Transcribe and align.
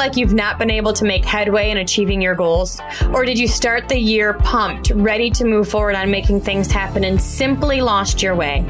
Like 0.00 0.16
you've 0.16 0.32
not 0.32 0.58
been 0.58 0.70
able 0.70 0.94
to 0.94 1.04
make 1.04 1.26
headway 1.26 1.70
in 1.70 1.76
achieving 1.76 2.22
your 2.22 2.34
goals? 2.34 2.80
Or 3.12 3.26
did 3.26 3.38
you 3.38 3.46
start 3.46 3.86
the 3.86 3.98
year 3.98 4.32
pumped, 4.32 4.90
ready 4.94 5.28
to 5.32 5.44
move 5.44 5.68
forward 5.68 5.94
on 5.94 6.10
making 6.10 6.40
things 6.40 6.72
happen 6.72 7.04
and 7.04 7.20
simply 7.20 7.82
lost 7.82 8.22
your 8.22 8.34
way? 8.34 8.64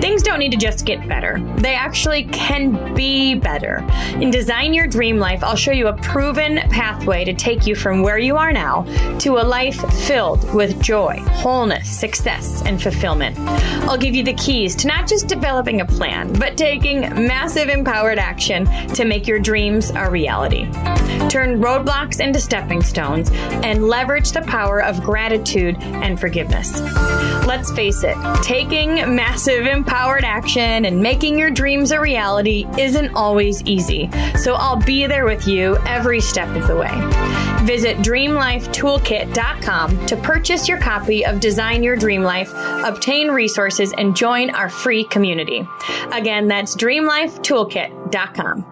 Things 0.00 0.22
don't 0.22 0.38
need 0.38 0.50
to 0.52 0.56
just 0.56 0.86
get 0.86 1.06
better. 1.06 1.38
They 1.58 1.74
actually 1.74 2.24
can 2.24 2.94
be 2.94 3.34
better. 3.34 3.86
In 4.14 4.30
Design 4.30 4.72
Your 4.72 4.86
Dream 4.86 5.18
Life, 5.18 5.44
I'll 5.44 5.56
show 5.56 5.72
you 5.72 5.88
a 5.88 5.96
proven 5.98 6.56
pathway 6.70 7.24
to 7.24 7.34
take 7.34 7.66
you 7.66 7.74
from 7.74 8.02
where 8.02 8.18
you 8.18 8.38
are 8.38 8.52
now 8.52 8.82
to 9.18 9.36
a 9.36 9.44
life 9.44 9.78
filled 10.06 10.52
with 10.54 10.80
joy, 10.82 11.22
wholeness, 11.28 11.88
success, 11.88 12.62
and 12.64 12.82
fulfillment. 12.82 13.38
I'll 13.88 13.98
give 13.98 14.14
you 14.14 14.24
the 14.24 14.32
keys 14.34 14.74
to 14.76 14.88
not 14.88 15.06
just 15.06 15.28
developing 15.28 15.82
a 15.82 15.86
plan, 15.86 16.32
but 16.32 16.56
taking 16.56 17.00
massive 17.26 17.68
empowered 17.68 18.18
action 18.18 18.64
to 18.94 19.04
make 19.04 19.28
your 19.28 19.38
dreams 19.38 19.90
a 19.94 20.10
reality. 20.10 20.61
Turn 21.28 21.60
roadblocks 21.60 22.20
into 22.20 22.40
stepping 22.40 22.82
stones 22.82 23.30
and 23.32 23.88
leverage 23.88 24.32
the 24.32 24.42
power 24.42 24.82
of 24.82 25.02
gratitude 25.02 25.76
and 25.80 26.20
forgiveness. 26.20 26.80
Let's 27.46 27.72
face 27.72 28.02
it, 28.04 28.16
taking 28.42 28.94
massive 29.14 29.66
empowered 29.66 30.24
action 30.24 30.84
and 30.84 31.00
making 31.00 31.38
your 31.38 31.50
dreams 31.50 31.90
a 31.90 32.00
reality 32.00 32.66
isn't 32.78 33.14
always 33.14 33.62
easy. 33.62 34.10
So 34.36 34.54
I'll 34.54 34.76
be 34.76 35.06
there 35.06 35.24
with 35.24 35.46
you 35.46 35.78
every 35.86 36.20
step 36.20 36.54
of 36.56 36.66
the 36.66 36.76
way. 36.76 36.90
Visit 37.64 37.98
dreamlifetoolkit.com 37.98 40.06
to 40.06 40.16
purchase 40.16 40.68
your 40.68 40.78
copy 40.78 41.24
of 41.24 41.40
Design 41.40 41.82
Your 41.82 41.96
Dream 41.96 42.22
Life, 42.22 42.52
obtain 42.54 43.30
resources, 43.30 43.94
and 43.96 44.16
join 44.16 44.50
our 44.50 44.68
free 44.68 45.04
community. 45.04 45.66
Again, 46.10 46.48
that's 46.48 46.76
dreamlifetoolkit.com. 46.76 48.71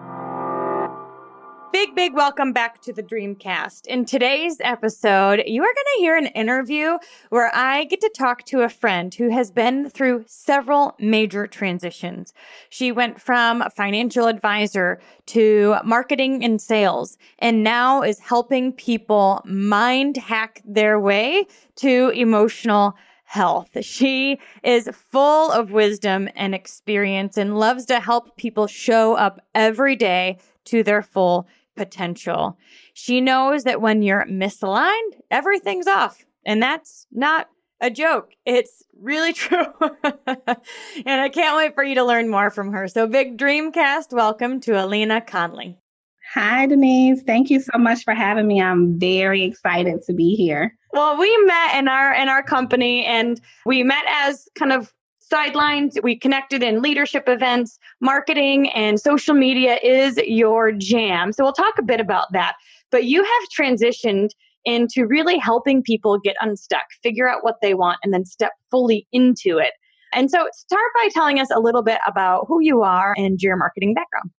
Big, 1.71 1.95
big 1.95 2.13
welcome 2.13 2.51
back 2.51 2.81
to 2.81 2.91
the 2.91 3.01
Dreamcast. 3.01 3.87
In 3.87 4.03
today's 4.03 4.57
episode, 4.59 5.41
you 5.45 5.63
are 5.63 5.73
going 5.73 5.85
to 5.95 5.99
hear 5.99 6.17
an 6.17 6.27
interview 6.27 6.97
where 7.29 7.49
I 7.55 7.85
get 7.85 8.01
to 8.01 8.11
talk 8.13 8.43
to 8.47 8.61
a 8.61 8.69
friend 8.69 9.15
who 9.15 9.29
has 9.29 9.51
been 9.51 9.89
through 9.89 10.25
several 10.27 10.95
major 10.99 11.47
transitions. 11.47 12.33
She 12.69 12.91
went 12.91 13.21
from 13.21 13.63
financial 13.73 14.27
advisor 14.27 14.99
to 15.27 15.77
marketing 15.85 16.43
and 16.43 16.61
sales, 16.61 17.17
and 17.39 17.63
now 17.63 18.01
is 18.01 18.19
helping 18.19 18.73
people 18.73 19.41
mind 19.45 20.17
hack 20.17 20.61
their 20.65 20.99
way 20.99 21.45
to 21.77 22.09
emotional 22.09 22.95
health. 23.23 23.77
She 23.79 24.41
is 24.61 24.89
full 24.93 25.51
of 25.51 25.71
wisdom 25.71 26.27
and 26.35 26.53
experience 26.53 27.37
and 27.37 27.57
loves 27.57 27.85
to 27.85 28.01
help 28.01 28.35
people 28.35 28.67
show 28.67 29.13
up 29.13 29.39
every 29.55 29.95
day 29.95 30.37
to 30.65 30.83
their 30.83 31.01
full 31.01 31.47
potential. 31.81 32.59
She 32.93 33.21
knows 33.21 33.63
that 33.63 33.81
when 33.81 34.03
you're 34.03 34.27
misaligned, 34.27 35.13
everything's 35.31 35.87
off. 35.87 36.23
And 36.45 36.61
that's 36.61 37.07
not 37.11 37.49
a 37.81 37.89
joke. 37.89 38.33
It's 38.45 38.83
really 38.99 39.33
true. 39.41 39.65
and 40.03 41.21
I 41.21 41.29
can't 41.29 41.57
wait 41.57 41.73
for 41.73 41.83
you 41.83 41.95
to 41.95 42.03
learn 42.03 42.29
more 42.29 42.51
from 42.51 42.71
her. 42.71 42.87
So, 42.87 43.07
big 43.07 43.35
Dreamcast, 43.35 44.13
welcome 44.13 44.59
to 44.61 44.73
Alina 44.73 45.21
Conley. 45.21 45.75
Hi, 46.35 46.67
Denise. 46.67 47.23
Thank 47.23 47.49
you 47.49 47.59
so 47.59 47.79
much 47.79 48.03
for 48.03 48.13
having 48.13 48.47
me. 48.47 48.61
I'm 48.61 48.99
very 48.99 49.43
excited 49.43 50.03
to 50.03 50.13
be 50.13 50.35
here. 50.35 50.77
Well, 50.93 51.17
we 51.17 51.35
met 51.45 51.79
in 51.79 51.87
our 51.87 52.13
in 52.13 52.29
our 52.29 52.43
company 52.43 53.05
and 53.05 53.41
we 53.65 53.81
met 53.81 54.03
as 54.07 54.47
kind 54.53 54.71
of 54.71 54.93
sidelines. 55.31 55.97
We 56.03 56.19
connected 56.19 56.61
in 56.61 56.81
leadership 56.81 57.23
events, 57.27 57.79
marketing, 58.01 58.69
and 58.69 58.99
social 58.99 59.33
media 59.33 59.77
is 59.81 60.17
your 60.17 60.71
jam. 60.73 61.31
So 61.31 61.43
we'll 61.43 61.53
talk 61.53 61.75
a 61.79 61.83
bit 61.83 61.99
about 61.99 62.31
that. 62.33 62.55
But 62.91 63.05
you 63.05 63.23
have 63.23 63.49
transitioned 63.57 64.29
into 64.65 65.07
really 65.07 65.37
helping 65.37 65.81
people 65.81 66.19
get 66.19 66.35
unstuck, 66.41 66.85
figure 67.01 67.27
out 67.27 67.43
what 67.43 67.55
they 67.61 67.73
want, 67.73 67.97
and 68.03 68.13
then 68.13 68.25
step 68.25 68.51
fully 68.69 69.07
into 69.11 69.57
it. 69.57 69.71
And 70.13 70.29
so 70.29 70.45
start 70.51 70.91
by 71.01 71.09
telling 71.13 71.39
us 71.39 71.47
a 71.55 71.59
little 71.59 71.81
bit 71.81 71.99
about 72.05 72.45
who 72.47 72.61
you 72.61 72.81
are 72.81 73.15
and 73.17 73.41
your 73.41 73.55
marketing 73.55 73.93
background. 73.93 74.29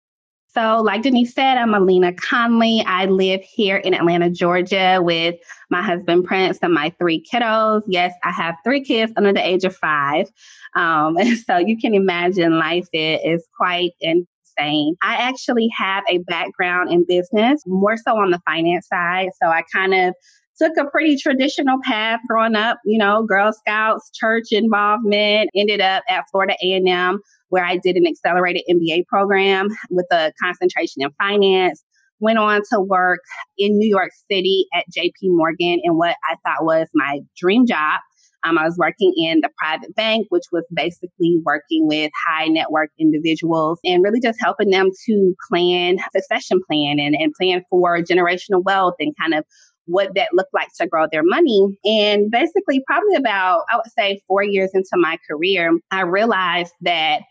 So, 0.54 0.82
like 0.82 1.00
Denise 1.02 1.32
said, 1.32 1.56
I'm 1.56 1.72
Alina 1.72 2.12
Conley. 2.12 2.84
I 2.86 3.06
live 3.06 3.40
here 3.42 3.78
in 3.78 3.94
Atlanta, 3.94 4.28
Georgia, 4.28 5.00
with 5.02 5.36
my 5.70 5.80
husband 5.80 6.24
Prince 6.24 6.58
and 6.60 6.74
my 6.74 6.92
three 6.98 7.24
kiddos. 7.24 7.80
Yes, 7.86 8.12
I 8.22 8.32
have 8.32 8.56
three 8.62 8.84
kids 8.84 9.14
under 9.16 9.32
the 9.32 9.46
age 9.46 9.64
of 9.64 9.74
five. 9.74 10.30
Um, 10.76 11.16
and 11.20 11.38
so 11.38 11.56
you 11.56 11.78
can 11.78 11.94
imagine 11.94 12.58
life 12.58 12.86
is 12.92 13.48
quite 13.56 13.92
insane. 14.02 14.94
I 15.02 15.14
actually 15.14 15.70
have 15.74 16.04
a 16.10 16.18
background 16.18 16.92
in 16.92 17.06
business, 17.08 17.62
more 17.66 17.96
so 17.96 18.18
on 18.18 18.30
the 18.30 18.40
finance 18.44 18.88
side. 18.88 19.30
So 19.42 19.48
I 19.48 19.62
kind 19.72 19.94
of 19.94 20.14
took 20.62 20.76
a 20.76 20.88
pretty 20.90 21.16
traditional 21.16 21.78
path 21.84 22.20
growing 22.28 22.54
up, 22.54 22.78
you 22.84 22.98
know, 22.98 23.24
Girl 23.24 23.52
Scouts, 23.52 24.10
church 24.14 24.48
involvement, 24.52 25.50
ended 25.54 25.80
up 25.80 26.04
at 26.08 26.24
Florida 26.30 26.54
A&M 26.62 27.20
where 27.48 27.64
I 27.64 27.76
did 27.76 27.96
an 27.96 28.06
accelerated 28.06 28.62
MBA 28.70 29.06
program 29.06 29.68
with 29.90 30.06
a 30.10 30.32
concentration 30.42 31.02
in 31.02 31.10
finance. 31.18 31.84
Went 32.18 32.38
on 32.38 32.62
to 32.72 32.80
work 32.80 33.20
in 33.58 33.76
New 33.76 33.88
York 33.88 34.10
City 34.30 34.64
at 34.74 34.84
JP 34.96 35.12
Morgan 35.24 35.80
in 35.82 35.98
what 35.98 36.16
I 36.30 36.36
thought 36.46 36.64
was 36.64 36.88
my 36.94 37.20
dream 37.36 37.66
job. 37.66 38.00
Um, 38.44 38.58
I 38.58 38.64
was 38.64 38.76
working 38.78 39.12
in 39.16 39.40
the 39.40 39.50
private 39.58 39.94
bank, 39.94 40.26
which 40.30 40.44
was 40.50 40.64
basically 40.72 41.40
working 41.44 41.86
with 41.86 42.10
high 42.26 42.46
net 42.46 42.70
worth 42.70 42.90
individuals 42.98 43.78
and 43.84 44.02
really 44.02 44.20
just 44.20 44.40
helping 44.40 44.70
them 44.70 44.88
to 45.06 45.34
plan 45.48 45.98
succession 46.14 46.60
plan 46.66 46.98
and, 46.98 47.14
and 47.14 47.32
plan 47.34 47.62
for 47.68 47.98
generational 47.98 48.64
wealth 48.64 48.94
and 48.98 49.14
kind 49.20 49.34
of 49.34 49.44
what 49.86 50.14
that 50.14 50.28
looked 50.32 50.54
like 50.54 50.68
to 50.80 50.86
grow 50.86 51.06
their 51.10 51.22
money. 51.24 51.78
And 51.84 52.30
basically, 52.30 52.82
probably 52.86 53.16
about, 53.16 53.62
I 53.72 53.76
would 53.76 53.92
say, 53.98 54.20
four 54.28 54.42
years 54.42 54.70
into 54.74 54.90
my 54.94 55.18
career, 55.28 55.72
I 55.90 56.02
realized 56.02 56.72
that 56.82 57.22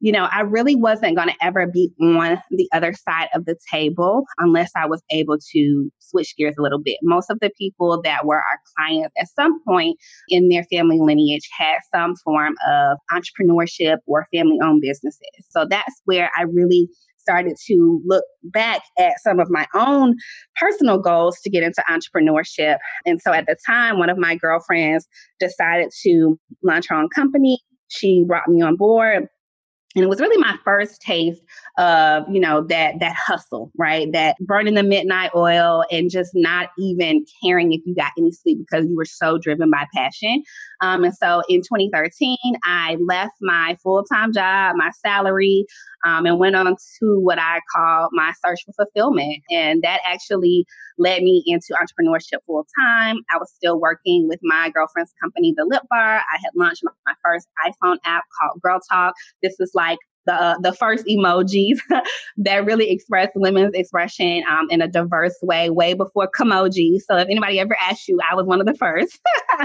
you 0.00 0.12
know, 0.12 0.28
I 0.30 0.42
really 0.42 0.74
wasn't 0.74 1.16
going 1.16 1.28
to 1.28 1.44
ever 1.44 1.66
be 1.66 1.90
on 2.00 2.38
the 2.50 2.68
other 2.72 2.92
side 2.92 3.28
of 3.34 3.46
the 3.46 3.56
table 3.72 4.24
unless 4.38 4.70
I 4.76 4.86
was 4.86 5.02
able 5.10 5.38
to 5.52 5.90
switch 6.00 6.34
gears 6.36 6.54
a 6.58 6.62
little 6.62 6.80
bit. 6.80 6.98
Most 7.02 7.30
of 7.30 7.38
the 7.40 7.50
people 7.58 8.02
that 8.02 8.26
were 8.26 8.36
our 8.36 8.60
clients 8.76 9.14
at 9.18 9.28
some 9.34 9.62
point 9.64 9.96
in 10.28 10.48
their 10.48 10.64
family 10.64 10.98
lineage 11.00 11.48
had 11.56 11.78
some 11.94 12.14
form 12.16 12.54
of 12.68 12.98
entrepreneurship 13.10 13.96
or 14.06 14.26
family 14.34 14.58
owned 14.62 14.82
businesses. 14.82 15.20
So 15.48 15.66
that's 15.68 16.02
where 16.04 16.30
I 16.36 16.42
really 16.42 16.88
started 17.26 17.56
to 17.66 18.00
look 18.04 18.24
back 18.44 18.82
at 18.98 19.14
some 19.22 19.40
of 19.40 19.50
my 19.50 19.66
own 19.74 20.14
personal 20.60 20.98
goals 20.98 21.40
to 21.40 21.50
get 21.50 21.62
into 21.62 21.82
entrepreneurship. 21.90 22.78
And 23.04 23.20
so 23.20 23.32
at 23.32 23.46
the 23.46 23.56
time, 23.66 23.98
one 23.98 24.10
of 24.10 24.18
my 24.18 24.36
girlfriends 24.36 25.06
decided 25.40 25.90
to 26.02 26.38
launch 26.62 26.86
her 26.88 26.96
own 26.96 27.08
company. 27.08 27.60
She 27.88 28.24
brought 28.26 28.48
me 28.48 28.62
on 28.62 28.76
board 28.76 29.28
and 29.96 30.04
it 30.04 30.08
was 30.08 30.20
really 30.20 30.36
my 30.36 30.56
first 30.62 31.00
taste 31.00 31.42
of 31.78 32.24
you 32.30 32.38
know 32.38 32.62
that 32.62 33.00
that 33.00 33.16
hustle 33.16 33.72
right 33.76 34.12
that 34.12 34.36
burning 34.40 34.74
the 34.74 34.82
midnight 34.82 35.30
oil 35.34 35.84
and 35.90 36.10
just 36.10 36.30
not 36.34 36.68
even 36.78 37.24
caring 37.42 37.72
if 37.72 37.80
you 37.84 37.94
got 37.94 38.12
any 38.16 38.30
sleep 38.30 38.58
because 38.58 38.86
you 38.86 38.94
were 38.94 39.04
so 39.04 39.38
driven 39.38 39.70
by 39.70 39.86
passion 39.94 40.42
um, 40.82 41.02
and 41.02 41.16
so 41.16 41.42
in 41.48 41.60
2013 41.60 42.36
i 42.64 42.96
left 43.00 43.32
my 43.40 43.76
full-time 43.82 44.32
job 44.32 44.76
my 44.76 44.90
salary 45.04 45.64
um, 46.06 46.26
and 46.26 46.38
went 46.38 46.56
on 46.56 46.66
to 46.98 47.20
what 47.20 47.38
i 47.38 47.60
call 47.74 48.08
my 48.12 48.32
search 48.44 48.60
for 48.64 48.72
fulfillment 48.84 49.42
and 49.50 49.82
that 49.82 50.00
actually 50.06 50.66
led 50.98 51.22
me 51.22 51.42
into 51.46 51.74
entrepreneurship 51.74 52.38
full 52.46 52.66
time 52.80 53.16
i 53.30 53.38
was 53.38 53.52
still 53.54 53.80
working 53.80 54.28
with 54.28 54.40
my 54.42 54.70
girlfriend's 54.70 55.12
company 55.22 55.52
the 55.56 55.64
lip 55.64 55.82
bar 55.90 56.16
i 56.18 56.38
had 56.42 56.50
launched 56.54 56.82
my 56.84 57.14
first 57.24 57.48
iphone 57.68 57.98
app 58.04 58.24
called 58.40 58.60
girl 58.62 58.80
talk 58.90 59.14
this 59.42 59.56
was 59.58 59.72
like 59.74 59.98
the 60.26 60.34
uh, 60.34 60.58
the 60.60 60.72
first 60.72 61.06
emojis 61.06 61.78
that 62.36 62.64
really 62.66 62.90
express 62.90 63.30
women's 63.34 63.74
expression 63.74 64.42
um, 64.50 64.68
in 64.70 64.82
a 64.82 64.88
diverse 64.88 65.36
way, 65.42 65.70
way 65.70 65.94
before 65.94 66.28
Kimoji. 66.28 66.98
So 67.00 67.16
if 67.16 67.28
anybody 67.28 67.60
ever 67.60 67.76
asked 67.80 68.08
you, 68.08 68.18
I 68.28 68.34
was 68.34 68.46
one 68.46 68.60
of 68.60 68.66
the 68.66 68.74
first. 68.74 69.18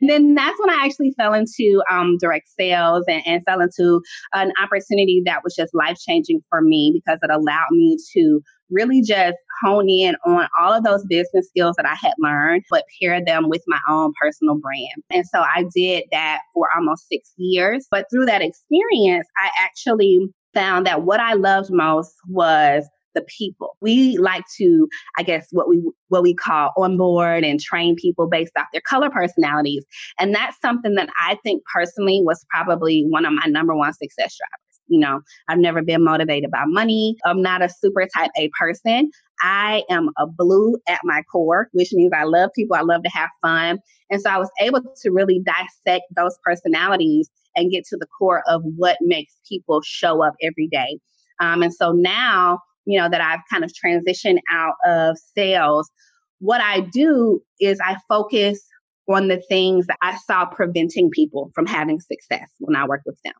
and 0.00 0.08
then 0.08 0.34
that's 0.34 0.58
when 0.58 0.70
I 0.70 0.84
actually 0.84 1.12
fell 1.16 1.34
into 1.34 1.82
um, 1.90 2.16
direct 2.18 2.48
sales 2.58 3.04
and, 3.08 3.22
and 3.26 3.42
fell 3.44 3.60
into 3.60 4.00
an 4.32 4.52
opportunity 4.62 5.22
that 5.26 5.42
was 5.44 5.54
just 5.54 5.74
life 5.74 5.98
changing 5.98 6.40
for 6.48 6.62
me 6.62 6.92
because 6.94 7.18
it 7.22 7.30
allowed 7.30 7.70
me 7.70 7.96
to 8.14 8.40
really 8.70 9.02
just 9.02 9.36
hone 9.62 9.88
in 9.88 10.14
on 10.24 10.48
all 10.58 10.72
of 10.72 10.84
those 10.84 11.04
business 11.06 11.48
skills 11.48 11.74
that 11.76 11.86
I 11.86 11.94
had 12.00 12.14
learned, 12.18 12.62
but 12.70 12.84
pair 13.00 13.22
them 13.24 13.48
with 13.48 13.62
my 13.66 13.80
own 13.88 14.12
personal 14.20 14.56
brand. 14.56 15.02
And 15.10 15.26
so 15.26 15.40
I 15.40 15.64
did 15.74 16.04
that 16.12 16.40
for 16.54 16.68
almost 16.74 17.08
six 17.08 17.32
years. 17.36 17.86
But 17.90 18.06
through 18.10 18.26
that 18.26 18.42
experience, 18.42 19.26
I 19.42 19.50
actually 19.60 20.28
found 20.54 20.86
that 20.86 21.02
what 21.02 21.20
I 21.20 21.34
loved 21.34 21.70
most 21.70 22.14
was 22.28 22.88
the 23.14 23.22
people. 23.22 23.76
We 23.80 24.18
like 24.18 24.44
to, 24.58 24.88
I 25.18 25.22
guess, 25.22 25.46
what 25.50 25.68
we 25.68 25.82
what 26.08 26.22
we 26.22 26.34
call 26.34 26.72
onboard 26.76 27.44
and 27.44 27.60
train 27.60 27.96
people 27.96 28.28
based 28.28 28.52
off 28.58 28.66
their 28.72 28.82
color 28.82 29.10
personalities. 29.10 29.84
And 30.18 30.34
that's 30.34 30.60
something 30.60 30.94
that 30.94 31.08
I 31.22 31.36
think 31.42 31.62
personally 31.72 32.20
was 32.24 32.44
probably 32.50 33.04
one 33.08 33.24
of 33.24 33.32
my 33.32 33.46
number 33.46 33.74
one 33.74 33.92
success 33.92 34.36
drivers. 34.36 34.80
You 34.88 34.98
know, 34.98 35.20
I've 35.48 35.58
never 35.58 35.82
been 35.82 36.02
motivated 36.02 36.50
by 36.50 36.64
money. 36.66 37.16
I'm 37.24 37.42
not 37.42 37.62
a 37.62 37.68
super 37.68 38.08
type 38.16 38.30
A 38.36 38.50
person. 38.58 39.10
I 39.40 39.84
am 39.88 40.10
a 40.18 40.26
blue 40.26 40.76
at 40.88 41.00
my 41.04 41.22
core, 41.30 41.68
which 41.72 41.92
means 41.92 42.12
I 42.14 42.24
love 42.24 42.50
people. 42.54 42.76
I 42.76 42.82
love 42.82 43.02
to 43.04 43.10
have 43.10 43.30
fun. 43.40 43.78
And 44.10 44.20
so 44.20 44.28
I 44.28 44.38
was 44.38 44.50
able 44.60 44.82
to 45.02 45.10
really 45.10 45.40
dissect 45.44 46.04
those 46.14 46.36
personalities 46.44 47.30
and 47.56 47.70
get 47.70 47.84
to 47.86 47.96
the 47.96 48.06
core 48.18 48.42
of 48.48 48.62
what 48.76 48.98
makes 49.00 49.32
people 49.48 49.80
show 49.82 50.24
up 50.24 50.34
every 50.42 50.68
day. 50.68 50.98
Um, 51.40 51.62
and 51.62 51.72
so 51.72 51.92
now 51.92 52.58
you 52.86 52.98
know, 52.98 53.08
that 53.08 53.20
I've 53.20 53.40
kind 53.50 53.64
of 53.64 53.72
transitioned 53.72 54.38
out 54.52 54.74
of 54.86 55.16
sales, 55.36 55.90
what 56.38 56.60
I 56.60 56.80
do 56.80 57.40
is 57.60 57.78
I 57.84 57.96
focus 58.08 58.60
on 59.08 59.28
the 59.28 59.42
things 59.48 59.86
that 59.86 59.98
I 60.02 60.16
saw 60.16 60.46
preventing 60.46 61.10
people 61.10 61.50
from 61.54 61.66
having 61.66 62.00
success 62.00 62.48
when 62.58 62.76
I 62.76 62.86
worked 62.86 63.06
with 63.06 63.18
them. 63.24 63.34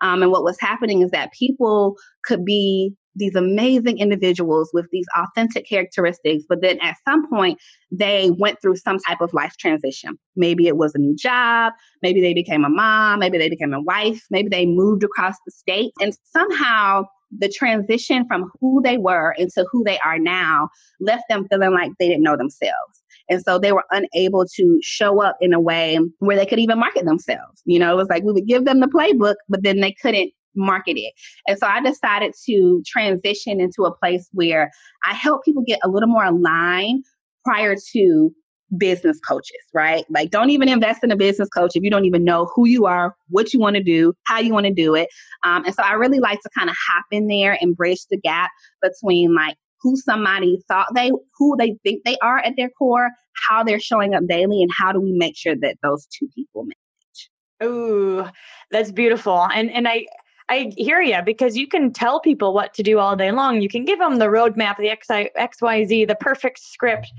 Um, 0.00 0.22
and 0.22 0.32
what 0.32 0.42
was 0.42 0.58
happening 0.60 1.02
is 1.02 1.10
that 1.12 1.32
people 1.32 1.96
could 2.24 2.44
be 2.44 2.94
these 3.14 3.34
amazing 3.34 3.98
individuals 3.98 4.70
with 4.72 4.86
these 4.90 5.06
authentic 5.16 5.68
characteristics, 5.68 6.44
but 6.48 6.62
then 6.62 6.78
at 6.80 6.96
some 7.06 7.28
point 7.28 7.58
they 7.90 8.30
went 8.38 8.60
through 8.60 8.76
some 8.76 8.98
type 8.98 9.20
of 9.20 9.34
life 9.34 9.54
transition. 9.58 10.18
Maybe 10.34 10.66
it 10.66 10.76
was 10.76 10.94
a 10.94 10.98
new 10.98 11.14
job, 11.14 11.74
maybe 12.02 12.20
they 12.20 12.32
became 12.34 12.64
a 12.64 12.70
mom, 12.70 13.18
maybe 13.18 13.38
they 13.38 13.50
became 13.50 13.74
a 13.74 13.82
wife, 13.82 14.22
maybe 14.30 14.48
they 14.48 14.66
moved 14.66 15.04
across 15.04 15.36
the 15.44 15.52
state, 15.52 15.92
and 16.00 16.16
somehow 16.32 17.04
the 17.38 17.48
transition 17.48 18.26
from 18.26 18.50
who 18.60 18.80
they 18.82 18.98
were 18.98 19.34
into 19.38 19.66
who 19.70 19.82
they 19.84 19.98
are 20.00 20.18
now 20.18 20.68
left 21.00 21.24
them 21.28 21.46
feeling 21.48 21.72
like 21.72 21.90
they 21.98 22.08
didn't 22.08 22.22
know 22.22 22.36
themselves. 22.36 23.02
And 23.28 23.42
so 23.42 23.58
they 23.58 23.72
were 23.72 23.84
unable 23.90 24.44
to 24.56 24.78
show 24.82 25.22
up 25.22 25.36
in 25.40 25.52
a 25.52 25.60
way 25.60 25.98
where 26.18 26.36
they 26.36 26.46
could 26.46 26.58
even 26.58 26.78
market 26.78 27.04
themselves. 27.04 27.62
You 27.64 27.78
know, 27.78 27.92
it 27.92 27.96
was 27.96 28.08
like 28.08 28.24
we 28.24 28.32
would 28.32 28.46
give 28.46 28.64
them 28.64 28.80
the 28.80 28.86
playbook, 28.86 29.36
but 29.48 29.62
then 29.62 29.80
they 29.80 29.94
couldn't 30.02 30.32
market 30.54 30.98
it. 30.98 31.14
And 31.46 31.58
so 31.58 31.66
I 31.66 31.80
decided 31.80 32.34
to 32.46 32.82
transition 32.86 33.60
into 33.60 33.84
a 33.84 33.96
place 33.96 34.28
where 34.32 34.70
I 35.06 35.14
help 35.14 35.44
people 35.44 35.62
get 35.66 35.80
a 35.82 35.88
little 35.88 36.08
more 36.08 36.24
aligned 36.24 37.04
prior 37.44 37.76
to 37.92 38.30
business 38.76 39.18
coaches, 39.20 39.62
right? 39.74 40.04
Like, 40.10 40.30
don't 40.30 40.50
even 40.50 40.68
invest 40.68 41.04
in 41.04 41.10
a 41.10 41.16
business 41.16 41.48
coach 41.48 41.72
if 41.74 41.82
you 41.82 41.90
don't 41.90 42.04
even 42.04 42.24
know 42.24 42.50
who 42.54 42.66
you 42.66 42.86
are, 42.86 43.14
what 43.28 43.52
you 43.52 43.60
want 43.60 43.76
to 43.76 43.82
do, 43.82 44.14
how 44.26 44.38
you 44.38 44.52
want 44.52 44.66
to 44.66 44.72
do 44.72 44.94
it. 44.94 45.08
Um, 45.44 45.64
and 45.64 45.74
so 45.74 45.82
I 45.82 45.92
really 45.92 46.20
like 46.20 46.40
to 46.42 46.50
kind 46.56 46.70
of 46.70 46.76
hop 46.88 47.04
in 47.10 47.28
there 47.28 47.58
and 47.60 47.76
bridge 47.76 48.06
the 48.10 48.18
gap 48.18 48.50
between 48.80 49.34
like 49.34 49.56
who 49.80 49.96
somebody 49.96 50.58
thought 50.68 50.88
they, 50.94 51.10
who 51.36 51.56
they 51.58 51.76
think 51.82 52.02
they 52.04 52.16
are 52.22 52.38
at 52.38 52.54
their 52.56 52.70
core, 52.70 53.10
how 53.48 53.64
they're 53.64 53.80
showing 53.80 54.14
up 54.14 54.22
daily, 54.28 54.62
and 54.62 54.70
how 54.76 54.92
do 54.92 55.00
we 55.00 55.12
make 55.12 55.36
sure 55.36 55.56
that 55.56 55.76
those 55.82 56.06
two 56.06 56.28
people 56.34 56.64
match. 56.64 57.30
Ooh, 57.64 58.26
that's 58.70 58.90
beautiful. 58.92 59.48
And 59.52 59.70
and 59.70 59.86
I 59.86 60.06
I 60.48 60.72
hear 60.76 61.00
you 61.00 61.18
because 61.24 61.56
you 61.56 61.66
can 61.66 61.92
tell 61.92 62.20
people 62.20 62.52
what 62.52 62.74
to 62.74 62.82
do 62.82 62.98
all 62.98 63.16
day 63.16 63.32
long. 63.32 63.62
You 63.62 63.68
can 63.68 63.84
give 63.84 63.98
them 63.98 64.18
the 64.18 64.26
roadmap, 64.26 64.76
the 64.76 64.90
X, 64.90 65.62
Y, 65.62 65.84
Z, 65.84 66.04
the 66.04 66.16
perfect 66.16 66.58
script, 66.58 67.10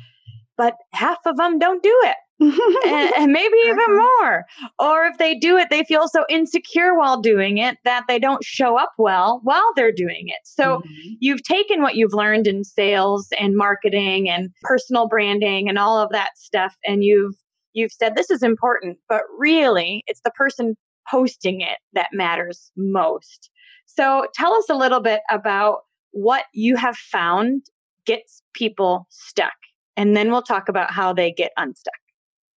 but 0.58 0.76
half 0.92 1.20
of 1.26 1.38
them 1.38 1.60
don't 1.60 1.84
do 1.84 2.02
it. 2.04 2.16
and, 2.40 3.14
and, 3.16 3.32
maybe 3.32 3.56
even 3.68 3.96
more. 3.96 4.46
Or 4.80 5.06
if 5.06 5.18
they 5.18 5.36
do 5.36 5.56
it, 5.56 5.70
they 5.70 5.84
feel 5.84 6.08
so 6.08 6.26
insecure 6.30 6.98
while 6.98 7.22
doing 7.22 7.58
it 7.60 7.78
that 7.86 8.06
they 8.08 8.20
don't 8.20 8.44
show 8.44 8.78
up 8.78 8.92
well 8.98 9.40
while 9.44 9.72
they're 9.76 9.94
doing 9.94 10.26
it. 10.28 10.40
So 10.44 10.80
mm-hmm. 10.80 11.14
you've 11.20 11.44
taken 11.44 11.82
what 11.82 11.96
you've 11.96 12.14
learned 12.14 12.48
in 12.48 12.64
sales 12.64 13.28
and 13.40 13.56
marketing 13.56 14.30
and 14.30 14.50
personal 14.64 15.08
branding 15.08 15.70
and 15.70 15.78
all 15.78 16.00
of 16.00 16.10
that 16.12 16.32
stuff 16.38 16.76
and 16.86 17.04
you've 17.04 17.36
you've 17.74 17.92
said 17.92 18.16
this 18.16 18.30
is 18.30 18.44
important, 18.44 18.98
but 19.08 19.22
really 19.38 20.04
it's 20.08 20.22
the 20.26 20.32
person 20.32 20.76
posting 21.10 21.62
it 21.62 21.78
that 21.94 22.10
matters 22.14 22.72
most. 22.76 23.50
So 23.86 24.28
tell 24.34 24.54
us 24.56 24.66
a 24.70 24.76
little 24.76 25.02
bit 25.02 25.22
about 25.30 25.82
what 26.12 26.46
you 26.54 26.76
have 26.76 26.98
found 26.98 27.64
gets 28.06 28.42
people 28.54 29.08
stuck 29.10 29.54
and 29.98 30.16
then 30.16 30.32
we'll 30.32 30.42
talk 30.42 30.70
about 30.70 30.92
how 30.92 31.14
they 31.14 31.32
get 31.32 31.52
unstuck. 31.58 31.94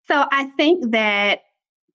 So 0.06 0.26
I 0.30 0.44
think 0.56 0.92
that 0.92 1.40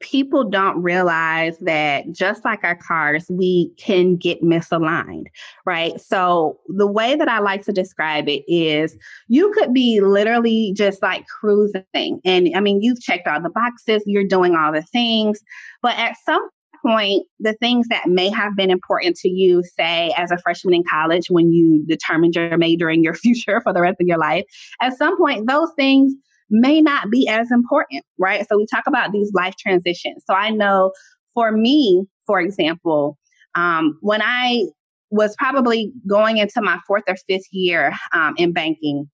people 0.01 0.43
don't 0.43 0.81
realize 0.81 1.57
that 1.59 2.11
just 2.11 2.43
like 2.43 2.63
our 2.63 2.75
cars, 2.75 3.27
we 3.29 3.71
can 3.77 4.15
get 4.15 4.41
misaligned, 4.41 5.27
right? 5.65 6.01
So 6.01 6.59
the 6.67 6.87
way 6.87 7.15
that 7.15 7.29
I 7.29 7.39
like 7.39 7.63
to 7.65 7.71
describe 7.71 8.27
it 8.27 8.43
is 8.47 8.97
you 9.27 9.51
could 9.51 9.73
be 9.73 10.01
literally 10.01 10.73
just 10.75 11.01
like 11.01 11.25
cruising. 11.27 12.19
And 12.25 12.49
I 12.55 12.59
mean, 12.59 12.81
you've 12.81 13.01
checked 13.01 13.27
all 13.27 13.41
the 13.41 13.49
boxes, 13.49 14.03
you're 14.05 14.23
doing 14.23 14.55
all 14.55 14.71
the 14.71 14.81
things, 14.81 15.39
but 15.81 15.97
at 15.97 16.17
some 16.25 16.49
point, 16.81 17.25
the 17.39 17.53
things 17.53 17.87
that 17.89 18.07
may 18.07 18.29
have 18.29 18.55
been 18.55 18.71
important 18.71 19.15
to 19.17 19.29
you, 19.29 19.63
say, 19.77 20.13
as 20.17 20.31
a 20.31 20.37
freshman 20.37 20.73
in 20.73 20.83
college 20.89 21.27
when 21.29 21.51
you 21.51 21.83
determined 21.87 22.35
your 22.35 22.57
major 22.57 22.89
and 22.89 23.03
your 23.03 23.13
future 23.15 23.61
for 23.61 23.73
the 23.73 23.81
rest 23.81 23.97
of 24.01 24.07
your 24.07 24.17
life, 24.17 24.45
at 24.81 24.97
some 24.97 25.17
point, 25.17 25.47
those 25.47 25.69
things 25.75 26.13
may 26.49 26.81
not 26.81 27.09
be 27.09 27.27
as 27.27 27.49
important, 27.51 28.03
right? 28.17 28.45
So 28.47 28.57
we 28.57 28.65
talk 28.65 28.83
about 28.87 29.11
these 29.11 29.31
life 29.33 29.55
transitions. 29.57 30.23
So 30.27 30.33
I 30.33 30.49
know 30.49 30.91
for 31.33 31.51
me, 31.51 32.05
for 32.27 32.41
example, 32.41 33.17
um, 33.55 33.97
when 34.01 34.21
I 34.21 34.65
was 35.09 35.35
probably 35.37 35.93
going 36.07 36.37
into 36.37 36.61
my 36.61 36.79
fourth 36.87 37.03
or 37.07 37.15
fifth 37.27 37.47
year 37.51 37.93
um, 38.13 38.33
in 38.37 38.53
banking, 38.53 39.09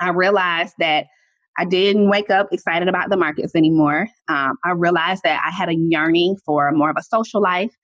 I 0.00 0.10
realized 0.10 0.74
that 0.78 1.06
I 1.58 1.64
didn't 1.64 2.08
wake 2.08 2.30
up 2.30 2.48
excited 2.52 2.88
about 2.88 3.10
the 3.10 3.16
markets 3.16 3.54
anymore. 3.56 4.08
Um, 4.28 4.56
I 4.64 4.70
realized 4.70 5.22
that 5.24 5.42
I 5.44 5.50
had 5.50 5.68
a 5.68 5.74
yearning 5.74 6.36
for 6.46 6.70
more 6.70 6.88
of 6.88 6.96
a 6.96 7.02
social 7.02 7.42
life. 7.42 7.74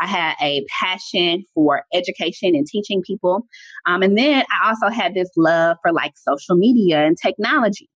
I 0.00 0.06
had 0.06 0.34
a 0.40 0.64
passion 0.80 1.44
for 1.52 1.82
education 1.92 2.54
and 2.54 2.66
teaching 2.66 3.02
people. 3.02 3.42
Um, 3.86 4.02
and 4.02 4.16
then 4.16 4.44
I 4.50 4.68
also 4.68 4.88
had 4.88 5.14
this 5.14 5.28
love 5.36 5.76
for 5.82 5.92
like 5.92 6.12
social 6.16 6.56
media 6.56 7.04
and 7.04 7.16
technology. 7.20 7.90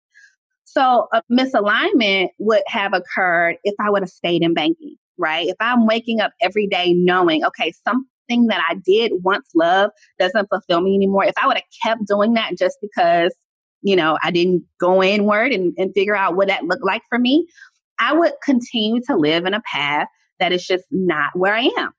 So 0.64 1.06
a 1.12 1.22
misalignment 1.30 2.28
would 2.38 2.62
have 2.66 2.92
occurred 2.92 3.56
if 3.62 3.74
I 3.78 3.90
would 3.90 4.02
have 4.02 4.10
stayed 4.10 4.42
in 4.42 4.54
banking, 4.54 4.96
right? 5.19 5.46
If 5.46 5.56
I'm 5.60 5.86
waking 5.86 6.20
up 6.20 6.32
every 6.40 6.66
day 6.66 6.94
knowing, 6.94 7.44
okay, 7.44 7.72
something 7.86 8.46
that 8.48 8.62
I 8.69 8.74
did 8.84 9.12
once 9.22 9.48
love 9.55 9.91
doesn't 10.19 10.48
fulfill 10.48 10.81
me 10.81 10.94
anymore. 10.94 11.24
If 11.24 11.34
I 11.41 11.46
would 11.46 11.58
have 11.58 11.64
kept 11.84 12.08
doing 12.08 12.34
that 12.34 12.58
just 12.58 12.79
because 12.81 13.34
you 13.82 13.96
know, 13.96 14.19
I 14.22 14.31
didn't 14.31 14.65
go 14.79 15.03
inward 15.03 15.53
and, 15.53 15.74
and 15.77 15.93
figure 15.94 16.17
out 16.17 16.36
what 16.36 16.48
that 16.48 16.65
looked 16.65 16.84
like 16.84 17.03
for 17.08 17.19
me, 17.19 17.46
I 17.98 18.15
would 18.15 18.32
continue 18.44 19.01
to 19.08 19.17
live 19.17 19.44
in 19.44 19.55
a 19.55 19.62
path 19.62 20.08
that 20.41 20.53
is 20.53 20.67
just 20.67 20.84
not 20.91 21.31
where 21.34 21.55
I 21.55 21.70
am. 21.79 21.91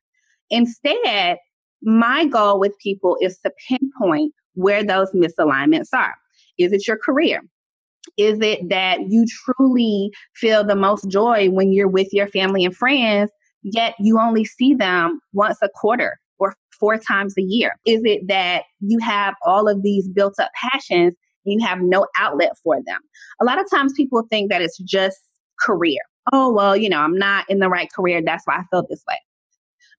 Instead, 0.49 1.37
my 1.81 2.25
goal 2.25 2.59
with 2.59 2.77
people 2.81 3.17
is 3.21 3.37
to 3.39 3.51
pinpoint 3.67 4.33
where 4.55 4.83
those 4.83 5.11
misalignments 5.11 5.89
are. 5.93 6.13
Is 6.57 6.71
it 6.71 6.87
your 6.87 6.97
career? 6.97 7.41
Is 8.17 8.39
it 8.41 8.69
that 8.69 9.09
you 9.09 9.25
truly 9.25 10.11
feel 10.35 10.63
the 10.63 10.75
most 10.75 11.07
joy 11.09 11.49
when 11.49 11.71
you're 11.71 11.87
with 11.87 12.09
your 12.11 12.27
family 12.27 12.63
and 12.63 12.75
friends, 12.75 13.31
yet 13.63 13.95
you 13.99 14.19
only 14.19 14.45
see 14.45 14.73
them 14.73 15.19
once 15.33 15.57
a 15.61 15.69
quarter 15.73 16.19
or 16.37 16.55
four 16.79 16.97
times 16.97 17.33
a 17.37 17.41
year? 17.41 17.75
Is 17.85 18.01
it 18.03 18.27
that 18.27 18.63
you 18.81 18.99
have 18.99 19.35
all 19.45 19.67
of 19.67 19.81
these 19.81 20.07
built 20.07 20.35
up 20.39 20.51
passions 20.53 21.15
you 21.45 21.65
have 21.65 21.79
no 21.81 22.07
outlet 22.17 22.53
for 22.63 22.77
them. 22.85 22.99
A 23.41 23.45
lot 23.45 23.59
of 23.59 23.69
times 23.69 23.93
people 23.93 24.23
think 24.29 24.49
that 24.49 24.61
it's 24.61 24.77
just 24.77 25.17
career. 25.59 26.01
Oh, 26.31 26.51
well, 26.51 26.75
you 26.75 26.89
know, 26.89 26.99
I'm 26.99 27.17
not 27.17 27.49
in 27.49 27.59
the 27.59 27.69
right 27.69 27.91
career. 27.91 28.21
That's 28.23 28.45
why 28.45 28.55
I 28.55 28.63
feel 28.71 28.85
this 28.89 29.03
way. 29.07 29.19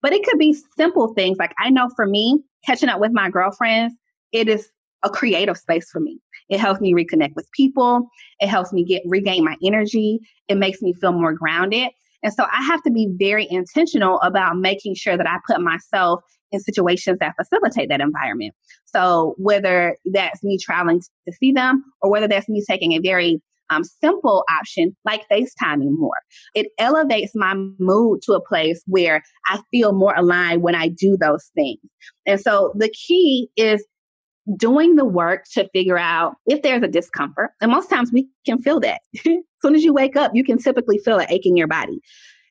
But 0.03 0.13
it 0.13 0.25
could 0.25 0.39
be 0.39 0.57
simple 0.77 1.15
things. 1.15 1.39
Like 1.39 1.55
I 1.59 1.71
know 1.71 1.89
for 1.97 2.07
me, 2.07 2.43
catching 2.67 2.89
up 2.89 3.01
with 3.01 3.13
my 3.13 3.31
girlfriends, 3.31 3.95
it 4.33 4.49
is 4.49 4.69
a 5.03 5.11
creative 5.11 5.59
space 5.59 5.89
for 5.91 6.01
me. 6.01 6.19
It 6.49 6.61
helps 6.61 6.81
me 6.81 6.95
reconnect 6.95 7.35
with 7.35 7.51
people. 7.53 8.09
It 8.41 8.49
helps 8.49 8.73
me 8.73 8.85
get 8.85 9.03
regain 9.07 9.45
my 9.45 9.57
energy. 9.63 10.21
It 10.49 10.57
makes 10.57 10.83
me 10.83 10.93
feel 10.93 11.13
more 11.13 11.33
grounded. 11.33 11.91
And 12.23 12.33
so 12.33 12.45
I 12.45 12.63
have 12.63 12.83
to 12.85 12.91
be 12.91 13.09
very 13.19 13.47
intentional 13.51 14.19
about 14.21 14.57
making 14.57 14.95
sure 14.95 15.17
that 15.17 15.29
I 15.29 15.39
put 15.47 15.61
myself 15.61 16.23
in 16.55 16.61
situations 16.61 17.19
that 17.21 17.35
facilitate 17.37 17.89
that 17.91 18.01
environment. 18.01 18.55
So 18.87 19.35
whether 19.39 19.97
that's 20.13 20.43
me 20.43 20.59
traveling 20.59 21.01
to 21.01 21.35
see 21.35 21.53
them 21.53 21.85
or 22.01 22.11
whether 22.11 22.29
that's 22.29 22.49
me 22.49 22.63
taking 22.67 22.93
a 22.93 23.01
very 23.01 23.41
um, 23.71 23.85
simple 23.85 24.45
option 24.51 24.95
like 25.05 25.23
FaceTiming 25.31 25.97
more. 25.99 26.17
It 26.55 26.69
elevates 26.79 27.33
my 27.35 27.55
mood 27.79 28.21
to 28.23 28.33
a 28.33 28.41
place 28.41 28.83
where 28.87 29.23
I 29.49 29.61
feel 29.71 29.93
more 29.93 30.15
aligned 30.15 30.63
when 30.63 30.75
I 30.75 30.89
do 30.89 31.17
those 31.17 31.51
things. 31.55 31.81
And 32.27 32.41
so 32.41 32.73
the 32.77 32.91
key 32.91 33.49
is 33.57 33.85
doing 34.59 34.97
the 34.97 35.05
work 35.05 35.45
to 35.55 35.69
figure 35.71 35.99
out 35.99 36.35
if 36.47 36.63
there's 36.63 36.83
a 36.83 36.89
discomfort. 36.89 37.53
And 37.61 37.71
most 37.71 37.89
times 37.89 38.11
we 38.13 38.29
can 38.45 38.61
feel 38.61 38.81
that. 38.81 39.01
as 39.17 39.23
soon 39.63 39.75
as 39.75 39.85
you 39.85 39.95
wake 39.95 40.17
up, 40.17 40.33
you 40.35 40.45
can 40.45 40.59
typically 40.59 40.99
feel 40.99 41.19
an 41.19 41.27
ache 41.31 41.47
in 41.47 41.57
your 41.57 41.69
body. 41.69 42.01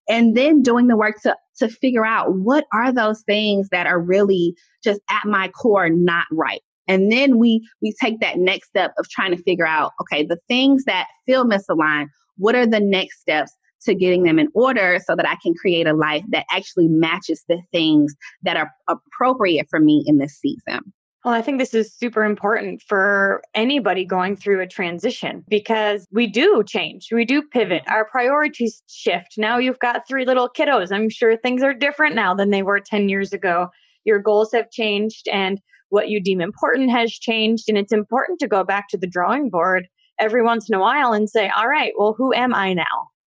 And 0.10 0.36
then 0.36 0.62
doing 0.62 0.88
the 0.88 0.98
work 0.98 1.22
to 1.22 1.36
to 1.58 1.70
figure 1.70 2.06
out 2.06 2.34
what 2.34 2.66
are 2.74 2.92
those 2.92 3.22
things 3.22 3.70
that 3.70 3.88
are 3.88 4.00
really 4.00 4.56
just 4.84 5.02
at 5.10 5.26
my 5.26 5.48
core 5.50 5.90
not 5.90 6.26
right 6.32 6.62
and 6.88 7.12
then 7.12 7.38
we 7.38 7.66
we 7.82 7.94
take 8.02 8.20
that 8.20 8.38
next 8.38 8.68
step 8.68 8.94
of 8.98 9.08
trying 9.10 9.36
to 9.36 9.42
figure 9.44 9.68
out 9.68 9.92
okay 10.02 10.26
the 10.26 10.40
things 10.48 10.84
that 10.86 11.08
feel 11.26 11.46
misaligned 11.46 12.08
what 12.38 12.56
are 12.56 12.66
the 12.66 12.80
next 12.80 13.20
steps 13.22 13.52
to 13.86 13.94
getting 13.94 14.24
them 14.24 14.40
in 14.40 14.48
order 14.54 15.00
so 15.06 15.16
that 15.16 15.28
I 15.28 15.36
can 15.42 15.54
create 15.54 15.88
a 15.88 15.94
life 15.94 16.24
that 16.30 16.46
actually 16.52 16.88
matches 16.88 17.44
the 17.48 17.62
things 17.72 18.16
that 18.44 18.58
are 18.58 18.72
appropriate 18.88 19.68
for 19.70 19.80
me 19.80 20.04
in 20.08 20.18
this 20.18 20.40
season. 20.40 20.94
Well, 21.24 21.34
I 21.34 21.42
think 21.42 21.58
this 21.58 21.74
is 21.74 21.94
super 21.94 22.26
important 22.26 22.82
for 22.82 23.42
anybody 23.56 24.04
going 24.04 24.36
through 24.36 24.60
a 24.60 24.68
transition 24.68 25.46
because 25.48 26.06
we 26.12 26.28
do 26.28 26.64
change, 26.68 27.08
we 27.14 27.24
do 27.24 27.42
pivot, 27.42 27.84
our 27.88 28.04
priorities 28.04 28.84
shift. 28.90 29.36
Now 29.38 29.58
you've 29.58 29.80
got 29.80 30.06
three 30.06 30.26
little 30.26 30.50
kiddos. 30.50 30.92
I'm 30.92 31.10
sure 31.10 31.38
things 31.38 31.64
are 31.64 31.74
different 31.74 32.16
now 32.16 32.34
than 32.34 32.50
they 32.50 32.62
were 32.62 32.82
10 32.82 33.08
years 33.08 33.32
ago. 33.32 33.70
Your 34.04 34.20
goals 34.20 34.52
have 34.52 34.70
changed 34.70 35.30
and 35.32 35.62
what 35.88 36.10
you 36.10 36.22
deem 36.22 36.42
important 36.42 36.92
has 36.92 37.14
changed. 37.14 37.70
And 37.70 37.78
it's 37.78 37.94
important 37.94 38.40
to 38.40 38.48
go 38.48 38.66
back 38.66 38.90
to 38.90 38.98
the 38.98 39.08
drawing 39.08 39.50
board 39.50 39.88
every 40.20 40.44
once 40.44 40.68
in 40.68 40.76
a 40.76 40.80
while 40.80 41.14
and 41.14 41.30
say, 41.30 41.50
all 41.50 41.70
right, 41.70 41.94
well, 41.98 42.16
who 42.18 42.34
am 42.34 42.54
I 42.54 42.74
now? 42.74 42.84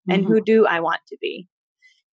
And 0.08 0.22
mm-hmm. 0.22 0.32
who 0.32 0.40
do 0.40 0.64
I 0.66 0.78
want 0.78 1.00
to 1.08 1.16
be? 1.20 1.48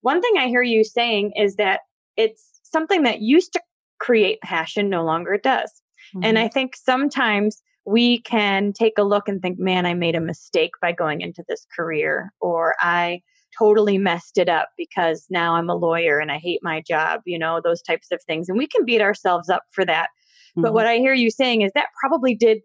One 0.02 0.22
thing 0.22 0.34
I 0.40 0.48
hear 0.48 0.64
you 0.64 0.84
saying 0.84 1.34
is 1.36 1.58
that 1.58 1.82
it's 2.16 2.62
something 2.64 3.04
that 3.04 3.22
used 3.22 3.54
to 3.54 3.62
create 4.00 4.40
passion 4.42 4.90
no 4.90 5.04
longer 5.04 5.38
does. 5.38 5.72
Mm-hmm. 6.16 6.26
And 6.26 6.40
I 6.40 6.48
think 6.48 6.76
sometimes 6.76 7.62
we 7.86 8.20
can 8.22 8.74
take 8.74 8.98
a 8.98 9.04
look 9.04 9.28
and 9.28 9.42
think, 9.42 9.60
man, 9.60 9.86
I 9.86 9.94
made 9.94 10.16
a 10.16 10.22
mistake 10.22 10.72
by 10.82 10.92
going 10.92 11.22
into 11.22 11.44
this 11.48 11.66
career, 11.76 12.34
or 12.42 12.76
I 12.82 13.22
totally 13.58 13.98
messed 13.98 14.38
it 14.38 14.50
up 14.50 14.70
because 14.78 15.26
now 15.30 15.56
I'm 15.56 15.70
a 15.70 15.76
lawyer 15.76 16.20
and 16.20 16.32
I 16.32 16.38
hate 16.38 16.60
my 16.62 16.82
job, 16.82 17.22
you 17.26 17.40
know, 17.40 17.62
those 17.64 17.82
types 17.82 18.08
of 18.12 18.22
things. 18.28 18.50
And 18.50 18.58
we 18.58 18.68
can 18.68 18.86
beat 18.86 19.02
ourselves 19.02 19.50
up 19.50 19.64
for 19.72 19.86
that. 19.86 20.08
Mm-hmm. 20.08 20.64
But 20.64 20.74
what 20.74 20.86
I 20.88 20.98
hear 20.98 21.14
you 21.14 21.32
saying 21.32 21.62
is 21.62 21.72
that 21.76 21.88
probably 22.00 22.36
did 22.36 22.60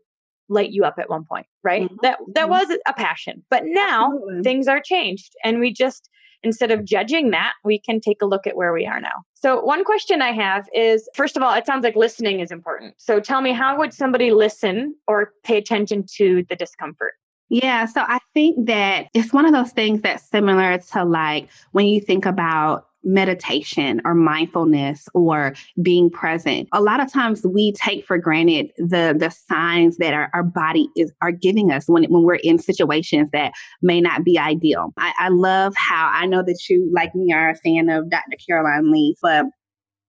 light 0.49 0.71
you 0.71 0.85
up 0.85 0.97
at 0.99 1.09
one 1.09 1.25
point, 1.25 1.47
right? 1.63 1.85
Mm-hmm. 1.85 1.97
That 2.03 2.19
that 2.35 2.49
mm-hmm. 2.49 2.51
was 2.51 2.79
a 2.87 2.93
passion. 2.93 3.45
But 3.49 3.63
now 3.65 4.07
Absolutely. 4.07 4.43
things 4.43 4.69
are 4.69 4.81
changed 4.85 5.33
and 5.45 5.61
we 5.61 5.73
just 5.73 6.09
instead 6.43 6.71
of 6.71 6.85
judging 6.85 7.31
that, 7.31 7.55
we 7.65 7.79
can 7.79 8.01
take 8.01 8.23
a 8.23 8.27
look 8.27 8.47
at 8.47 8.57
where 8.57 8.73
we 8.73 8.87
are 8.87 9.01
now. 9.01 9.25
So, 9.35 9.61
one 9.63 9.85
question 9.85 10.23
I 10.23 10.33
have 10.33 10.69
is 10.75 11.09
first 11.15 11.37
of 11.37 11.43
all, 11.43 11.53
it 11.55 11.67
sounds 11.67 11.85
like 11.85 11.97
listening 11.97 12.41
is 12.41 12.51
important. 12.51 12.95
So, 12.99 13.21
tell 13.21 13.41
me, 13.41 13.53
how 13.53 13.79
would 13.79 13.93
somebody 13.93 14.31
listen 14.31 14.95
or 15.07 15.33
pay 15.45 15.59
attention 15.59 16.05
to 16.17 16.45
the 16.49 16.57
discomfort? 16.57 17.15
Yeah, 17.49 17.85
so 17.85 18.01
I 18.01 18.19
think 18.33 18.67
that 18.67 19.09
it's 19.13 19.33
one 19.33 19.45
of 19.45 19.53
those 19.53 19.73
things 19.73 20.01
that's 20.01 20.27
similar 20.27 20.79
to 20.79 21.05
like 21.05 21.51
when 21.73 21.87
you 21.87 22.01
think 22.01 22.25
about 22.25 22.87
meditation 23.05 24.01
or 24.05 24.15
mindfulness 24.15 25.09
or 25.15 25.55
being 25.81 26.11
present. 26.11 26.69
A 26.73 26.81
lot 26.81 27.01
of 27.01 27.13
times 27.13 27.45
we 27.45 27.73
take 27.73 28.07
for 28.07 28.19
granted 28.19 28.73
the 28.79 29.15
the 29.19 29.31
signs 29.31 29.97
that 29.99 30.15
our, 30.15 30.31
our 30.33 30.43
body 30.43 30.89
is 30.97 31.13
are 31.21 31.33
giving 31.33 31.71
us 31.71 31.89
when 31.89 32.05
when 32.05 32.23
we're 32.23 32.35
in 32.37 32.59
situations 32.59 33.29
that 33.33 33.53
may 33.83 34.01
not 34.01 34.25
be 34.25 34.39
ideal. 34.39 34.93
I, 34.99 35.13
I 35.19 35.29
love 35.29 35.75
how 35.77 36.11
I 36.13 36.27
know 36.27 36.43
that 36.43 36.61
you 36.69 36.89
like 36.93 37.15
me 37.15 37.33
are 37.33 37.51
a 37.51 37.57
fan 37.57 37.89
of 37.89 38.11
Dr. 38.11 38.37
Caroline 38.47 38.91
Leaf, 38.93 39.17
but 39.23 39.47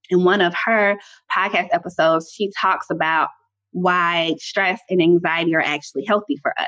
in 0.10 0.24
one 0.24 0.42
of 0.42 0.54
her 0.66 0.98
podcast 1.36 1.70
episodes, 1.72 2.32
she 2.34 2.52
talks 2.60 2.88
about 2.92 3.30
why 3.72 4.36
stress 4.38 4.80
and 4.90 5.02
anxiety 5.02 5.56
are 5.56 5.62
actually 5.62 6.06
healthy 6.06 6.38
for 6.42 6.58
us. 6.60 6.68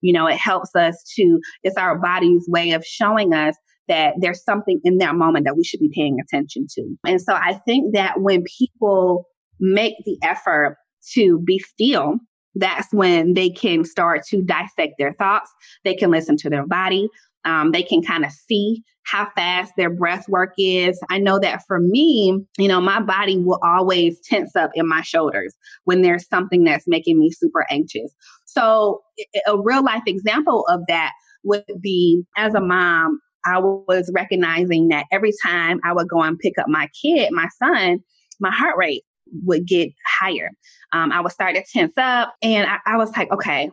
You 0.00 0.12
know, 0.12 0.26
it 0.26 0.36
helps 0.36 0.74
us 0.74 1.02
to, 1.16 1.40
it's 1.62 1.76
our 1.76 1.98
body's 1.98 2.46
way 2.48 2.72
of 2.72 2.84
showing 2.84 3.34
us 3.34 3.56
that 3.88 4.14
there's 4.20 4.44
something 4.44 4.80
in 4.84 4.98
that 4.98 5.14
moment 5.14 5.44
that 5.44 5.56
we 5.56 5.64
should 5.64 5.80
be 5.80 5.90
paying 5.94 6.18
attention 6.20 6.66
to. 6.70 6.96
And 7.06 7.20
so 7.20 7.34
I 7.34 7.54
think 7.66 7.94
that 7.94 8.20
when 8.20 8.44
people 8.58 9.26
make 9.60 9.94
the 10.04 10.18
effort 10.22 10.76
to 11.14 11.40
be 11.40 11.58
still, 11.58 12.16
that's 12.54 12.92
when 12.92 13.34
they 13.34 13.50
can 13.50 13.84
start 13.84 14.24
to 14.28 14.42
dissect 14.42 14.94
their 14.98 15.14
thoughts. 15.14 15.50
They 15.84 15.94
can 15.94 16.10
listen 16.10 16.36
to 16.38 16.50
their 16.50 16.66
body. 16.66 17.08
Um, 17.44 17.72
they 17.72 17.82
can 17.82 18.02
kind 18.02 18.24
of 18.24 18.32
see 18.32 18.82
how 19.04 19.28
fast 19.34 19.72
their 19.76 19.90
breath 19.90 20.28
work 20.28 20.52
is. 20.58 21.00
I 21.08 21.18
know 21.18 21.38
that 21.38 21.62
for 21.66 21.78
me, 21.80 22.38
you 22.58 22.68
know, 22.68 22.80
my 22.80 23.00
body 23.00 23.38
will 23.38 23.60
always 23.62 24.18
tense 24.24 24.54
up 24.54 24.70
in 24.74 24.86
my 24.86 25.00
shoulders 25.02 25.54
when 25.84 26.02
there's 26.02 26.28
something 26.28 26.64
that's 26.64 26.86
making 26.86 27.18
me 27.18 27.30
super 27.30 27.64
anxious. 27.70 28.12
So, 28.44 29.00
a 29.46 29.56
real 29.58 29.82
life 29.82 30.02
example 30.06 30.66
of 30.68 30.80
that 30.88 31.12
would 31.44 31.64
be 31.80 32.22
as 32.36 32.54
a 32.54 32.60
mom, 32.60 33.18
I 33.48 33.58
was 33.58 34.10
recognizing 34.12 34.88
that 34.88 35.06
every 35.10 35.32
time 35.42 35.80
I 35.84 35.92
would 35.92 36.08
go 36.08 36.22
and 36.22 36.38
pick 36.38 36.58
up 36.58 36.66
my 36.68 36.88
kid, 37.00 37.30
my 37.32 37.48
son, 37.62 38.00
my 38.40 38.50
heart 38.50 38.76
rate 38.76 39.04
would 39.44 39.66
get 39.66 39.90
higher. 40.20 40.50
Um, 40.92 41.12
I 41.12 41.20
would 41.20 41.32
start 41.32 41.54
to 41.54 41.64
tense 41.72 41.92
up, 41.96 42.34
and 42.42 42.68
I, 42.68 42.78
I 42.86 42.96
was 42.96 43.10
like, 43.16 43.30
okay, 43.32 43.70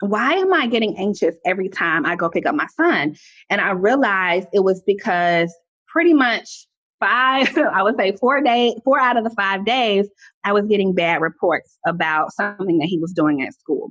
why 0.00 0.32
am 0.32 0.52
I 0.52 0.66
getting 0.66 0.96
anxious 0.98 1.36
every 1.44 1.68
time 1.68 2.06
I 2.06 2.16
go 2.16 2.30
pick 2.30 2.46
up 2.46 2.54
my 2.54 2.66
son? 2.76 3.16
And 3.50 3.60
I 3.60 3.70
realized 3.70 4.48
it 4.52 4.64
was 4.64 4.82
because 4.86 5.54
pretty 5.88 6.14
much 6.14 6.66
five, 7.00 7.56
I 7.74 7.82
would 7.82 7.96
say 7.98 8.16
four 8.16 8.40
days, 8.42 8.74
four 8.84 8.98
out 8.98 9.16
of 9.16 9.24
the 9.24 9.30
five 9.30 9.64
days, 9.64 10.08
I 10.44 10.52
was 10.52 10.66
getting 10.66 10.94
bad 10.94 11.20
reports 11.20 11.76
about 11.86 12.32
something 12.32 12.78
that 12.78 12.86
he 12.86 12.98
was 12.98 13.12
doing 13.12 13.42
at 13.42 13.54
school. 13.54 13.90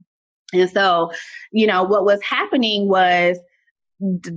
And 0.54 0.70
so, 0.70 1.12
you 1.52 1.68
know, 1.68 1.84
what 1.84 2.06
was 2.06 2.22
happening 2.24 2.88
was 2.88 3.38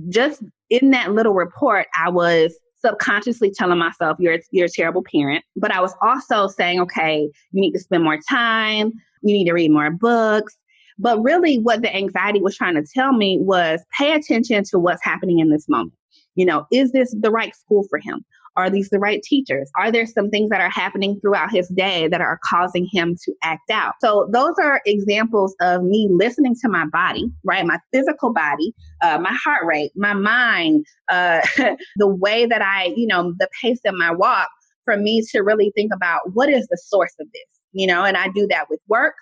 just 0.09 0.43
in 0.69 0.91
that 0.91 1.13
little 1.13 1.33
report, 1.33 1.87
I 1.97 2.09
was 2.09 2.55
subconsciously 2.83 3.51
telling 3.51 3.79
myself, 3.79 4.17
you're, 4.19 4.39
you're 4.51 4.65
a 4.65 4.69
terrible 4.69 5.03
parent. 5.03 5.43
But 5.55 5.71
I 5.71 5.79
was 5.79 5.93
also 6.01 6.47
saying, 6.47 6.81
okay, 6.81 7.29
you 7.51 7.61
need 7.61 7.71
to 7.71 7.79
spend 7.79 8.03
more 8.03 8.19
time. 8.29 8.91
You 9.21 9.33
need 9.33 9.45
to 9.45 9.53
read 9.53 9.71
more 9.71 9.91
books. 9.91 10.57
But 10.99 11.21
really, 11.23 11.57
what 11.57 11.81
the 11.81 11.95
anxiety 11.95 12.41
was 12.41 12.55
trying 12.55 12.75
to 12.75 12.83
tell 12.93 13.13
me 13.13 13.37
was 13.39 13.81
pay 13.97 14.13
attention 14.13 14.63
to 14.65 14.79
what's 14.79 15.03
happening 15.03 15.39
in 15.39 15.49
this 15.49 15.67
moment. 15.67 15.93
You 16.35 16.45
know, 16.45 16.65
is 16.71 16.91
this 16.91 17.15
the 17.19 17.31
right 17.31 17.55
school 17.55 17.85
for 17.89 17.99
him? 17.99 18.23
Are 18.55 18.69
these 18.69 18.89
the 18.89 18.99
right 18.99 19.21
teachers? 19.23 19.71
Are 19.77 19.91
there 19.91 20.05
some 20.05 20.29
things 20.29 20.49
that 20.49 20.61
are 20.61 20.69
happening 20.69 21.19
throughout 21.19 21.51
his 21.51 21.67
day 21.69 22.07
that 22.09 22.21
are 22.21 22.39
causing 22.47 22.87
him 22.91 23.15
to 23.25 23.33
act 23.43 23.71
out? 23.71 23.93
So 23.99 24.29
those 24.31 24.53
are 24.61 24.81
examples 24.85 25.55
of 25.61 25.83
me 25.83 26.07
listening 26.11 26.55
to 26.61 26.69
my 26.69 26.85
body, 26.85 27.25
right? 27.43 27.65
My 27.65 27.79
physical 27.91 28.31
body, 28.31 28.73
uh, 29.01 29.17
my 29.17 29.33
heart 29.43 29.65
rate, 29.65 29.91
my 29.95 30.13
mind, 30.13 30.85
uh, 31.09 31.41
the 31.95 32.07
way 32.07 32.45
that 32.45 32.61
I, 32.61 32.93
you 32.95 33.07
know, 33.07 33.33
the 33.39 33.49
pace 33.61 33.79
of 33.85 33.95
my 33.95 34.11
walk 34.11 34.49
for 34.85 34.97
me 34.97 35.23
to 35.31 35.41
really 35.41 35.71
think 35.75 35.91
about 35.93 36.21
what 36.33 36.49
is 36.49 36.67
the 36.67 36.77
source 36.77 37.13
of 37.19 37.27
this, 37.33 37.59
you 37.71 37.87
know, 37.87 38.03
and 38.03 38.17
I 38.17 38.29
do 38.29 38.47
that 38.47 38.69
with 38.69 38.79
work. 38.87 39.15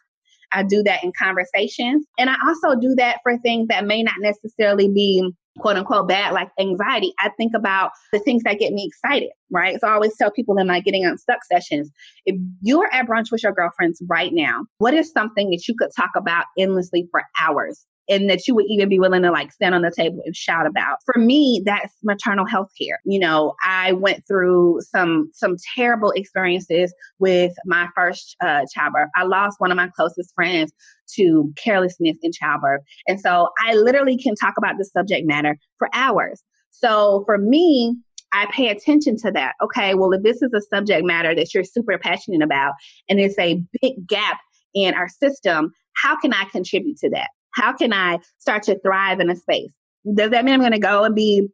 I 0.53 0.63
do 0.63 0.83
that 0.83 1.03
in 1.03 1.13
conversations. 1.17 2.05
And 2.17 2.29
I 2.29 2.35
also 2.45 2.77
do 2.79 2.93
that 2.97 3.19
for 3.23 3.37
things 3.37 3.67
that 3.69 3.85
may 3.85 4.03
not 4.03 4.15
necessarily 4.19 4.89
be 4.89 5.31
quote 5.59 5.77
unquote 5.77 6.07
bad 6.07 6.33
like 6.33 6.49
anxiety, 6.59 7.13
I 7.19 7.29
think 7.37 7.53
about 7.55 7.91
the 8.13 8.19
things 8.19 8.43
that 8.43 8.59
get 8.59 8.73
me 8.73 8.85
excited, 8.85 9.29
right? 9.49 9.79
So 9.79 9.87
I 9.87 9.93
always 9.93 10.15
tell 10.17 10.31
people 10.31 10.57
in 10.57 10.67
my 10.67 10.79
getting 10.79 11.05
unstuck 11.05 11.43
sessions, 11.43 11.89
if 12.25 12.35
you're 12.61 12.91
at 12.93 13.07
brunch 13.07 13.31
with 13.31 13.43
your 13.43 13.53
girlfriends 13.53 14.01
right 14.07 14.31
now, 14.33 14.65
what 14.77 14.93
is 14.93 15.11
something 15.11 15.49
that 15.49 15.67
you 15.67 15.75
could 15.77 15.89
talk 15.95 16.11
about 16.15 16.45
endlessly 16.57 17.07
for 17.11 17.23
hours? 17.41 17.85
and 18.09 18.29
that 18.29 18.47
you 18.47 18.53
would 18.53 18.65
even 18.67 18.89
be 18.89 18.99
willing 18.99 19.21
to 19.21 19.31
like 19.31 19.51
stand 19.51 19.73
on 19.73 19.81
the 19.81 19.91
table 19.95 20.21
and 20.25 20.35
shout 20.35 20.65
about. 20.65 20.97
For 21.05 21.19
me, 21.19 21.61
that's 21.65 21.93
maternal 22.03 22.45
health 22.45 22.69
care. 22.79 22.99
You 23.05 23.19
know, 23.19 23.53
I 23.63 23.93
went 23.93 24.27
through 24.27 24.81
some 24.81 25.31
some 25.33 25.55
terrible 25.75 26.11
experiences 26.11 26.93
with 27.19 27.53
my 27.65 27.87
first 27.95 28.35
uh, 28.41 28.65
childbirth. 28.73 29.09
I 29.15 29.23
lost 29.23 29.59
one 29.59 29.71
of 29.71 29.77
my 29.77 29.89
closest 29.95 30.33
friends 30.35 30.73
to 31.15 31.53
carelessness 31.61 32.17
in 32.21 32.31
childbirth. 32.31 32.81
And 33.07 33.19
so 33.19 33.49
I 33.65 33.75
literally 33.75 34.17
can 34.17 34.35
talk 34.35 34.55
about 34.57 34.75
the 34.77 34.85
subject 34.85 35.27
matter 35.27 35.57
for 35.77 35.89
hours. 35.93 36.41
So 36.71 37.23
for 37.25 37.37
me, 37.37 37.95
I 38.33 38.47
pay 38.51 38.69
attention 38.69 39.17
to 39.17 39.31
that. 39.31 39.55
Okay, 39.61 39.93
well, 39.93 40.13
if 40.13 40.23
this 40.23 40.41
is 40.41 40.53
a 40.53 40.61
subject 40.61 41.05
matter 41.05 41.35
that 41.35 41.53
you're 41.53 41.63
super 41.63 41.97
passionate 41.97 42.41
about 42.41 42.73
and 43.09 43.19
it's 43.19 43.37
a 43.37 43.61
big 43.81 44.07
gap 44.07 44.39
in 44.73 44.93
our 44.93 45.09
system, 45.09 45.71
how 46.01 46.17
can 46.19 46.33
I 46.33 46.45
contribute 46.45 46.97
to 46.99 47.09
that? 47.09 47.29
How 47.53 47.73
can 47.73 47.91
I 47.91 48.19
start 48.39 48.63
to 48.63 48.79
thrive 48.79 49.19
in 49.19 49.29
a 49.29 49.35
space? 49.35 49.73
Does 50.15 50.31
that 50.31 50.45
mean 50.45 50.53
I'm 50.53 50.61
going 50.61 50.71
to 50.71 50.79
go 50.79 51.03
and 51.03 51.13
be 51.13 51.47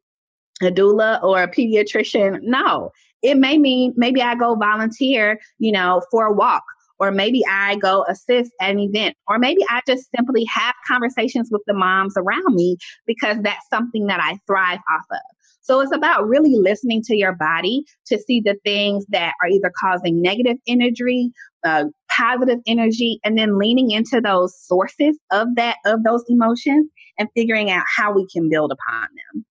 a 0.61 0.67
doula 0.67 1.21
or 1.23 1.41
a 1.41 1.51
pediatrician? 1.51 2.39
No. 2.43 2.91
It 3.23 3.37
may 3.37 3.57
mean 3.57 3.93
maybe 3.97 4.21
I 4.21 4.35
go 4.35 4.55
volunteer, 4.55 5.39
you 5.57 5.71
know, 5.71 6.03
for 6.11 6.27
a 6.27 6.33
walk 6.33 6.63
or 6.99 7.11
maybe 7.11 7.43
I 7.49 7.75
go 7.77 8.05
assist 8.07 8.51
at 8.59 8.71
an 8.71 8.79
event, 8.79 9.15
or 9.27 9.39
maybe 9.39 9.61
I 9.69 9.81
just 9.87 10.09
simply 10.15 10.45
have 10.45 10.75
conversations 10.87 11.49
with 11.51 11.61
the 11.67 11.73
moms 11.73 12.15
around 12.17 12.55
me 12.55 12.77
because 13.05 13.37
that's 13.41 13.67
something 13.69 14.07
that 14.07 14.19
I 14.21 14.37
thrive 14.47 14.79
off 14.91 15.05
of. 15.11 15.37
So 15.67 15.81
it's 15.81 15.93
about 15.93 16.25
really 16.25 16.55
listening 16.55 17.01
to 17.07 17.15
your 17.17 17.33
body 17.33 17.83
to 18.07 18.17
see 18.17 18.39
the 18.39 18.55
things 18.63 19.05
that 19.09 19.33
are 19.43 19.49
either 19.49 19.69
causing 19.77 20.21
negative 20.21 20.55
energy, 20.65 21.31
uh, 21.65 21.85
positive 22.09 22.59
energy, 22.65 23.19
and 23.25 23.37
then 23.37 23.59
leaning 23.59 23.91
into 23.91 24.21
those 24.21 24.57
sources 24.65 25.19
of 25.29 25.49
that 25.57 25.75
of 25.85 26.03
those 26.03 26.23
emotions 26.29 26.89
and 27.19 27.27
figuring 27.35 27.69
out 27.69 27.83
how 27.93 28.13
we 28.13 28.25
can 28.33 28.49
build 28.49 28.71
upon 28.71 29.07
them. 29.33 29.45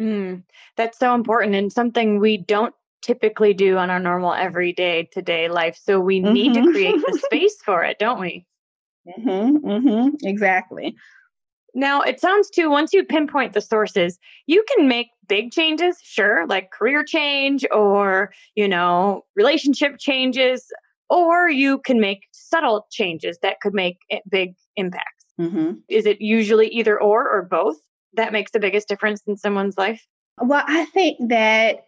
Mm, 0.00 0.42
that's 0.76 0.98
so 0.98 1.14
important 1.14 1.54
and 1.54 1.72
something 1.72 2.20
we 2.20 2.36
don't 2.36 2.74
typically 3.04 3.52
do 3.54 3.76
on 3.76 3.90
our 3.90 4.00
normal 4.00 4.32
everyday 4.32 5.08
to 5.12 5.22
day 5.22 5.48
life. 5.48 5.78
So 5.82 6.00
we 6.00 6.20
mm-hmm. 6.20 6.32
need 6.32 6.54
to 6.54 6.60
mm-hmm. 6.60 6.72
create 6.72 6.96
the 7.06 7.20
space 7.26 7.56
for 7.64 7.84
it, 7.84 7.98
don't 7.98 8.20
we? 8.20 8.46
Mm-hmm, 9.06 9.68
mm-hmm, 9.68 10.08
exactly. 10.22 10.96
Now, 11.74 12.02
it 12.02 12.20
sounds 12.20 12.48
too, 12.50 12.70
once 12.70 12.92
you 12.92 13.04
pinpoint 13.04 13.52
the 13.52 13.60
sources, 13.60 14.18
you 14.46 14.64
can 14.74 14.88
make 14.88 15.08
big 15.28 15.50
changes, 15.50 15.98
sure, 16.02 16.46
like 16.46 16.70
career 16.70 17.04
change 17.04 17.66
or, 17.72 18.32
you 18.54 18.68
know, 18.68 19.24
relationship 19.34 19.98
changes, 19.98 20.64
or 21.10 21.50
you 21.50 21.80
can 21.80 22.00
make 22.00 22.20
subtle 22.32 22.86
changes 22.90 23.38
that 23.42 23.60
could 23.60 23.74
make 23.74 23.98
big 24.30 24.54
impacts. 24.76 25.26
Mm-hmm. 25.40 25.72
Is 25.88 26.06
it 26.06 26.20
usually 26.20 26.68
either 26.68 26.98
or 27.00 27.28
or 27.28 27.42
both 27.42 27.76
that 28.14 28.32
makes 28.32 28.52
the 28.52 28.60
biggest 28.60 28.86
difference 28.86 29.20
in 29.26 29.36
someone's 29.36 29.76
life? 29.76 30.06
Well, 30.40 30.62
I 30.66 30.84
think 30.86 31.18
that 31.28 31.86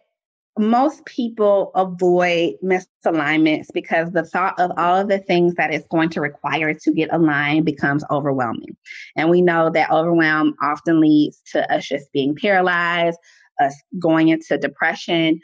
most 0.59 1.05
people 1.05 1.71
avoid 1.75 2.55
misalignments 2.63 3.67
because 3.73 4.11
the 4.11 4.23
thought 4.23 4.59
of 4.59 4.71
all 4.77 5.01
of 5.01 5.07
the 5.07 5.19
things 5.19 5.55
that 5.55 5.73
it's 5.73 5.87
going 5.87 6.09
to 6.09 6.21
require 6.21 6.73
to 6.73 6.93
get 6.93 7.09
aligned 7.11 7.65
becomes 7.65 8.03
overwhelming. 8.09 8.75
And 9.15 9.29
we 9.29 9.41
know 9.41 9.69
that 9.69 9.91
overwhelm 9.91 10.55
often 10.61 10.99
leads 10.99 11.41
to 11.51 11.71
us 11.73 11.87
just 11.87 12.11
being 12.11 12.35
paralyzed, 12.35 13.17
us 13.59 13.75
going 13.99 14.29
into 14.29 14.57
depression. 14.57 15.39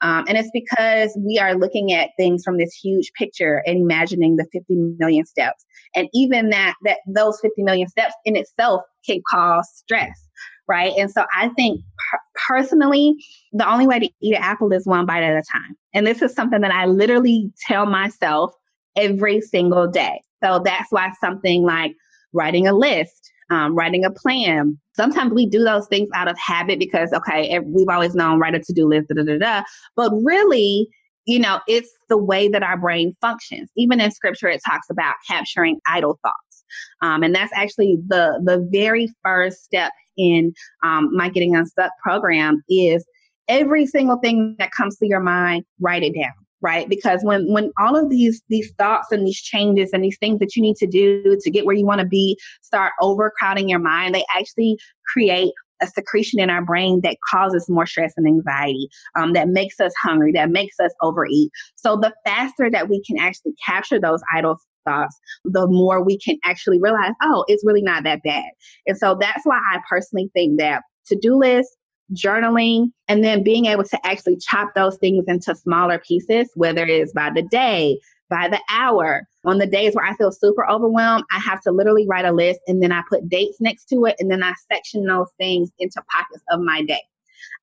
Um, 0.00 0.24
and 0.26 0.36
it's 0.36 0.50
because 0.52 1.16
we 1.24 1.38
are 1.38 1.54
looking 1.54 1.92
at 1.92 2.10
things 2.18 2.42
from 2.44 2.58
this 2.58 2.74
huge 2.74 3.12
picture 3.16 3.62
and 3.66 3.78
imagining 3.78 4.36
the 4.36 4.46
50 4.52 4.74
million 4.98 5.24
steps. 5.24 5.64
And 5.94 6.08
even 6.12 6.50
that, 6.50 6.74
that 6.84 6.98
those 7.06 7.38
50 7.40 7.62
million 7.62 7.88
steps 7.88 8.14
in 8.24 8.36
itself 8.36 8.82
can 9.06 9.20
cause 9.30 9.68
stress 9.74 10.28
right? 10.68 10.92
And 10.96 11.10
so 11.10 11.24
I 11.36 11.48
think 11.50 11.80
per- 12.10 12.20
personally, 12.48 13.14
the 13.52 13.70
only 13.70 13.86
way 13.86 13.98
to 13.98 14.08
eat 14.20 14.34
an 14.36 14.42
apple 14.42 14.72
is 14.72 14.86
one 14.86 15.06
bite 15.06 15.22
at 15.22 15.36
a 15.36 15.42
time. 15.52 15.76
And 15.94 16.06
this 16.06 16.22
is 16.22 16.34
something 16.34 16.60
that 16.60 16.72
I 16.72 16.86
literally 16.86 17.50
tell 17.66 17.86
myself 17.86 18.54
every 18.96 19.40
single 19.40 19.88
day. 19.88 20.20
So 20.42 20.60
that's 20.64 20.90
why 20.90 21.12
something 21.20 21.62
like 21.62 21.94
writing 22.32 22.66
a 22.66 22.72
list, 22.72 23.30
um, 23.50 23.74
writing 23.74 24.04
a 24.04 24.10
plan. 24.10 24.78
Sometimes 24.94 25.32
we 25.32 25.46
do 25.46 25.62
those 25.62 25.86
things 25.86 26.08
out 26.14 26.28
of 26.28 26.36
habit 26.38 26.78
because, 26.78 27.12
okay, 27.12 27.58
we've 27.60 27.88
always 27.88 28.14
known 28.14 28.38
write 28.38 28.54
a 28.54 28.60
to 28.60 28.72
do 28.72 28.86
list, 28.86 29.08
da, 29.08 29.14
da, 29.14 29.24
da, 29.24 29.38
da. 29.38 29.62
But 29.96 30.12
really, 30.24 30.88
you 31.26 31.38
know, 31.38 31.60
it's 31.68 31.90
the 32.08 32.18
way 32.18 32.48
that 32.48 32.62
our 32.62 32.76
brain 32.76 33.14
functions. 33.20 33.70
Even 33.76 34.00
in 34.00 34.10
scripture, 34.10 34.48
it 34.48 34.60
talks 34.68 34.88
about 34.90 35.14
capturing 35.28 35.78
idle 35.86 36.18
thoughts. 36.22 36.64
Um, 37.00 37.22
and 37.22 37.34
that's 37.34 37.52
actually 37.54 37.98
the 38.06 38.40
the 38.44 38.66
very 38.72 39.08
first 39.22 39.62
step 39.64 39.92
in 40.16 40.52
um, 40.84 41.08
my 41.12 41.28
Getting 41.28 41.54
Unstuck 41.54 41.90
program 42.02 42.62
is 42.68 43.04
every 43.48 43.86
single 43.86 44.18
thing 44.18 44.56
that 44.58 44.70
comes 44.72 44.96
to 44.98 45.06
your 45.06 45.20
mind, 45.20 45.64
write 45.80 46.02
it 46.02 46.14
down 46.14 46.32
right? 46.62 46.88
Because 46.88 47.20
when 47.22 47.52
when 47.52 47.72
all 47.78 47.96
of 47.96 48.08
these 48.08 48.40
these 48.48 48.72
thoughts 48.78 49.10
and 49.10 49.26
these 49.26 49.40
changes 49.42 49.90
and 49.92 50.02
these 50.02 50.16
things 50.18 50.38
that 50.38 50.56
you 50.56 50.62
need 50.62 50.76
to 50.76 50.86
do 50.86 51.36
to 51.40 51.50
get 51.50 51.66
where 51.66 51.74
you 51.74 51.84
want 51.84 52.00
to 52.00 52.06
be 52.06 52.38
start 52.62 52.92
overcrowding 53.00 53.68
your 53.68 53.80
mind 53.80 54.14
they 54.14 54.24
actually 54.34 54.78
create 55.12 55.52
a 55.82 55.86
secretion 55.88 56.38
in 56.38 56.48
our 56.48 56.64
brain 56.64 57.00
that 57.02 57.16
causes 57.30 57.68
more 57.68 57.86
stress 57.86 58.12
and 58.16 58.26
anxiety 58.26 58.88
um, 59.16 59.32
that 59.32 59.48
makes 59.48 59.80
us 59.80 59.92
hungry 60.00 60.32
that 60.32 60.50
makes 60.50 60.78
us 60.80 60.92
overeat. 61.02 61.50
So 61.74 61.96
the 61.96 62.14
faster 62.24 62.70
that 62.70 62.88
we 62.88 63.02
can 63.04 63.18
actually 63.18 63.54
capture 63.66 64.00
those 64.00 64.22
idle 64.34 64.58
thoughts, 64.84 65.18
the 65.44 65.66
more 65.66 66.02
we 66.04 66.18
can 66.18 66.38
actually 66.44 66.80
realize, 66.80 67.12
oh, 67.22 67.44
it's 67.48 67.64
really 67.64 67.82
not 67.82 68.04
that 68.04 68.22
bad. 68.22 68.50
And 68.86 68.96
so 68.96 69.16
that's 69.18 69.44
why 69.44 69.58
I 69.72 69.80
personally 69.88 70.30
think 70.34 70.58
that 70.58 70.82
to 71.06 71.16
do 71.16 71.36
lists, 71.36 71.76
journaling, 72.14 72.88
and 73.08 73.24
then 73.24 73.42
being 73.42 73.66
able 73.66 73.84
to 73.84 74.06
actually 74.06 74.36
chop 74.36 74.70
those 74.74 74.96
things 74.98 75.24
into 75.26 75.54
smaller 75.54 75.98
pieces, 75.98 76.50
whether 76.54 76.82
it 76.82 76.90
is 76.90 77.12
by 77.12 77.30
the 77.34 77.42
day, 77.42 77.98
by 78.28 78.48
the 78.48 78.60
hour. 78.70 79.22
On 79.44 79.58
the 79.58 79.66
days 79.66 79.94
where 79.94 80.04
I 80.04 80.14
feel 80.16 80.32
super 80.32 80.68
overwhelmed, 80.68 81.24
I 81.32 81.38
have 81.38 81.60
to 81.62 81.72
literally 81.72 82.06
write 82.08 82.24
a 82.24 82.32
list 82.32 82.60
and 82.66 82.82
then 82.82 82.92
I 82.92 83.02
put 83.08 83.28
dates 83.28 83.60
next 83.60 83.86
to 83.86 84.04
it 84.06 84.16
and 84.18 84.30
then 84.30 84.42
I 84.42 84.54
section 84.70 85.04
those 85.04 85.28
things 85.38 85.70
into 85.78 86.02
pockets 86.10 86.42
of 86.50 86.60
my 86.60 86.82
day. 86.82 87.02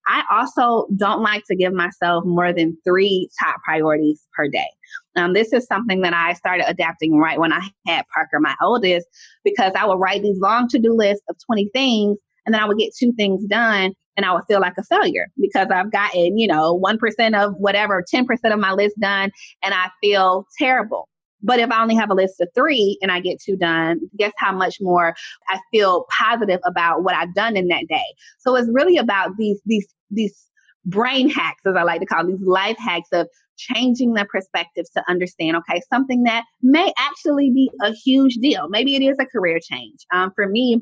I 0.08 0.24
also 0.32 0.88
don't 0.96 1.22
like 1.22 1.44
to 1.46 1.56
give 1.56 1.74
myself 1.74 2.24
more 2.26 2.54
than 2.54 2.78
three 2.88 3.30
top 3.44 3.58
priorities 3.64 4.26
per 4.36 4.48
day. 4.48 4.68
Um, 5.16 5.34
this 5.34 5.54
is 5.54 5.66
something 5.66 6.02
that 6.02 6.14
I 6.14 6.34
started 6.34 6.66
adapting 6.68 7.18
right 7.18 7.40
when 7.40 7.54
I 7.54 7.62
had 7.88 8.06
Parker, 8.14 8.40
my 8.40 8.56
oldest, 8.62 9.08
because 9.44 9.74
I 9.76 9.86
would 9.86 10.00
write 10.00 10.22
these 10.22 10.40
long 10.40 10.68
to 10.70 10.80
do 10.80 10.94
lists 10.96 11.24
of 11.30 11.36
20 11.46 11.70
things 11.74 12.18
and 12.46 12.54
then 12.54 12.62
I 12.62 12.68
would 12.68 12.78
get 12.78 12.94
two 12.98 13.14
things 13.14 13.46
done 13.46 13.94
and 14.18 14.26
I 14.26 14.34
would 14.34 14.44
feel 14.48 14.60
like 14.60 14.74
a 14.78 14.84
failure 14.84 15.28
because 15.40 15.68
I've 15.72 15.92
gotten, 15.92 16.38
you 16.38 16.48
know, 16.48 16.80
1% 16.80 17.46
of 17.46 17.54
whatever, 17.58 18.04
10% 18.14 18.26
of 18.52 18.60
my 18.60 18.72
list 18.72 19.00
done 19.00 19.32
and 19.64 19.74
I 19.74 19.90
feel 20.02 20.46
terrible. 20.58 21.09
But 21.42 21.60
if 21.60 21.72
I 21.72 21.82
only 21.82 21.96
have 21.96 22.10
a 22.10 22.16
list 22.16 22.42
of 22.42 22.50
three 22.54 22.98
and 23.02 23.12
I 23.12 23.20
get 23.20 23.42
two 23.42 23.56
done, 23.56 24.02
guess 24.18 24.34
how 24.38 24.52
much 24.52 24.78
more 24.82 25.16
I 25.50 25.60
feel 25.72 26.06
positive 26.18 26.60
about 26.66 27.04
what 27.04 27.16
I've 27.16 27.34
done 27.34 27.56
in 27.56 27.68
that 27.70 27.86
day. 27.88 28.06
So 28.40 28.56
it's 28.56 28.70
really 28.72 28.98
about 28.98 29.38
these, 29.38 29.60
these, 29.66 29.88
these 30.12 30.38
brain 30.86 31.30
hacks, 31.30 31.62
as 31.66 31.76
I 31.76 31.84
like 31.84 32.02
to 32.02 32.06
call 32.06 32.24
them, 32.24 32.38
these 32.38 32.48
life 32.48 32.78
hacks 32.78 33.10
of 33.14 33.28
changing 33.58 34.14
the 34.14 34.26
perspectives 34.26 34.90
to 34.92 35.04
understand, 35.10 35.58
okay, 35.58 35.82
something 35.92 36.24
that 36.24 36.46
may 36.62 36.92
actually 36.98 37.52
be 37.52 37.70
a 37.84 37.92
huge 37.92 38.36
deal. 38.36 38.70
Maybe 38.70 38.96
it 38.96 39.02
is 39.02 39.18
a 39.20 39.26
career 39.26 39.60
change. 39.62 40.00
Um, 40.14 40.32
for 40.36 40.48
me, 40.48 40.82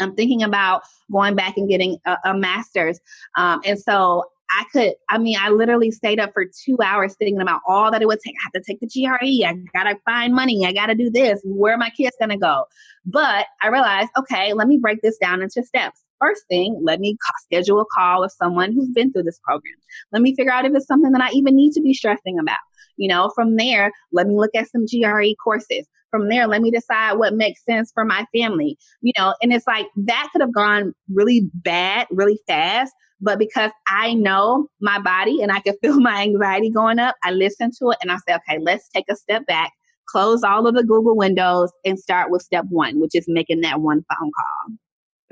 I'm 0.00 0.14
thinking 0.14 0.42
about 0.42 0.82
going 1.10 1.34
back 1.34 1.56
and 1.56 1.68
getting 1.68 1.98
a, 2.04 2.16
a 2.24 2.34
master's. 2.34 2.98
Um, 3.36 3.60
and 3.64 3.78
so 3.78 4.24
I 4.50 4.64
could, 4.72 4.92
I 5.08 5.18
mean, 5.18 5.36
I 5.40 5.50
literally 5.50 5.90
stayed 5.90 6.20
up 6.20 6.32
for 6.32 6.44
two 6.44 6.76
hours 6.84 7.14
thinking 7.18 7.40
about 7.40 7.60
all 7.66 7.90
that 7.90 8.02
it 8.02 8.06
would 8.06 8.20
take. 8.20 8.34
I 8.38 8.44
have 8.44 8.62
to 8.62 8.72
take 8.72 8.80
the 8.80 8.86
GRE. 8.86 9.46
I 9.46 9.54
got 9.76 9.90
to 9.90 9.98
find 10.04 10.34
money. 10.34 10.66
I 10.66 10.72
got 10.72 10.86
to 10.86 10.94
do 10.94 11.10
this. 11.10 11.40
Where 11.44 11.74
are 11.74 11.78
my 11.78 11.90
kids 11.90 12.16
to 12.20 12.36
go? 12.36 12.64
But 13.06 13.46
I 13.62 13.68
realized, 13.68 14.10
okay, 14.18 14.52
let 14.52 14.68
me 14.68 14.78
break 14.80 15.00
this 15.02 15.16
down 15.18 15.42
into 15.42 15.62
steps. 15.64 16.02
First 16.20 16.44
thing, 16.48 16.78
let 16.82 17.00
me 17.00 17.16
schedule 17.42 17.80
a 17.80 17.84
call 17.94 18.20
with 18.20 18.32
someone 18.32 18.72
who's 18.72 18.90
been 18.90 19.12
through 19.12 19.24
this 19.24 19.40
program. 19.44 19.74
Let 20.12 20.22
me 20.22 20.34
figure 20.34 20.52
out 20.52 20.64
if 20.64 20.72
it's 20.74 20.86
something 20.86 21.12
that 21.12 21.22
I 21.22 21.30
even 21.30 21.56
need 21.56 21.72
to 21.72 21.82
be 21.82 21.94
stressing 21.94 22.38
about. 22.38 22.58
You 22.96 23.08
know, 23.08 23.30
from 23.34 23.56
there, 23.56 23.90
let 24.12 24.26
me 24.26 24.36
look 24.36 24.54
at 24.54 24.70
some 24.70 24.86
GRE 24.86 25.34
courses. 25.42 25.86
From 26.10 26.28
there, 26.28 26.46
let 26.46 26.62
me 26.62 26.70
decide 26.70 27.14
what 27.14 27.34
makes 27.34 27.64
sense 27.64 27.90
for 27.92 28.04
my 28.04 28.24
family. 28.32 28.78
You 29.00 29.12
know, 29.18 29.34
and 29.42 29.52
it's 29.52 29.66
like 29.66 29.86
that 29.96 30.28
could 30.32 30.42
have 30.42 30.54
gone 30.54 30.94
really 31.12 31.50
bad, 31.54 32.06
really 32.10 32.38
fast. 32.46 32.94
But 33.24 33.38
because 33.38 33.70
I 33.88 34.14
know 34.14 34.68
my 34.80 35.00
body 35.00 35.40
and 35.42 35.50
I 35.50 35.60
can 35.60 35.74
feel 35.82 35.98
my 36.00 36.22
anxiety 36.22 36.70
going 36.70 36.98
up, 36.98 37.16
I 37.24 37.30
listen 37.30 37.70
to 37.78 37.90
it 37.90 37.98
and 38.02 38.12
I 38.12 38.16
say, 38.28 38.34
okay, 38.34 38.58
let's 38.60 38.88
take 38.90 39.06
a 39.10 39.16
step 39.16 39.46
back, 39.46 39.72
close 40.08 40.42
all 40.44 40.66
of 40.66 40.74
the 40.74 40.84
Google 40.84 41.16
windows, 41.16 41.72
and 41.84 41.98
start 41.98 42.30
with 42.30 42.42
step 42.42 42.66
one, 42.68 43.00
which 43.00 43.14
is 43.14 43.24
making 43.26 43.62
that 43.62 43.80
one 43.80 44.04
phone 44.08 44.30
call. 44.30 44.76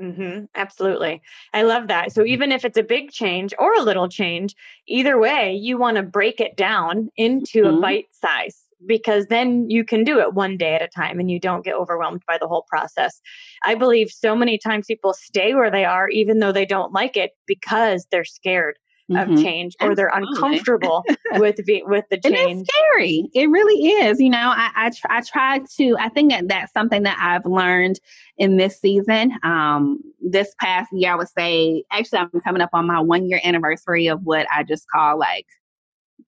Mm-hmm, 0.01 0.45
absolutely. 0.55 1.21
I 1.53 1.61
love 1.61 1.87
that. 1.87 2.11
So 2.11 2.25
even 2.25 2.51
if 2.51 2.65
it's 2.65 2.77
a 2.77 2.83
big 2.83 3.11
change 3.11 3.53
or 3.59 3.73
a 3.75 3.83
little 3.83 4.09
change, 4.09 4.55
either 4.87 5.19
way, 5.19 5.53
you 5.53 5.77
want 5.77 5.97
to 5.97 6.03
break 6.03 6.41
it 6.41 6.57
down 6.57 7.09
into 7.15 7.61
mm-hmm. 7.61 7.77
a 7.77 7.81
bite 7.81 8.07
size 8.11 8.62
because 8.87 9.25
then 9.27 9.69
you 9.69 9.83
can 9.83 10.03
do 10.03 10.19
it 10.19 10.33
one 10.33 10.57
day 10.57 10.75
at 10.75 10.81
a 10.81 10.87
time 10.87 11.19
and 11.19 11.29
you 11.29 11.39
don't 11.39 11.65
get 11.65 11.75
overwhelmed 11.75 12.21
by 12.27 12.37
the 12.37 12.47
whole 12.47 12.65
process. 12.67 13.21
I 13.65 13.75
believe 13.75 14.09
so 14.09 14.35
many 14.35 14.57
times 14.57 14.85
people 14.87 15.13
stay 15.13 15.53
where 15.53 15.71
they 15.71 15.85
are 15.85 16.09
even 16.09 16.39
though 16.39 16.51
they 16.51 16.65
don't 16.65 16.93
like 16.93 17.17
it 17.17 17.31
because 17.47 18.05
they're 18.11 18.25
scared 18.25 18.77
mm-hmm. 19.11 19.33
of 19.33 19.41
change 19.41 19.75
or 19.81 19.95
they're 19.95 20.11
uncomfortable 20.13 21.03
with 21.33 21.57
the, 21.65 21.83
with 21.85 22.05
the 22.09 22.17
change. 22.17 22.37
And 22.37 22.61
it's 22.61 22.69
scary. 22.75 23.29
It 23.33 23.49
really 23.49 23.87
is. 23.87 24.19
You 24.19 24.29
know, 24.29 24.51
I 24.55 24.71
I, 24.75 24.89
tr- 24.89 25.07
I 25.09 25.21
try 25.21 25.61
to. 25.77 25.97
I 25.99 26.09
think 26.09 26.31
that 26.31 26.47
that's 26.47 26.73
something 26.73 27.03
that 27.03 27.17
I've 27.19 27.45
learned 27.49 27.99
in 28.37 28.57
this 28.57 28.79
season. 28.79 29.33
Um, 29.43 29.99
this 30.21 30.53
past 30.59 30.89
year, 30.93 31.11
I 31.11 31.15
would 31.15 31.29
say, 31.29 31.83
actually, 31.91 32.19
I'm 32.19 32.41
coming 32.41 32.61
up 32.61 32.71
on 32.73 32.87
my 32.87 32.99
one 32.99 33.27
year 33.27 33.39
anniversary 33.43 34.07
of 34.07 34.21
what 34.23 34.47
I 34.55 34.63
just 34.63 34.85
call 34.93 35.17
like 35.17 35.45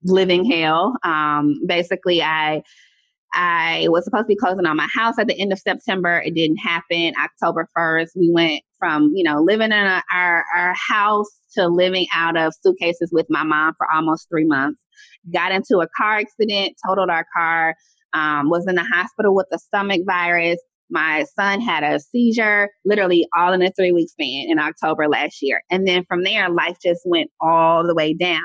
living 0.05 0.49
hell. 0.49 0.95
Um, 1.03 1.59
basically, 1.65 2.21
I 2.21 2.63
I 3.33 3.87
was 3.89 4.05
supposed 4.05 4.23
to 4.23 4.27
be 4.27 4.37
closing 4.37 4.65
on 4.65 4.77
my 4.77 4.87
house 4.93 5.15
at 5.19 5.27
the 5.27 5.37
end 5.39 5.51
of 5.51 5.59
September. 5.59 6.21
It 6.25 6.35
didn't 6.35 6.57
happen. 6.57 7.13
October 7.21 7.67
1st, 7.77 8.11
we 8.15 8.31
went 8.31 8.61
from, 8.79 9.11
you 9.13 9.25
know, 9.25 9.41
living 9.41 9.73
in 9.73 9.73
a, 9.73 10.01
our, 10.13 10.45
our 10.55 10.73
house 10.73 11.27
to 11.57 11.67
living 11.67 12.07
out 12.15 12.37
of 12.37 12.53
suitcases 12.61 13.09
with 13.11 13.25
my 13.29 13.43
mom 13.43 13.73
for 13.77 13.91
almost 13.91 14.29
three 14.29 14.45
months. 14.45 14.79
Got 15.33 15.51
into 15.51 15.79
a 15.79 15.87
car 15.97 16.19
accident, 16.19 16.77
totaled 16.87 17.09
our 17.09 17.25
car, 17.35 17.75
um, 18.13 18.49
was 18.49 18.65
in 18.67 18.75
the 18.75 18.85
hospital 18.85 19.35
with 19.35 19.47
a 19.51 19.59
stomach 19.59 20.01
virus. 20.05 20.59
My 20.89 21.25
son 21.37 21.59
had 21.59 21.83
a 21.83 21.99
seizure, 21.99 22.69
literally 22.85 23.27
all 23.35 23.51
in 23.51 23.61
a 23.61 23.71
three 23.71 23.91
week 23.91 24.09
span 24.09 24.45
in 24.49 24.59
October 24.59 25.09
last 25.09 25.41
year. 25.41 25.61
And 25.69 25.85
then 25.85 26.05
from 26.05 26.23
there, 26.23 26.47
life 26.49 26.77
just 26.81 27.01
went 27.05 27.31
all 27.41 27.85
the 27.85 27.95
way 27.95 28.13
down. 28.13 28.43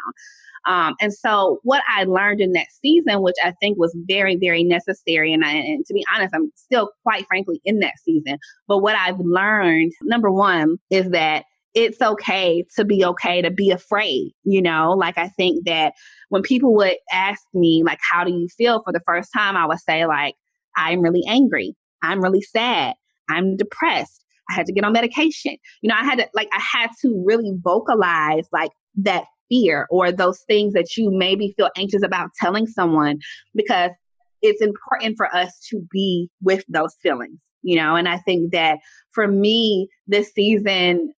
Um, 0.66 0.94
and 1.00 1.12
so, 1.12 1.58
what 1.62 1.82
I 1.88 2.04
learned 2.04 2.40
in 2.40 2.52
that 2.52 2.66
season, 2.82 3.22
which 3.22 3.36
I 3.42 3.52
think 3.60 3.78
was 3.78 3.96
very, 4.08 4.36
very 4.36 4.62
necessary, 4.62 5.32
and, 5.32 5.44
I, 5.44 5.52
and 5.52 5.84
to 5.86 5.94
be 5.94 6.04
honest, 6.14 6.34
I'm 6.34 6.50
still 6.54 6.90
quite 7.02 7.26
frankly 7.26 7.60
in 7.64 7.80
that 7.80 7.94
season. 8.04 8.38
But 8.68 8.78
what 8.78 8.94
I've 8.96 9.20
learned, 9.20 9.92
number 10.02 10.30
one, 10.30 10.76
is 10.90 11.10
that 11.10 11.44
it's 11.74 12.00
okay 12.02 12.64
to 12.74 12.84
be 12.84 13.04
okay 13.04 13.40
to 13.40 13.50
be 13.50 13.70
afraid 13.70 14.32
you 14.44 14.60
know? 14.60 14.92
Like 14.98 15.16
i 15.16 15.28
think 15.28 15.66
that 15.66 15.92
when 16.28 16.42
people 16.42 16.74
would 16.74 16.96
ask 17.12 17.42
me 17.54 17.82
like 17.84 18.00
how 18.02 18.24
do 18.24 18.32
you 18.32 18.48
feel? 18.48 18.82
for 18.82 18.92
the 18.92 19.00
first 19.06 19.30
time 19.32 19.56
i 19.56 19.66
would 19.66 19.78
say 19.78 20.04
like 20.06 20.34
i'm 20.76 21.00
really 21.00 21.22
angry. 21.28 21.76
I'm 22.02 22.20
really 22.20 22.40
sad. 22.40 22.94
I'm 23.28 23.56
depressed. 23.56 24.24
I 24.50 24.54
had 24.54 24.66
to 24.66 24.72
get 24.72 24.84
on 24.84 24.92
medication. 24.92 25.56
You 25.82 25.88
know 25.88 25.94
i 25.94 26.04
had 26.04 26.18
to 26.18 26.28
like 26.34 26.48
i 26.52 26.60
had 26.60 26.90
to 27.02 27.22
really 27.24 27.52
vocalize 27.62 28.48
like 28.52 28.70
that 28.96 29.24
fear 29.50 29.86
or 29.90 30.10
those 30.10 30.40
things 30.46 30.72
that 30.72 30.96
you 30.96 31.10
maybe 31.10 31.52
feel 31.58 31.68
anxious 31.76 32.02
about 32.02 32.30
telling 32.40 32.66
someone 32.66 33.18
because 33.54 33.90
it's 34.40 34.62
important 34.62 35.16
for 35.18 35.34
us 35.36 35.60
to 35.68 35.86
be 35.92 36.30
with 36.40 36.64
those 36.68 36.94
feelings 37.02 37.38
you 37.62 37.76
know? 37.76 37.96
And 37.96 38.08
i 38.08 38.18
think 38.18 38.52
that 38.52 38.78
for 39.12 39.26
me 39.26 39.88
this 40.06 40.32
season 40.32 41.12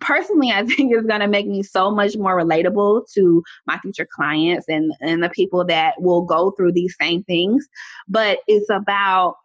personally 0.00 0.50
i 0.50 0.64
think 0.66 0.94
is 0.94 1.06
going 1.06 1.20
to 1.20 1.28
make 1.28 1.46
me 1.46 1.62
so 1.62 1.90
much 1.90 2.16
more 2.16 2.36
relatable 2.36 3.02
to 3.14 3.42
my 3.66 3.78
future 3.78 4.06
clients 4.14 4.66
and 4.68 4.92
and 5.00 5.22
the 5.22 5.30
people 5.30 5.64
that 5.64 5.94
will 6.00 6.22
go 6.22 6.50
through 6.52 6.72
these 6.72 6.94
same 7.00 7.22
things. 7.24 7.66
But 8.08 8.40
it's 8.46 8.70
about 8.70 9.36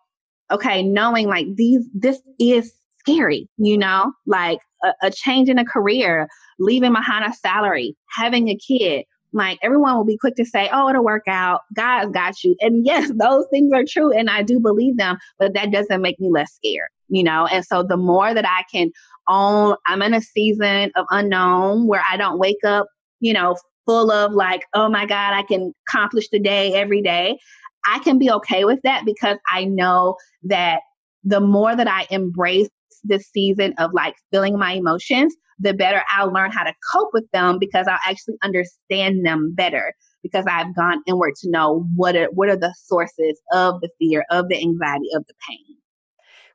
okay 0.51 0.83
knowing 0.83 1.27
like 1.27 1.47
these 1.55 1.88
this 1.93 2.21
is 2.39 2.73
scary 2.99 3.47
you 3.57 3.77
know? 3.77 4.11
Like 4.25 4.59
a, 4.83 4.93
a 5.03 5.11
change 5.11 5.49
in 5.49 5.57
a 5.57 5.65
career 5.65 6.27
leaving 6.59 6.93
behind 6.93 7.25
a 7.25 7.35
salary 7.35 7.95
having 8.17 8.49
a 8.49 8.55
kid 8.55 9.05
like 9.35 9.59
everyone 9.61 9.97
will 9.97 10.05
be 10.05 10.17
quick 10.17 10.35
to 10.38 10.45
say, 10.45 10.69
oh, 10.71 10.89
it'll 10.89 11.03
work 11.03 11.25
out. 11.27 11.61
God's 11.75 12.11
got 12.11 12.43
you. 12.43 12.55
And 12.61 12.85
yes, 12.85 13.11
those 13.13 13.45
things 13.51 13.71
are 13.73 13.83
true. 13.88 14.11
And 14.17 14.29
I 14.29 14.41
do 14.41 14.59
believe 14.59 14.97
them, 14.97 15.17
but 15.38 15.53
that 15.53 15.71
doesn't 15.71 16.01
make 16.01 16.19
me 16.19 16.29
less 16.31 16.53
scared, 16.53 16.89
you 17.09 17.21
know? 17.21 17.45
And 17.45 17.63
so 17.63 17.83
the 17.83 17.97
more 17.97 18.33
that 18.33 18.47
I 18.47 18.63
can 18.71 18.91
own, 19.27 19.75
I'm 19.85 20.01
in 20.01 20.13
a 20.13 20.21
season 20.21 20.91
of 20.95 21.05
unknown 21.11 21.85
where 21.88 22.03
I 22.09 22.15
don't 22.15 22.39
wake 22.39 22.63
up, 22.65 22.88
you 23.19 23.33
know, 23.33 23.57
full 23.85 24.09
of 24.09 24.31
like, 24.31 24.61
oh 24.73 24.89
my 24.89 25.05
God, 25.05 25.33
I 25.33 25.43
can 25.43 25.73
accomplish 25.88 26.29
the 26.29 26.39
day 26.39 26.73
every 26.73 27.01
day. 27.01 27.38
I 27.85 27.99
can 27.99 28.17
be 28.17 28.31
okay 28.31 28.63
with 28.63 28.79
that 28.83 29.03
because 29.05 29.38
I 29.51 29.65
know 29.65 30.15
that 30.43 30.79
the 31.23 31.41
more 31.41 31.75
that 31.75 31.88
I 31.88 32.07
embrace 32.09 32.69
this 33.07 33.29
season 33.31 33.73
of 33.77 33.91
like 33.93 34.15
feeling 34.31 34.57
my 34.57 34.73
emotions, 34.73 35.35
the 35.59 35.73
better 35.73 36.03
I'll 36.11 36.31
learn 36.31 36.51
how 36.51 36.63
to 36.63 36.73
cope 36.91 37.09
with 37.13 37.29
them 37.31 37.57
because 37.59 37.87
I'll 37.87 37.99
actually 38.05 38.35
understand 38.43 39.25
them 39.25 39.53
better 39.53 39.93
because 40.21 40.45
I've 40.47 40.75
gone 40.75 41.03
inward 41.07 41.35
to 41.41 41.49
know 41.49 41.87
what 41.95 42.15
are 42.15 42.27
what 42.31 42.49
are 42.49 42.57
the 42.57 42.73
sources 42.77 43.39
of 43.53 43.81
the 43.81 43.89
fear, 43.99 44.25
of 44.31 44.49
the 44.49 44.59
anxiety, 44.59 45.09
of 45.15 45.25
the 45.27 45.33
pain. 45.47 45.77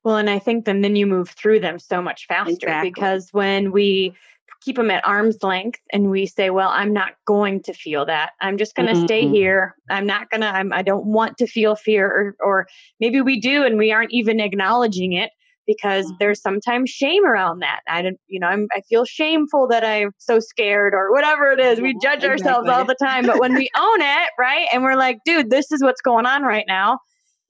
Well, 0.03 0.17
and 0.17 0.31
I 0.31 0.39
think 0.39 0.65
then 0.65 0.81
then 0.83 0.97
you 0.97 1.07
move 1.07 1.31
through 1.31 1.61
them 1.61 1.79
so 1.79 2.03
much 2.03 2.27
faster 2.27 2.53
exactly. 2.53 2.91
because 2.91 3.29
when 3.33 3.73
we 3.73 4.15
keep 4.61 4.77
them 4.77 4.91
at 4.91 5.07
arm's 5.07 5.43
length 5.43 5.81
and 5.93 6.11
we 6.11 6.27
say, 6.27 6.51
well, 6.51 6.69
I'm 6.71 6.93
not 6.93 7.13
going 7.27 7.63
to 7.63 7.73
feel 7.73 8.05
that. 8.07 8.33
I'm 8.41 8.59
just 8.59 8.75
going 8.75 8.89
to 8.89 8.95
mm-hmm. 8.95 9.07
stay 9.07 9.27
here. 9.27 9.75
I'm 9.89 10.07
not 10.07 10.29
going 10.31 10.43
to, 10.43 10.49
I'm, 10.49 10.71
don't 10.85 11.07
want 11.07 11.39
to 11.39 11.47
feel 11.47 11.77
fear 11.77 12.07
or, 12.07 12.37
or 12.41 12.67
maybe 13.01 13.23
we 13.23 13.41
do 13.41 13.65
and 13.65 13.79
we 13.79 13.91
aren't 13.91 14.13
even 14.13 14.39
acknowledging 14.39 15.13
it 15.15 15.31
because 15.77 16.07
mm-hmm. 16.07 16.17
there's 16.19 16.43
sometimes 16.43 16.91
shame 16.91 17.25
around 17.25 17.61
that. 17.61 17.81
I 17.87 18.03
don't, 18.03 18.19
you 18.27 18.41
know, 18.41 18.49
I'm, 18.49 18.67
I 18.75 18.81
feel 18.89 19.05
shameful 19.05 19.69
that 19.69 19.85
I'm 19.85 20.11
so 20.19 20.41
scared 20.41 20.95
or 20.95 21.13
whatever 21.13 21.53
it 21.53 21.61
is. 21.61 21.81
We 21.81 21.93
judge 22.03 22.25
exactly. 22.25 22.31
ourselves 22.31 22.69
all 22.69 22.85
the 22.85 22.97
time, 23.01 23.25
but 23.25 23.39
when 23.39 23.55
we 23.55 23.71
own 23.77 24.01
it, 24.01 24.31
right, 24.37 24.67
and 24.73 24.83
we're 24.83 24.97
like, 24.97 25.19
dude, 25.25 25.49
this 25.49 25.71
is 25.71 25.81
what's 25.81 26.01
going 26.01 26.27
on 26.27 26.43
right 26.43 26.65
now, 26.67 26.99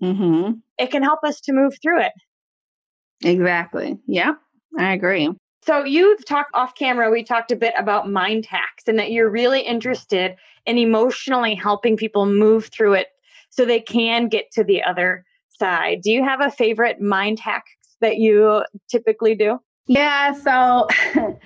mm-hmm. 0.02 0.52
it 0.78 0.90
can 0.90 1.02
help 1.02 1.20
us 1.24 1.40
to 1.42 1.54
move 1.54 1.72
through 1.82 2.02
it. 2.02 2.12
Exactly. 3.24 3.98
Yeah, 4.06 4.32
I 4.78 4.92
agree. 4.92 5.30
So 5.62 5.84
you've 5.84 6.24
talked 6.26 6.54
off 6.54 6.74
camera, 6.74 7.10
we 7.10 7.24
talked 7.24 7.52
a 7.52 7.56
bit 7.56 7.74
about 7.78 8.10
mind 8.10 8.46
hacks 8.46 8.84
and 8.86 8.98
that 8.98 9.12
you're 9.12 9.30
really 9.30 9.60
interested 9.60 10.36
in 10.66 10.78
emotionally 10.78 11.54
helping 11.54 11.96
people 11.96 12.26
move 12.26 12.66
through 12.66 12.94
it 12.94 13.08
so 13.50 13.64
they 13.64 13.80
can 13.80 14.28
get 14.28 14.50
to 14.52 14.64
the 14.64 14.82
other 14.82 15.24
side. 15.58 16.00
Do 16.02 16.10
you 16.10 16.24
have 16.24 16.40
a 16.40 16.50
favorite 16.50 17.00
mind 17.00 17.38
hack 17.38 17.64
that 18.00 18.18
you 18.18 18.64
typically 18.88 19.34
do? 19.34 19.58
Yeah, 19.86 20.32
so 20.32 20.86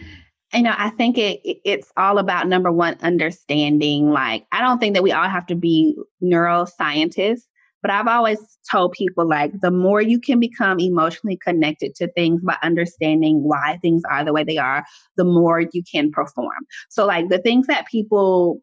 you 0.55 0.63
know, 0.63 0.75
I 0.77 0.91
think 0.91 1.19
it 1.19 1.41
it's 1.65 1.93
all 1.97 2.19
about 2.19 2.49
number 2.49 2.71
one 2.71 2.97
understanding. 3.03 4.11
Like, 4.11 4.47
I 4.53 4.61
don't 4.61 4.79
think 4.79 4.95
that 4.95 5.03
we 5.03 5.13
all 5.13 5.29
have 5.29 5.47
to 5.47 5.55
be 5.55 5.97
neuroscientists, 6.23 7.43
but 7.83 7.91
I've 7.91 8.07
always 8.07 8.39
told 8.71 8.93
people 8.93 9.29
like 9.29 9.53
the 9.61 9.71
more 9.71 10.01
you 10.01 10.21
can 10.21 10.41
become 10.41 10.79
emotionally 10.79 11.37
connected 11.37 11.95
to 11.97 12.09
things 12.13 12.41
by 12.43 12.57
understanding 12.63 13.43
why 13.43 13.79
things 13.83 14.03
are 14.11 14.25
the 14.25 14.33
way 14.33 14.45
they 14.45 14.59
are, 14.59 14.85
the 15.17 15.25
more 15.25 15.61
you 15.73 15.83
can 15.91 16.11
perform. 16.11 16.65
So 16.89 17.05
like 17.05 17.29
the 17.29 17.39
things 17.39 17.67
that 17.67 17.87
people 17.87 18.63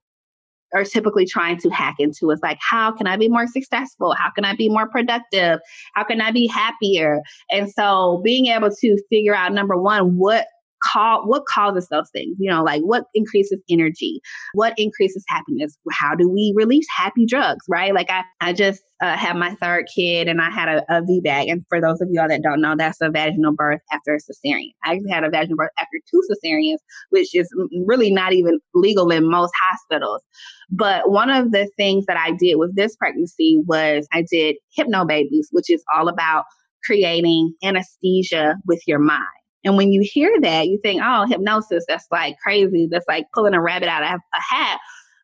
are 0.74 0.84
typically 0.84 1.26
trying 1.26 1.58
to 1.58 1.70
hack 1.70 1.96
into 2.00 2.32
is 2.32 2.40
like, 2.42 2.58
how 2.62 2.92
can 2.92 3.08
I 3.08 3.18
be 3.18 3.28
more 3.28 3.48
successful? 3.48 4.14
How 4.14 4.32
can 4.32 4.46
I 4.46 4.56
be 4.56 4.70
more 4.70 4.88
productive? 4.88 5.60
How 5.94 6.04
can 6.04 6.22
I 6.22 6.32
be 6.32 6.48
happier? 6.48 7.22
And 7.52 7.72
so 7.72 8.22
being 8.24 8.48
able 8.48 8.70
to 8.70 9.04
figure 9.10 9.36
out 9.36 9.54
number 9.54 9.78
one, 9.78 10.18
what 10.18 10.48
call 10.84 11.28
what 11.28 11.46
causes 11.46 11.88
those 11.90 12.10
things? 12.12 12.36
You 12.40 12.50
know 12.50 12.64
like 12.64 12.82
what 12.82 13.06
increases 13.14 13.60
energy? 13.70 14.22
What 14.54 14.74
increases 14.78 15.24
happiness? 15.28 15.78
How 15.92 16.16
do 16.16 16.30
we 16.30 16.54
release 16.56 16.86
happy 16.96 17.26
drugs 17.26 17.66
right? 17.70 17.94
Like 17.94 18.10
i 18.10 18.24
i 18.40 18.54
just 18.54 18.82
uh, 19.02 19.18
had 19.18 19.36
my 19.36 19.56
third 19.56 19.86
kid 19.96 20.28
and 20.28 20.42
i 20.42 20.50
had 20.50 20.70
a, 20.70 20.84
a 20.90 21.02
VBAC 21.02 21.52
and 21.52 21.66
for 21.70 21.82
those 21.82 22.00
of 22.02 22.08
y'all 22.12 22.28
that 22.28 22.44
don't 22.44 22.62
know 22.62 22.76
that's 22.78 23.02
a 23.02 23.10
vaginal 23.10 23.54
birth 23.54 23.82
after 23.92 24.14
a 24.14 24.18
cesarean. 24.18 24.72
I 24.84 24.94
actually 24.94 25.12
had 25.12 25.24
a 25.24 25.30
vaginal 25.30 25.58
birth 25.58 25.72
after 25.80 25.98
two 26.10 26.22
cesareans 26.30 26.78
which 27.10 27.34
is 27.34 27.50
really 27.86 28.12
not 28.12 28.34
even 28.34 28.60
legal 28.76 29.10
in 29.12 29.30
most 29.30 29.54
hospitals. 29.70 30.22
But 30.70 31.10
one 31.12 31.30
of 31.30 31.52
the 31.52 31.70
things 31.78 32.06
that 32.06 32.18
i 32.18 32.32
did 32.32 32.56
with 32.56 32.76
this 32.76 32.96
pregnancy 32.96 33.62
was 33.66 34.08
i 34.14 34.24
did 34.30 34.56
hypnobabies 34.78 35.48
which 35.52 35.70
is 35.70 35.84
all 35.96 36.08
about 36.08 36.46
creating 36.84 37.54
anesthesia 37.64 38.56
with 38.66 38.82
your 38.88 39.00
mind 39.00 39.41
and 39.64 39.78
when 39.78 39.92
you 39.92 40.02
hear 40.04 40.32
that, 40.42 40.68
you 40.68 40.80
think, 40.84 41.02
oh, 41.04 41.26
hypnosis, 41.28 41.86
that's 41.88 42.08
like 42.12 42.36
crazy. 42.44 42.88
That's 42.90 43.08
like 43.08 43.26
pulling 43.34 43.54
a 43.54 43.62
rabbit 43.62 43.90
out 43.90 44.04
of 44.04 44.20
a 44.34 44.56
hat. 44.56 44.80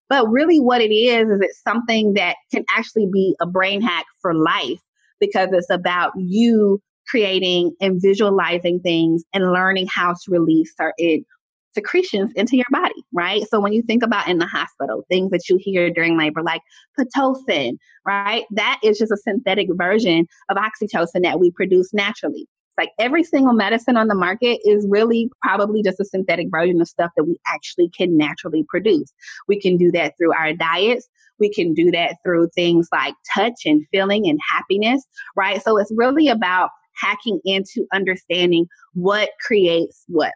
But 0.09 0.27
really, 0.29 0.59
what 0.59 0.81
it 0.81 0.93
is, 0.93 1.29
is 1.29 1.39
it's 1.41 1.61
something 1.61 2.13
that 2.13 2.35
can 2.53 2.63
actually 2.75 3.07
be 3.11 3.35
a 3.41 3.45
brain 3.45 3.81
hack 3.81 4.05
for 4.21 4.33
life 4.33 4.79
because 5.19 5.49
it's 5.51 5.69
about 5.69 6.13
you 6.15 6.79
creating 7.09 7.73
and 7.81 8.01
visualizing 8.01 8.79
things 8.81 9.23
and 9.33 9.51
learning 9.51 9.87
how 9.87 10.13
to 10.13 10.31
release 10.31 10.73
certain 10.77 11.25
secretions 11.73 12.31
into 12.35 12.57
your 12.57 12.65
body, 12.71 13.03
right? 13.13 13.43
So 13.49 13.59
when 13.59 13.73
you 13.73 13.83
think 13.83 14.03
about 14.03 14.27
in 14.27 14.39
the 14.39 14.47
hospital, 14.47 15.03
things 15.09 15.29
that 15.31 15.47
you 15.49 15.57
hear 15.59 15.89
during 15.91 16.17
labor, 16.17 16.41
like 16.41 16.61
Pitocin, 16.99 17.77
right? 18.05 18.45
That 18.51 18.79
is 18.83 18.97
just 18.97 19.11
a 19.11 19.17
synthetic 19.17 19.67
version 19.73 20.25
of 20.49 20.57
oxytocin 20.57 21.23
that 21.23 21.39
we 21.39 21.51
produce 21.51 21.93
naturally. 21.93 22.47
Like 22.77 22.91
every 22.99 23.23
single 23.23 23.53
medicine 23.53 23.97
on 23.97 24.07
the 24.07 24.15
market 24.15 24.59
is 24.63 24.85
really 24.89 25.29
probably 25.41 25.81
just 25.81 25.99
a 25.99 26.05
synthetic 26.05 26.47
version 26.51 26.79
of 26.79 26.87
stuff 26.87 27.11
that 27.17 27.23
we 27.23 27.39
actually 27.47 27.89
can 27.89 28.15
naturally 28.17 28.63
produce. 28.69 29.11
We 29.47 29.59
can 29.59 29.77
do 29.77 29.91
that 29.91 30.13
through 30.17 30.33
our 30.33 30.53
diets. 30.53 31.07
We 31.39 31.51
can 31.51 31.73
do 31.73 31.91
that 31.91 32.17
through 32.23 32.49
things 32.55 32.87
like 32.91 33.13
touch 33.33 33.65
and 33.65 33.85
feeling 33.91 34.27
and 34.27 34.39
happiness, 34.51 35.03
right? 35.35 35.61
So 35.61 35.77
it's 35.77 35.91
really 35.95 36.27
about 36.27 36.69
hacking 36.95 37.39
into 37.45 37.85
understanding 37.93 38.67
what 38.93 39.29
creates 39.45 40.03
what. 40.07 40.33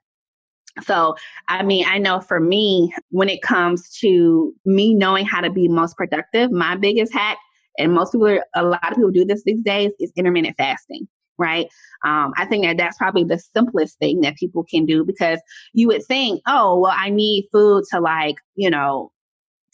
So, 0.84 1.16
I 1.48 1.64
mean, 1.64 1.86
I 1.88 1.98
know 1.98 2.22
for 2.22 2.40
me, 2.40 2.94
when 3.10 3.30
it 3.30 3.42
comes 3.42 3.90
to 4.00 4.54
me 4.66 4.94
knowing 4.94 5.26
how 5.26 5.42
to 5.42 5.50
be 5.50 5.68
most 5.68 5.98
productive, 5.98 6.52
my 6.52 6.76
biggest 6.76 7.14
hack, 7.14 7.38
and 7.78 7.94
most 7.94 8.14
people, 8.14 8.40
a 8.56 8.64
lot 8.64 8.92
of 8.92 8.96
people 8.96 9.12
do 9.12 9.26
this 9.26 9.44
these 9.44 9.62
days, 9.62 9.92
is 10.00 10.12
intermittent 10.16 10.56
fasting 10.58 11.08
right? 11.38 11.68
Um, 12.06 12.34
I 12.38 12.46
think 12.46 12.66
that 12.66 12.78
that's 12.78 12.98
probably 12.98 13.24
the 13.24 13.40
simplest 13.40 13.98
thing 14.00 14.22
that 14.22 14.36
people 14.36 14.64
can 14.64 14.86
do 14.86 15.04
because 15.04 15.40
you 15.74 15.88
would 15.88 16.06
think, 16.06 16.42
oh, 16.48 16.80
well, 16.80 16.94
I 16.96 17.10
need 17.10 17.48
food 17.52 17.84
to 17.92 18.00
like, 18.00 18.36
you 18.56 18.70
know, 18.70 19.12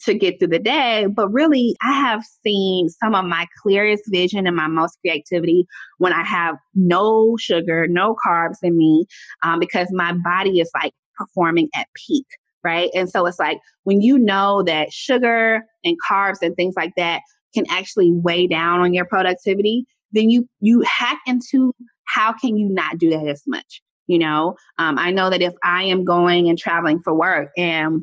to 0.04 0.14
get 0.14 0.38
through 0.38 0.48
the 0.48 0.58
day. 0.58 1.06
But 1.06 1.28
really, 1.28 1.76
I 1.82 1.92
have 1.92 2.22
seen 2.44 2.88
some 2.88 3.14
of 3.14 3.24
my 3.24 3.46
clearest 3.62 4.04
vision 4.08 4.46
and 4.46 4.56
my 4.56 4.68
most 4.68 4.98
creativity 5.00 5.66
when 5.98 6.12
I 6.12 6.24
have 6.24 6.56
no 6.74 7.36
sugar, 7.38 7.86
no 7.88 8.16
carbs 8.26 8.58
in 8.62 8.76
me, 8.76 9.06
um, 9.42 9.58
because 9.58 9.88
my 9.90 10.12
body 10.12 10.60
is 10.60 10.70
like 10.74 10.92
performing 11.16 11.68
at 11.74 11.88
peak. 11.94 12.26
Right. 12.64 12.90
And 12.94 13.08
so 13.08 13.24
it's 13.26 13.38
like 13.38 13.58
when 13.84 14.00
you 14.00 14.18
know 14.18 14.62
that 14.64 14.92
sugar 14.92 15.62
and 15.84 15.96
carbs 16.10 16.42
and 16.42 16.56
things 16.56 16.74
like 16.76 16.92
that 16.96 17.22
can 17.54 17.64
actually 17.70 18.12
weigh 18.12 18.46
down 18.46 18.80
on 18.80 18.92
your 18.92 19.06
productivity, 19.06 19.86
then 20.12 20.30
you 20.30 20.48
you 20.60 20.82
hack 20.82 21.20
into 21.26 21.74
how 22.06 22.32
can 22.32 22.56
you 22.56 22.68
not 22.68 22.98
do 22.98 23.10
that 23.10 23.26
as 23.26 23.42
much 23.46 23.82
you 24.06 24.18
know 24.18 24.56
um, 24.78 24.98
i 24.98 25.10
know 25.10 25.30
that 25.30 25.42
if 25.42 25.54
i 25.62 25.82
am 25.82 26.04
going 26.04 26.48
and 26.48 26.58
traveling 26.58 27.00
for 27.02 27.14
work 27.14 27.50
and 27.56 28.02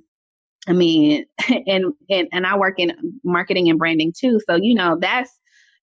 i 0.67 0.73
mean 0.73 1.25
and, 1.67 1.85
and 2.09 2.27
and 2.31 2.47
i 2.47 2.57
work 2.57 2.75
in 2.77 2.91
marketing 3.23 3.69
and 3.69 3.79
branding 3.79 4.13
too 4.17 4.39
so 4.47 4.55
you 4.55 4.73
know 4.73 4.97
that's 4.99 5.31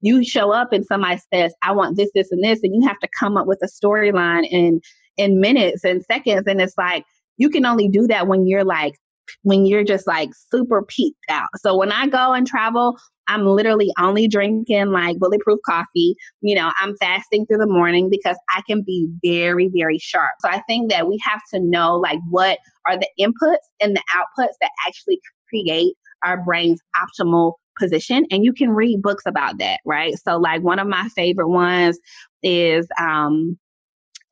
you 0.04 0.24
show 0.24 0.52
up 0.52 0.72
and 0.72 0.84
somebody 0.84 1.20
says 1.32 1.54
i 1.62 1.70
want 1.70 1.96
this 1.96 2.10
this 2.14 2.32
and 2.32 2.42
this 2.42 2.60
and 2.62 2.74
you 2.74 2.86
have 2.86 2.98
to 2.98 3.08
come 3.18 3.36
up 3.36 3.46
with 3.46 3.60
a 3.62 3.68
storyline 3.68 4.46
in 4.50 4.80
in 5.16 5.40
minutes 5.40 5.84
and 5.84 6.04
seconds. 6.04 6.44
And 6.46 6.60
it's 6.60 6.76
like, 6.78 7.04
you 7.36 7.50
can 7.50 7.66
only 7.66 7.88
do 7.88 8.06
that 8.08 8.26
when 8.26 8.46
you're 8.46 8.64
like, 8.64 8.94
when 9.42 9.66
you're 9.66 9.84
just 9.84 10.06
like 10.06 10.30
super 10.50 10.82
peaked 10.82 11.18
out. 11.28 11.48
So 11.58 11.76
when 11.76 11.92
I 11.92 12.06
go 12.06 12.32
and 12.32 12.46
travel, 12.46 12.98
I'm 13.28 13.46
literally 13.46 13.90
only 13.98 14.28
drinking 14.28 14.90
like 14.90 15.18
bulletproof 15.18 15.60
coffee. 15.64 16.14
You 16.40 16.54
know, 16.54 16.72
I'm 16.78 16.96
fasting 16.96 17.46
through 17.46 17.58
the 17.58 17.66
morning 17.66 18.08
because 18.10 18.36
I 18.54 18.62
can 18.66 18.82
be 18.82 19.08
very, 19.24 19.70
very 19.74 19.98
sharp. 19.98 20.32
So 20.40 20.48
I 20.50 20.60
think 20.68 20.90
that 20.90 21.06
we 21.06 21.20
have 21.24 21.40
to 21.54 21.60
know 21.60 21.96
like 21.96 22.18
what 22.28 22.58
are 22.86 22.98
the 22.98 23.08
inputs 23.18 23.64
and 23.80 23.96
the 23.96 24.02
outputs 24.14 24.54
that 24.60 24.70
actually 24.86 25.20
create 25.48 25.94
our 26.24 26.42
brain's 26.42 26.80
optimal 26.96 27.54
position. 27.78 28.26
And 28.30 28.44
you 28.44 28.52
can 28.52 28.70
read 28.70 29.02
books 29.02 29.24
about 29.26 29.58
that, 29.58 29.80
right? 29.86 30.14
So 30.18 30.36
like 30.38 30.62
one 30.62 30.78
of 30.78 30.86
my 30.86 31.08
favorite 31.14 31.48
ones 31.48 31.98
is 32.42 32.86
um 32.98 33.58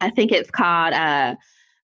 I 0.01 0.11
think 0.11 0.33
it's 0.33 0.51
called 0.51 0.95
uh 0.95 1.37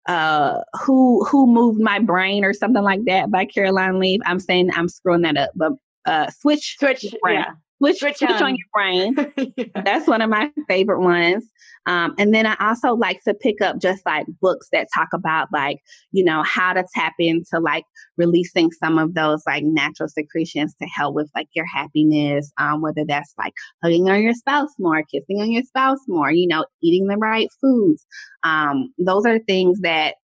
uh 0.07 0.61
who 0.85 1.25
who 1.25 1.47
moved 1.47 1.81
my 1.81 1.99
brain 1.99 2.45
or 2.45 2.53
something 2.53 2.83
like 2.83 3.05
that 3.07 3.31
by 3.31 3.45
Caroline 3.45 3.99
Leaf. 3.99 4.21
I'm 4.27 4.41
saying 4.41 4.71
I'm 4.75 4.89
screwing 4.89 5.23
that 5.23 5.37
up, 5.37 5.51
but 5.55 5.73
uh 6.07 6.31
switch 6.31 6.77
switch 6.79 7.05
brain. 7.23 7.37
yeah 7.37 7.53
Switch, 7.79 7.99
switch, 7.99 8.17
switch 8.17 8.31
on. 8.31 8.43
on. 8.43 8.57
your 8.57 8.69
brain. 8.73 9.33
yeah. 9.57 9.83
That's 9.85 10.07
one 10.07 10.23
of 10.23 10.31
my 10.31 10.51
favorite 10.69 11.01
ones. 11.01 11.45
Um, 11.87 12.15
and 12.19 12.35
then 12.35 12.47
I 12.47 12.57
also 12.59 12.95
like 12.95 13.23
to 13.25 13.35
pick 13.35 13.61
up 13.61 13.79
just 13.79 14.05
like 14.05 14.27
books 14.41 14.69
that 14.73 14.89
talk 14.95 15.09
about 15.13 15.49
like, 15.53 15.79
you 16.11 16.25
know, 16.25 16.43
how 16.43 16.73
to 16.73 16.85
tap 16.95 17.13
into 17.19 17.61
like 17.61 17.85
releasing 18.17 18.73
some 18.73 18.99
of 18.99 19.15
those 19.15 19.43
like 19.47 19.63
natural 19.65 20.09
secretions 20.09 20.75
to 20.81 20.89
help 20.89 21.15
with 21.15 21.31
like 21.35 21.49
your 21.55 21.67
happiness, 21.67 22.51
um, 22.59 22.81
whether 22.81 23.05
that's 23.07 23.33
like 23.39 23.53
hugging 23.83 24.09
on 24.09 24.23
your 24.23 24.35
spouse 24.35 24.71
more, 24.79 25.03
kissing 25.05 25.41
on 25.41 25.51
your 25.51 25.63
spouse 25.63 26.01
more, 26.09 26.31
you 26.31 26.49
know, 26.49 26.65
eating 26.83 27.07
the 27.07 27.17
right 27.17 27.49
foods. 27.61 28.05
Um, 28.43 28.93
those 28.99 29.25
are 29.27 29.39
things 29.41 29.81
that 29.81 30.15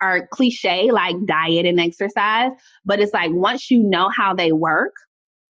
are 0.00 0.28
cliche 0.30 0.92
like 0.92 1.16
diet 1.26 1.66
and 1.66 1.80
exercise, 1.80 2.50
but 2.84 3.00
it's 3.00 3.12
like 3.12 3.32
once 3.32 3.70
you 3.70 3.82
know 3.82 4.08
how 4.16 4.34
they 4.34 4.52
work, 4.52 4.92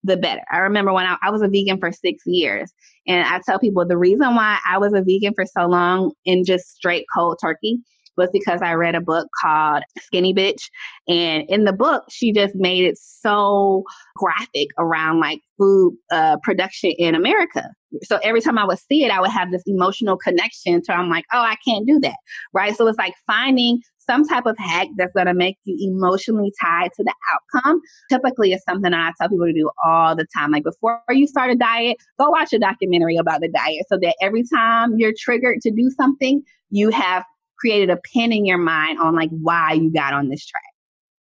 the 0.06 0.18
better. 0.18 0.41
I 0.52 0.60
remember 0.60 0.94
when 0.94 1.06
I, 1.06 1.18
I, 1.22 1.32
was 1.32 1.41
a 1.41 1.48
vegan 1.48 1.80
for 1.80 1.91
six 1.91 2.24
years, 2.26 2.72
and 3.08 3.26
I 3.28 3.41
tell 3.46 3.60
people 3.60 3.86
the 3.86 3.98
reason 3.98 4.36
why 4.36 4.60
I 4.70 4.78
was 4.78 4.94
a 4.94 5.02
vegan 5.02 5.34
for 5.34 5.46
so 5.46 5.65
long 5.65 6.12
in 6.26 6.46
just 6.46 6.76
straight 6.76 7.06
cold 7.13 7.39
turkey 7.41 7.80
was 8.18 8.30
because 8.32 8.62
I 8.62 8.74
read 8.74 8.96
a 8.96 9.02
book 9.02 9.28
called 9.41 9.84
Skinny 10.00 10.34
Bitch. 10.34 10.70
And 11.08 11.44
in 11.50 11.65
the 11.65 11.74
book, 11.74 12.06
she 12.10 12.32
just 12.32 12.56
made 12.56 12.86
it 12.86 12.98
so 12.98 13.84
graphic 14.15 14.70
around 14.78 15.20
like 15.20 15.39
food 15.58 15.98
uh, 16.12 16.38
production 16.44 16.91
in 16.98 17.15
America. 17.15 17.70
So 18.04 18.20
every 18.24 18.41
time 18.41 18.58
I 18.58 18.65
would 18.65 18.80
see 18.80 19.04
it, 19.06 19.12
I 19.12 19.20
would 19.20 19.32
have 19.32 19.52
this 19.52 19.63
emotional 19.65 20.18
connection 20.18 20.82
to 20.84 20.94
I'm 20.94 21.10
like, 21.10 21.26
oh, 21.34 21.39
I 21.39 21.56
can't 21.68 21.86
do 21.86 22.00
that. 22.02 22.15
Right. 22.54 22.76
So 22.76 22.88
it's 22.88 22.98
like 22.98 23.13
finding 23.28 23.82
some 24.10 24.28
type 24.28 24.46
of 24.46 24.58
hack 24.58 24.88
that's 24.98 25.13
going 25.13 25.28
to 25.28 25.34
make 25.34 25.58
you 25.63 25.78
emotionally 25.91 26.52
tied 26.62 26.91
to 26.96 27.04
the 27.04 27.13
outcome 27.34 27.82
typically 28.10 28.54
is 28.54 28.63
something 28.63 28.94
I 28.94 29.12
tell 29.20 29.30
people 29.30 29.46
to 29.46 29.54
do 29.54 29.70
all 29.84 30.15
the 30.15 30.26
time. 30.36 30.52
Like 30.52 30.63
before 30.63 31.02
you 31.10 31.28
start 31.28 31.52
a 31.52 31.56
diet, 31.56 31.98
go 32.20 32.30
watch 32.30 32.54
a 32.54 32.60
documentary 32.60 33.18
about 33.18 33.41
the 33.41 33.50
diet 33.50 33.86
so 33.89 33.98
that 34.02 34.15
every 34.22 34.44
time 34.54 34.98
you're 34.98 35.13
triggered 35.18 35.62
to 35.62 35.72
do 35.72 35.89
something, 35.98 36.41
you 36.70 36.89
have 36.89 37.24
created 37.58 37.89
a 37.89 37.98
pin 38.13 38.32
in 38.32 38.46
your 38.46 38.58
mind 38.58 39.00
on 39.00 39.15
like 39.15 39.30
why 39.30 39.74
you 39.74 39.91
got 39.91 40.13
on 40.13 40.30
this 40.30 40.46
track. 40.46 40.63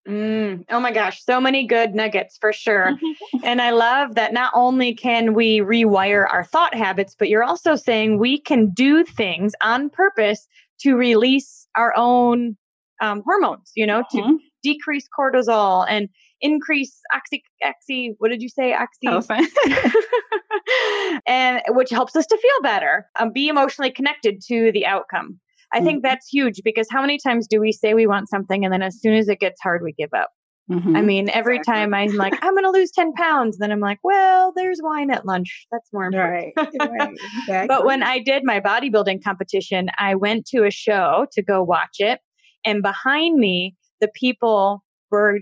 Mm, 0.06 0.66
oh 0.68 0.80
my 0.80 0.92
gosh, 0.92 1.24
so 1.24 1.40
many 1.40 1.66
good 1.66 1.94
nuggets 1.94 2.36
for 2.38 2.52
sure. 2.52 2.98
and 3.42 3.62
I 3.62 3.70
love 3.70 4.16
that 4.16 4.34
not 4.34 4.52
only 4.54 4.94
can 4.94 5.32
we 5.32 5.60
rewire 5.60 6.30
our 6.30 6.44
thought 6.44 6.74
habits, 6.74 7.16
but 7.18 7.30
you're 7.30 7.44
also 7.44 7.74
saying 7.74 8.18
we 8.18 8.38
can 8.38 8.70
do 8.70 9.04
things 9.04 9.54
on 9.62 9.88
purpose 9.88 10.46
to 10.80 10.94
release 10.94 11.66
our 11.74 11.94
own 11.96 12.56
um, 13.04 13.22
hormones, 13.24 13.72
you 13.74 13.86
know, 13.86 14.02
mm-hmm. 14.12 14.36
to 14.36 14.38
decrease 14.62 15.06
cortisol 15.18 15.86
and 15.88 16.08
increase 16.40 16.98
oxy, 17.14 17.42
oxy 17.64 18.14
what 18.18 18.30
did 18.30 18.42
you 18.42 18.48
say? 18.48 18.74
Oxy. 18.74 19.08
Oh, 19.08 19.22
and 21.26 21.62
which 21.68 21.90
helps 21.90 22.16
us 22.16 22.26
to 22.26 22.36
feel 22.36 22.62
better, 22.62 23.06
um, 23.18 23.32
be 23.32 23.48
emotionally 23.48 23.90
connected 23.90 24.40
to 24.48 24.72
the 24.72 24.86
outcome. 24.86 25.40
I 25.72 25.78
mm-hmm. 25.78 25.86
think 25.86 26.02
that's 26.02 26.28
huge 26.28 26.62
because 26.64 26.86
how 26.90 27.00
many 27.00 27.18
times 27.18 27.46
do 27.46 27.60
we 27.60 27.72
say 27.72 27.94
we 27.94 28.06
want 28.06 28.28
something 28.28 28.64
and 28.64 28.72
then 28.72 28.82
as 28.82 29.00
soon 29.00 29.14
as 29.14 29.28
it 29.28 29.40
gets 29.40 29.60
hard, 29.62 29.82
we 29.82 29.92
give 29.92 30.10
up? 30.14 30.30
Mm-hmm. 30.70 30.96
I 30.96 31.02
mean, 31.02 31.28
every 31.28 31.56
exactly. 31.56 31.80
time 31.80 31.94
I'm 31.94 32.16
like, 32.16 32.34
I'm 32.42 32.54
going 32.54 32.64
to 32.64 32.70
lose 32.70 32.90
10 32.90 33.12
pounds, 33.14 33.58
then 33.58 33.70
I'm 33.70 33.80
like, 33.80 33.98
well, 34.02 34.52
there's 34.56 34.80
wine 34.82 35.10
at 35.10 35.26
lunch. 35.26 35.66
That's 35.70 35.88
more 35.92 36.06
important. 36.06 36.52
Right. 36.56 36.66
right. 36.72 37.12
Exactly. 37.42 37.66
but 37.68 37.84
when 37.84 38.02
I 38.02 38.18
did 38.18 38.44
my 38.44 38.60
bodybuilding 38.60 39.22
competition, 39.22 39.88
I 39.98 40.14
went 40.14 40.46
to 40.46 40.64
a 40.64 40.70
show 40.70 41.26
to 41.32 41.42
go 41.42 41.62
watch 41.62 41.96
it. 41.98 42.20
And 42.64 42.82
behind 42.82 43.38
me, 43.38 43.74
the 44.00 44.08
people 44.08 44.82
were 45.10 45.40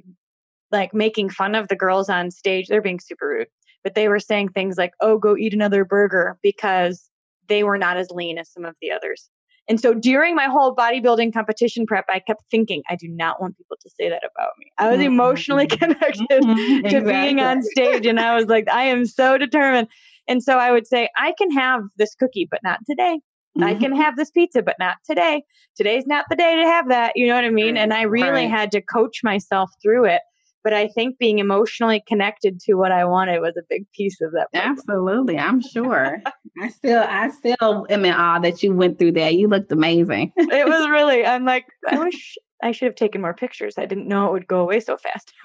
like 0.71 0.95
making 0.95 1.31
fun 1.31 1.55
of 1.55 1.69
the 1.69 1.77
girls 1.77 2.09
on 2.09 2.31
stage. 2.31 2.67
They're 2.69 2.83
being 2.83 3.01
super 3.01 3.29
rude, 3.29 3.49
but 3.85 3.95
they 3.95 4.09
were 4.09 4.21
saying 4.21 4.51
things 4.51 4.77
like, 4.77 4.93
oh, 5.01 5.19
go 5.19 5.37
eat 5.37 5.55
another 5.55 5.85
burger 5.85 6.39
because 6.43 7.09
they 7.49 7.63
were 7.63 7.79
not 7.79 7.97
as 7.97 8.11
lean 8.11 8.39
as 8.39 8.51
some 8.51 8.65
of 8.65 8.75
the 8.81 8.91
others. 8.91 9.29
And 9.69 9.81
so 9.81 9.95
during 9.95 10.35
my 10.35 10.47
whole 10.47 10.75
bodybuilding 10.75 11.33
competition 11.33 11.87
prep, 11.87 12.05
I 12.09 12.19
kept 12.19 12.43
thinking, 12.51 12.83
I 12.91 12.97
do 12.97 13.07
not 13.09 13.41
want 13.41 13.57
people 13.57 13.77
to 13.81 13.91
say 13.91 14.09
that 14.09 14.23
about 14.25 14.51
me. 14.59 14.73
I 14.79 14.89
was 14.89 14.99
mm-hmm. 14.99 15.07
emotionally 15.13 15.67
connected 15.69 16.29
mm-hmm. 16.29 16.81
to 16.89 16.97
exactly. 16.97 17.13
being 17.13 17.41
on 17.41 17.63
stage. 17.63 18.07
And 18.07 18.19
I 18.19 18.35
was 18.35 18.47
like, 18.47 18.69
I 18.69 18.85
am 18.85 19.07
so 19.07 19.39
determined. 19.39 19.89
And 20.29 20.43
so 20.43 20.59
I 20.59 20.73
would 20.73 20.87
say, 20.87 21.09
I 21.17 21.33
can 21.39 21.51
have 21.53 21.83
this 21.97 22.15
cookie, 22.15 22.49
but 22.51 22.61
not 22.65 22.81
today. 22.89 23.21
Mm-hmm. 23.59 23.69
I 23.69 23.75
can 23.75 23.95
have 23.95 24.17
this 24.17 24.31
pizza, 24.31 24.63
but 24.63 24.77
not 24.79 24.97
today. 25.05 25.45
Today's 25.77 26.07
not 26.07 26.27
the 26.31 26.37
day 26.37 26.57
to 26.57 26.65
have 26.65 26.89
that. 26.89 27.13
You 27.17 27.29
know 27.29 27.35
what 27.35 27.45
I 27.45 27.51
mean? 27.51 27.77
And 27.77 27.93
I 27.93 28.03
really 28.03 28.47
right. 28.47 28.51
had 28.51 28.73
to 28.73 28.81
coach 28.81 29.21
myself 29.23 29.71
through 29.83 30.07
it. 30.07 30.23
But 30.65 30.73
I 30.73 30.89
think 30.89 31.19
being 31.19 31.41
emotionally 31.41 32.03
connected 32.07 32.61
to 32.61 32.75
what 32.75 32.93
I 32.93 33.05
wanted 33.05 33.41
was 33.41 33.57
a 33.57 33.63
big 33.69 33.85
piece 33.93 34.21
of 34.21 34.31
that. 34.33 34.47
Absolutely, 34.55 35.37
I'm 35.37 35.61
sure. 35.61 36.23
I 36.63 36.69
still, 36.69 37.03
I 37.03 37.31
still 37.31 37.87
am 37.91 38.05
in 38.05 38.15
awe 38.15 38.39
that 38.39 38.63
you 38.63 38.73
went 38.73 38.99
through 38.99 39.13
that. 39.13 39.35
You 39.35 39.49
looked 39.49 39.73
amazing. 39.73 40.33
it 40.37 40.69
was 40.69 40.89
really. 40.91 41.27
I'm 41.27 41.45
like, 41.45 41.67
I 41.89 41.99
wish 41.99 42.39
I 42.63 42.71
should 42.71 42.87
have 42.87 42.95
taken 42.95 43.21
more 43.21 43.35
pictures. 43.35 43.75
I 43.77 43.87
didn't 43.87 44.07
know 44.07 44.29
it 44.29 44.33
would 44.33 44.47
go 44.47 44.61
away 44.61 44.79
so 44.79 44.97
fast 44.97 45.33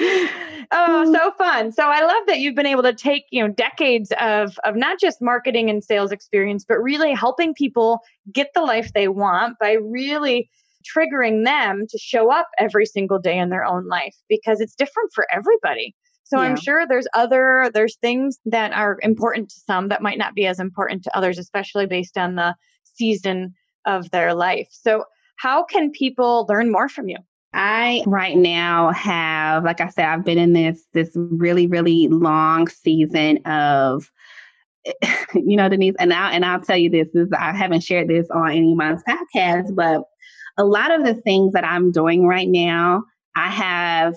oh, 0.00 1.04
hmm. 1.06 1.12
so 1.12 1.32
fun. 1.32 1.72
So 1.72 1.84
I 1.84 2.00
love 2.00 2.26
that 2.26 2.38
you've 2.38 2.54
been 2.54 2.66
able 2.66 2.82
to 2.82 2.94
take, 2.94 3.24
you 3.30 3.42
know, 3.42 3.52
decades 3.52 4.12
of 4.20 4.58
of 4.64 4.76
not 4.76 4.98
just 5.00 5.20
marketing 5.20 5.68
and 5.70 5.84
sales 5.84 6.12
experience, 6.12 6.64
but 6.66 6.76
really 6.76 7.12
helping 7.12 7.54
people 7.54 8.00
get 8.32 8.48
the 8.54 8.62
life 8.62 8.92
they 8.92 9.08
want 9.08 9.58
by 9.60 9.72
really 9.72 10.48
triggering 10.96 11.44
them 11.44 11.86
to 11.88 11.98
show 11.98 12.32
up 12.32 12.48
every 12.58 12.86
single 12.86 13.18
day 13.18 13.38
in 13.38 13.50
their 13.50 13.64
own 13.64 13.86
life 13.86 14.16
because 14.28 14.60
it's 14.60 14.74
different 14.74 15.10
for 15.14 15.26
everybody. 15.32 15.94
So 16.24 16.40
yeah. 16.40 16.48
I'm 16.48 16.56
sure 16.56 16.86
there's 16.86 17.06
other 17.14 17.70
there's 17.74 17.96
things 17.96 18.38
that 18.46 18.72
are 18.72 18.98
important 19.02 19.50
to 19.50 19.60
some 19.66 19.88
that 19.88 20.02
might 20.02 20.18
not 20.18 20.34
be 20.34 20.46
as 20.46 20.58
important 20.58 21.04
to 21.04 21.16
others, 21.16 21.38
especially 21.38 21.86
based 21.86 22.16
on 22.16 22.36
the 22.36 22.54
season 22.94 23.54
of 23.86 24.10
their 24.10 24.34
life. 24.34 24.68
So 24.70 25.04
how 25.36 25.64
can 25.64 25.90
people 25.90 26.46
learn 26.48 26.70
more 26.72 26.88
from 26.88 27.08
you? 27.08 27.18
I 27.54 28.02
right 28.06 28.36
now 28.36 28.92
have, 28.92 29.64
like 29.64 29.80
I 29.80 29.88
said, 29.88 30.06
I've 30.06 30.24
been 30.24 30.38
in 30.38 30.52
this 30.52 30.84
this 30.92 31.10
really 31.14 31.66
really 31.66 32.08
long 32.08 32.68
season 32.68 33.38
of, 33.46 34.10
you 35.34 35.56
know, 35.56 35.68
Denise, 35.68 35.94
and 35.98 36.12
I 36.12 36.32
and 36.32 36.44
I'll 36.44 36.60
tell 36.60 36.76
you 36.76 36.90
this 36.90 37.08
is 37.14 37.28
I 37.38 37.52
haven't 37.52 37.82
shared 37.82 38.08
this 38.08 38.28
on 38.30 38.50
any 38.50 38.72
of 38.72 38.78
my 38.78 38.96
podcasts, 39.06 39.74
but 39.74 40.02
a 40.58 40.64
lot 40.64 40.92
of 40.92 41.04
the 41.04 41.14
things 41.14 41.52
that 41.52 41.64
I'm 41.64 41.90
doing 41.90 42.26
right 42.26 42.48
now, 42.48 43.04
I 43.36 43.48
have 43.48 44.14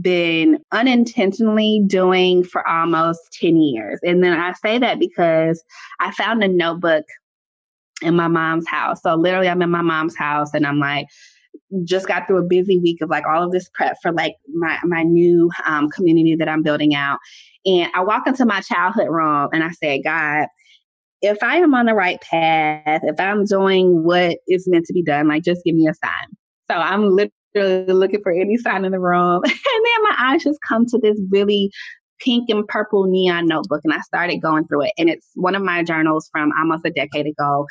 been 0.00 0.58
unintentionally 0.72 1.82
doing 1.86 2.42
for 2.42 2.66
almost 2.66 3.20
10 3.40 3.56
years. 3.56 4.00
And 4.02 4.24
then 4.24 4.32
I 4.32 4.52
say 4.54 4.78
that 4.78 4.98
because 4.98 5.62
I 6.00 6.10
found 6.12 6.42
a 6.42 6.48
notebook 6.48 7.04
in 8.02 8.16
my 8.16 8.28
mom's 8.28 8.66
house. 8.66 9.02
So 9.02 9.14
literally 9.14 9.48
I'm 9.48 9.62
in 9.62 9.70
my 9.70 9.82
mom's 9.82 10.16
house 10.16 10.54
and 10.54 10.66
I'm 10.66 10.78
like, 10.78 11.06
just 11.84 12.06
got 12.06 12.26
through 12.26 12.38
a 12.38 12.46
busy 12.46 12.78
week 12.78 13.00
of 13.02 13.10
like 13.10 13.24
all 13.26 13.42
of 13.42 13.52
this 13.52 13.68
prep 13.74 13.96
for 14.02 14.12
like 14.12 14.34
my 14.54 14.78
my 14.84 15.02
new 15.02 15.50
um, 15.66 15.88
community 15.90 16.36
that 16.36 16.48
I'm 16.48 16.62
building 16.62 16.94
out. 16.94 17.18
And 17.66 17.88
I 17.94 18.04
walk 18.04 18.26
into 18.26 18.44
my 18.44 18.60
childhood 18.60 19.08
room 19.08 19.48
and 19.52 19.64
I 19.64 19.70
say, 19.70 20.02
God, 20.02 20.46
if 21.22 21.42
I 21.42 21.56
am 21.56 21.74
on 21.74 21.86
the 21.86 21.94
right 21.94 22.20
path, 22.20 23.00
if 23.02 23.18
I'm 23.18 23.44
doing 23.44 24.04
what 24.04 24.38
is 24.46 24.68
meant 24.68 24.84
to 24.86 24.92
be 24.92 25.02
done, 25.02 25.28
like 25.28 25.42
just 25.42 25.62
give 25.64 25.74
me 25.74 25.88
a 25.88 25.94
sign. 25.94 26.28
So 26.70 26.76
I'm 26.76 27.16
literally 27.16 27.92
looking 27.92 28.20
for 28.22 28.32
any 28.32 28.58
sign 28.58 28.84
in 28.84 28.92
the 28.92 29.00
room. 29.00 29.42
and 29.44 29.54
then 29.54 30.02
my 30.02 30.16
eyes 30.18 30.44
just 30.44 30.58
come 30.68 30.84
to 30.86 30.98
this 30.98 31.18
really 31.30 31.70
pink 32.20 32.48
and 32.48 32.66
purple 32.68 33.04
neon 33.06 33.46
notebook 33.46 33.80
and 33.84 33.92
I 33.92 34.00
started 34.00 34.38
going 34.38 34.66
through 34.66 34.82
it. 34.82 34.92
And 34.98 35.08
it's 35.08 35.28
one 35.34 35.54
of 35.54 35.62
my 35.62 35.82
journals 35.82 36.28
from 36.30 36.50
almost 36.58 36.84
a 36.84 36.90
decade 36.90 37.26
ago. 37.26 37.66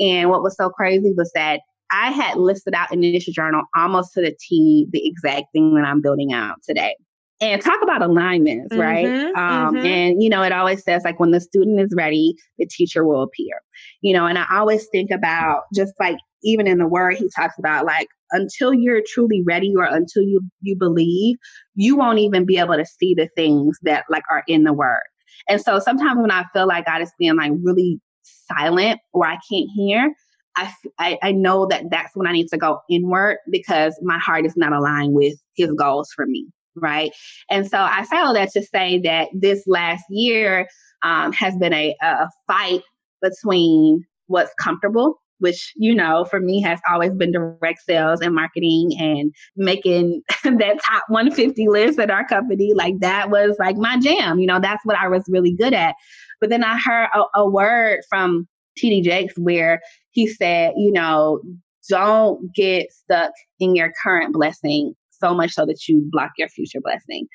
And 0.00 0.28
what 0.28 0.42
was 0.42 0.56
so 0.56 0.68
crazy 0.68 1.12
was 1.16 1.30
that 1.34 1.60
I 1.92 2.10
had 2.10 2.36
listed 2.36 2.74
out 2.74 2.92
in 2.92 3.00
the 3.00 3.08
initial 3.08 3.32
journal 3.32 3.62
almost 3.76 4.12
to 4.14 4.22
the 4.22 4.36
T 4.38 4.86
the 4.90 5.06
exact 5.06 5.46
thing 5.52 5.74
that 5.74 5.84
I'm 5.84 6.00
building 6.00 6.32
out 6.32 6.56
today. 6.66 6.94
and 7.40 7.60
talk 7.60 7.82
about 7.82 8.02
alignments, 8.02 8.72
mm-hmm, 8.72 8.80
right? 8.80 9.06
Um, 9.36 9.74
mm-hmm. 9.74 9.86
And, 9.86 10.22
you 10.22 10.28
know, 10.30 10.42
it 10.42 10.52
always 10.52 10.82
says 10.82 11.02
like 11.04 11.20
when 11.20 11.32
the 11.32 11.40
student 11.40 11.80
is 11.80 11.92
ready, 11.96 12.34
the 12.58 12.66
teacher 12.66 13.04
will 13.04 13.22
appear, 13.22 13.60
you 14.00 14.14
know, 14.14 14.26
and 14.26 14.38
I 14.38 14.46
always 14.52 14.86
think 14.90 15.10
about 15.10 15.64
just 15.74 15.92
like 16.00 16.16
even 16.42 16.66
in 16.66 16.78
the 16.78 16.86
word, 16.86 17.16
he 17.16 17.28
talks 17.36 17.58
about 17.58 17.84
like 17.84 18.08
until 18.32 18.72
you're 18.72 19.02
truly 19.06 19.42
ready 19.42 19.74
or 19.76 19.84
until 19.84 20.22
you, 20.22 20.40
you 20.62 20.76
believe, 20.76 21.36
you 21.74 21.96
won't 21.96 22.18
even 22.18 22.46
be 22.46 22.58
able 22.58 22.76
to 22.76 22.86
see 22.86 23.14
the 23.14 23.28
things 23.36 23.78
that 23.82 24.04
like 24.08 24.24
are 24.30 24.42
in 24.48 24.64
the 24.64 24.72
word. 24.72 25.02
And 25.48 25.60
so 25.60 25.78
sometimes 25.78 26.20
when 26.20 26.30
I 26.30 26.44
feel 26.52 26.66
like 26.66 26.86
God 26.86 27.02
is 27.02 27.12
being 27.18 27.36
like 27.36 27.52
really 27.62 28.00
silent 28.48 29.00
or 29.12 29.26
I 29.26 29.38
can't 29.50 29.68
hear, 29.74 30.12
I, 30.56 30.72
I, 30.98 31.18
I 31.22 31.32
know 31.32 31.66
that 31.66 31.84
that's 31.90 32.14
when 32.14 32.26
I 32.26 32.32
need 32.32 32.48
to 32.48 32.56
go 32.56 32.80
inward 32.88 33.38
because 33.50 33.98
my 34.02 34.18
heart 34.18 34.46
is 34.46 34.56
not 34.56 34.72
aligned 34.72 35.14
with 35.14 35.34
his 35.56 35.70
goals 35.72 36.10
for 36.14 36.26
me. 36.26 36.46
Right. 36.74 37.12
And 37.50 37.66
so 37.68 37.78
I 37.78 38.04
say 38.04 38.18
all 38.18 38.34
that 38.34 38.50
to 38.52 38.62
say 38.62 39.00
that 39.00 39.28
this 39.32 39.64
last 39.66 40.04
year 40.10 40.68
um, 41.02 41.32
has 41.32 41.56
been 41.56 41.72
a, 41.72 41.94
a 42.02 42.28
fight 42.46 42.82
between 43.22 44.04
what's 44.26 44.52
comfortable 44.60 45.20
which 45.38 45.72
you 45.76 45.94
know 45.94 46.24
for 46.24 46.40
me 46.40 46.60
has 46.60 46.80
always 46.90 47.12
been 47.12 47.32
direct 47.32 47.80
sales 47.82 48.20
and 48.20 48.34
marketing 48.34 48.92
and 48.98 49.32
making 49.56 50.22
that 50.44 50.80
top 50.84 51.04
150 51.08 51.68
list 51.68 51.98
at 51.98 52.10
our 52.10 52.26
company 52.26 52.72
like 52.74 52.98
that 53.00 53.30
was 53.30 53.56
like 53.58 53.76
my 53.76 53.98
jam 53.98 54.38
you 54.38 54.46
know 54.46 54.60
that's 54.60 54.84
what 54.84 54.96
i 54.96 55.08
was 55.08 55.24
really 55.28 55.52
good 55.52 55.74
at 55.74 55.94
but 56.40 56.50
then 56.50 56.64
i 56.64 56.78
heard 56.78 57.08
a, 57.14 57.40
a 57.40 57.48
word 57.48 58.00
from 58.08 58.48
td 58.78 59.02
jakes 59.02 59.34
where 59.36 59.80
he 60.10 60.26
said 60.26 60.72
you 60.76 60.92
know 60.92 61.40
don't 61.88 62.52
get 62.54 62.90
stuck 62.92 63.32
in 63.60 63.76
your 63.76 63.92
current 64.02 64.32
blessing 64.32 64.94
so 65.10 65.34
much 65.34 65.52
so 65.52 65.64
that 65.64 65.88
you 65.88 66.06
block 66.10 66.32
your 66.36 66.48
future 66.48 66.80
blessing. 66.82 67.26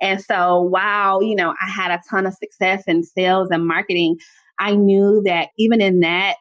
And 0.00 0.22
so 0.22 0.60
while 0.60 1.22
you 1.22 1.34
know 1.34 1.54
i 1.60 1.68
had 1.68 1.90
a 1.90 2.00
ton 2.10 2.26
of 2.26 2.34
success 2.34 2.84
in 2.86 3.02
sales 3.02 3.48
and 3.50 3.66
marketing 3.66 4.16
I 4.58 4.74
knew 4.74 5.22
that 5.24 5.48
even 5.58 5.80
in 5.80 6.00
that, 6.00 6.36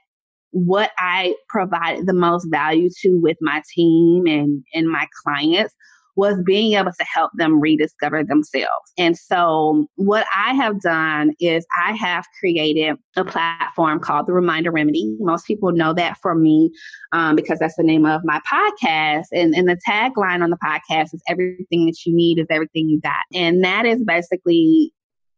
what 0.52 0.92
I 1.00 1.36
provided 1.50 2.06
the 2.06 2.14
most 2.14 2.48
value 2.50 2.90
to 3.02 3.20
with 3.22 3.38
my 3.42 3.64
team 3.74 4.28
and, 4.28 4.64
and 4.74 4.88
my 4.88 5.08
clients 5.24 5.74
was 6.16 6.38
being 6.46 6.74
able 6.74 6.92
to 6.92 7.06
help 7.06 7.32
them 7.36 7.60
rediscover 7.60 8.24
themselves. 8.24 8.92
And 8.98 9.18
so, 9.18 9.88
what 9.96 10.26
I 10.36 10.54
have 10.54 10.82
done 10.82 11.34
is 11.40 11.66
I 11.84 11.94
have 11.94 12.26
created 12.40 12.98
a 13.16 13.26
platform 13.26 14.00
called 14.00 14.28
the 14.28 14.34
Reminder 14.34 14.72
Remedy. 14.72 15.16
Most 15.20 15.46
people 15.46 15.72
know 15.72 15.94
that 15.94 16.18
for 16.22 16.36
me 16.36 16.72
um, 17.12 17.36
because 17.36 17.60
that's 17.60 17.76
the 17.76 17.84
name 17.84 18.06
of 18.06 18.22
my 18.24 18.40
podcast. 18.52 19.26
And, 19.32 19.56
and 19.56 19.68
the 19.68 19.80
tagline 19.88 20.44
on 20.44 20.50
the 20.50 20.58
podcast 20.64 21.14
is 21.14 21.22
everything 21.28 21.86
that 21.86 21.98
you 22.06 22.16
need 22.16 22.40
is 22.40 22.48
everything 22.50 22.90
you 22.90 23.00
got. 23.02 23.26
And 23.34 23.64
that 23.64 23.86
is 23.86 24.04
basically 24.04 24.94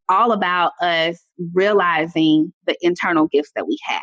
all 0.10 0.32
about 0.32 0.74
us 0.82 1.24
realizing 1.54 2.54
the 2.68 2.78
internal 2.82 3.28
gifts 3.28 3.52
that 3.56 3.68
we 3.68 3.78
have 3.86 4.02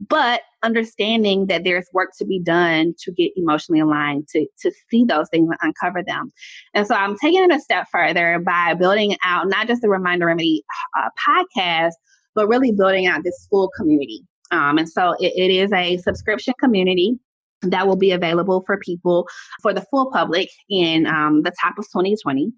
but 0.00 0.42
understanding 0.62 1.46
that 1.46 1.64
there's 1.64 1.86
work 1.92 2.10
to 2.18 2.24
be 2.24 2.40
done 2.40 2.94
to 2.98 3.12
get 3.12 3.32
emotionally 3.36 3.80
aligned 3.80 4.26
to 4.28 4.46
to 4.60 4.72
see 4.90 5.04
those 5.04 5.28
things 5.30 5.48
and 5.48 5.58
uncover 5.62 6.02
them. 6.02 6.30
And 6.74 6.86
so 6.86 6.94
i'm 6.94 7.16
taking 7.18 7.44
it 7.44 7.54
a 7.54 7.60
step 7.60 7.86
further 7.90 8.38
by 8.38 8.74
building 8.74 9.16
out 9.24 9.48
not 9.48 9.66
just 9.66 9.82
the 9.82 9.88
reminder 9.88 10.26
remedy 10.26 10.64
uh, 10.98 11.08
podcast 11.26 11.92
but 12.34 12.48
really 12.48 12.72
building 12.72 13.06
out 13.06 13.22
this 13.22 13.46
full 13.48 13.70
community. 13.76 14.22
Um, 14.50 14.76
and 14.76 14.88
so 14.88 15.14
it, 15.20 15.32
it 15.36 15.50
is 15.52 15.72
a 15.72 15.98
subscription 15.98 16.52
community 16.58 17.16
that 17.62 17.86
will 17.86 17.96
be 17.96 18.10
available 18.10 18.64
for 18.66 18.76
people 18.78 19.28
for 19.62 19.72
the 19.72 19.82
full 19.82 20.10
public 20.10 20.48
in 20.68 21.06
um, 21.06 21.42
the 21.42 21.52
top 21.62 21.78
of 21.78 21.84
2020 21.84 22.52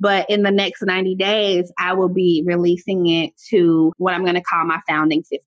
but 0.00 0.28
in 0.30 0.42
the 0.42 0.50
next 0.50 0.82
90 0.82 1.16
days, 1.16 1.72
I 1.78 1.92
will 1.94 2.08
be 2.08 2.42
releasing 2.46 3.08
it 3.08 3.32
to 3.50 3.92
what 3.98 4.14
I'm 4.14 4.22
going 4.22 4.36
to 4.36 4.42
call 4.42 4.64
my 4.64 4.80
founding 4.88 5.22
50. 5.22 5.44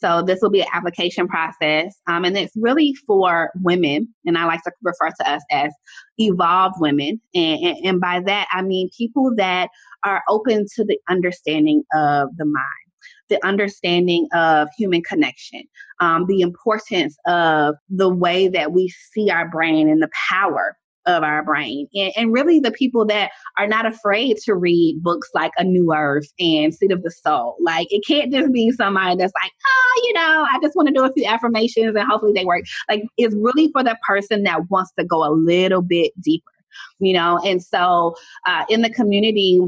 So 0.00 0.22
this 0.22 0.38
will 0.42 0.50
be 0.50 0.60
an 0.60 0.68
application 0.72 1.28
process. 1.28 1.96
Um, 2.06 2.24
and 2.24 2.36
it's 2.36 2.54
really 2.56 2.94
for 3.06 3.50
women. 3.62 4.08
And 4.26 4.38
I 4.38 4.44
like 4.44 4.62
to 4.62 4.72
refer 4.82 5.10
to 5.20 5.30
us 5.30 5.42
as 5.50 5.72
evolved 6.18 6.76
women. 6.78 7.20
And, 7.34 7.64
and, 7.64 7.76
and 7.84 8.00
by 8.00 8.20
that, 8.26 8.48
I 8.52 8.62
mean 8.62 8.90
people 8.96 9.32
that 9.36 9.68
are 10.04 10.22
open 10.28 10.66
to 10.76 10.84
the 10.84 10.98
understanding 11.08 11.82
of 11.94 12.28
the 12.36 12.44
mind 12.44 12.88
the 13.28 13.44
understanding 13.46 14.26
of 14.32 14.68
human 14.76 15.02
connection, 15.02 15.62
um, 16.00 16.26
the 16.26 16.40
importance 16.40 17.16
of 17.26 17.74
the 17.88 18.08
way 18.08 18.48
that 18.48 18.72
we 18.72 18.88
see 19.12 19.30
our 19.30 19.48
brain 19.48 19.88
and 19.88 20.02
the 20.02 20.08
power 20.30 20.76
of 21.08 21.22
our 21.24 21.42
brain. 21.42 21.88
And, 21.94 22.12
and, 22.16 22.32
really 22.32 22.60
the 22.60 22.70
people 22.70 23.06
that 23.06 23.30
are 23.56 23.66
not 23.66 23.86
afraid 23.86 24.36
to 24.44 24.54
read 24.54 25.02
books 25.02 25.30
like 25.34 25.50
A 25.56 25.64
New 25.64 25.92
Earth 25.94 26.30
and 26.38 26.74
Seat 26.74 26.92
of 26.92 27.02
the 27.02 27.10
Soul. 27.10 27.56
Like 27.60 27.88
it 27.90 28.04
can't 28.06 28.30
just 28.30 28.52
be 28.52 28.70
somebody 28.72 29.16
that's 29.16 29.32
like, 29.42 29.50
oh, 29.66 30.02
you 30.04 30.12
know, 30.12 30.46
I 30.50 30.58
just 30.62 30.76
want 30.76 30.88
to 30.88 30.94
do 30.94 31.04
a 31.04 31.12
few 31.12 31.24
affirmations 31.26 31.96
and 31.96 32.08
hopefully 32.08 32.32
they 32.34 32.44
work. 32.44 32.64
Like 32.88 33.04
it's 33.16 33.34
really 33.34 33.72
for 33.72 33.82
the 33.82 33.96
person 34.06 34.42
that 34.42 34.68
wants 34.70 34.92
to 34.98 35.04
go 35.04 35.24
a 35.24 35.32
little 35.32 35.82
bit 35.82 36.12
deeper, 36.20 36.52
you 37.00 37.14
know? 37.14 37.40
And 37.44 37.62
so 37.62 38.14
uh, 38.46 38.66
in 38.68 38.82
the 38.82 38.90
community, 38.90 39.60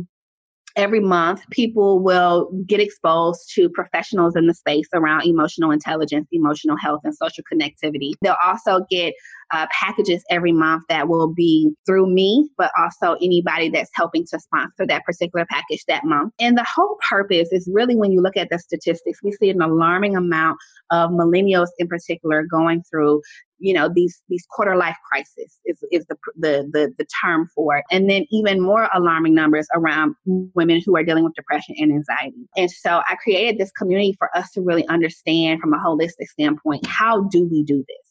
every 0.76 1.00
month 1.00 1.42
people 1.50 2.02
will 2.02 2.50
get 2.66 2.80
exposed 2.80 3.50
to 3.54 3.68
professionals 3.70 4.36
in 4.36 4.46
the 4.46 4.54
space 4.54 4.88
around 4.94 5.24
emotional 5.24 5.70
intelligence 5.70 6.26
emotional 6.32 6.76
health 6.76 7.00
and 7.04 7.14
social 7.14 7.44
connectivity 7.52 8.12
they'll 8.22 8.36
also 8.44 8.80
get 8.90 9.14
uh, 9.52 9.66
packages 9.72 10.22
every 10.30 10.52
month 10.52 10.84
that 10.88 11.08
will 11.08 11.32
be 11.32 11.72
through 11.86 12.06
me, 12.06 12.48
but 12.56 12.70
also 12.78 13.14
anybody 13.14 13.68
that's 13.68 13.90
helping 13.94 14.24
to 14.30 14.38
sponsor 14.38 14.86
that 14.86 15.04
particular 15.04 15.44
package 15.50 15.84
that 15.88 16.04
month. 16.04 16.32
And 16.38 16.56
the 16.56 16.64
whole 16.64 16.96
purpose 17.08 17.48
is 17.50 17.68
really 17.72 17.96
when 17.96 18.12
you 18.12 18.20
look 18.20 18.36
at 18.36 18.48
the 18.50 18.58
statistics, 18.58 19.20
we 19.22 19.32
see 19.32 19.50
an 19.50 19.60
alarming 19.60 20.16
amount 20.16 20.58
of 20.90 21.10
millennials 21.10 21.68
in 21.78 21.88
particular 21.88 22.44
going 22.44 22.82
through 22.90 23.20
you 23.60 23.72
know 23.72 23.88
these 23.94 24.20
these 24.28 24.44
quarter 24.50 24.76
life 24.76 24.96
crisis 25.10 25.58
is, 25.64 25.78
is 25.92 26.04
the, 26.06 26.16
the 26.36 26.68
the 26.72 26.92
the 26.98 27.06
term 27.22 27.48
for 27.54 27.76
it. 27.78 27.84
And 27.90 28.10
then 28.10 28.26
even 28.30 28.60
more 28.60 28.88
alarming 28.94 29.34
numbers 29.34 29.68
around 29.74 30.14
women 30.26 30.80
who 30.84 30.96
are 30.96 31.04
dealing 31.04 31.24
with 31.24 31.34
depression 31.34 31.74
and 31.78 31.92
anxiety. 31.92 32.48
And 32.56 32.70
so 32.70 33.02
i 33.08 33.16
created 33.22 33.58
this 33.58 33.70
community 33.72 34.14
for 34.18 34.34
us 34.36 34.50
to 34.52 34.60
really 34.60 34.86
understand 34.88 35.60
from 35.60 35.72
a 35.74 35.78
holistic 35.78 36.26
standpoint 36.32 36.86
how 36.86 37.22
do 37.30 37.46
we 37.50 37.62
do 37.62 37.78
this? 37.78 38.06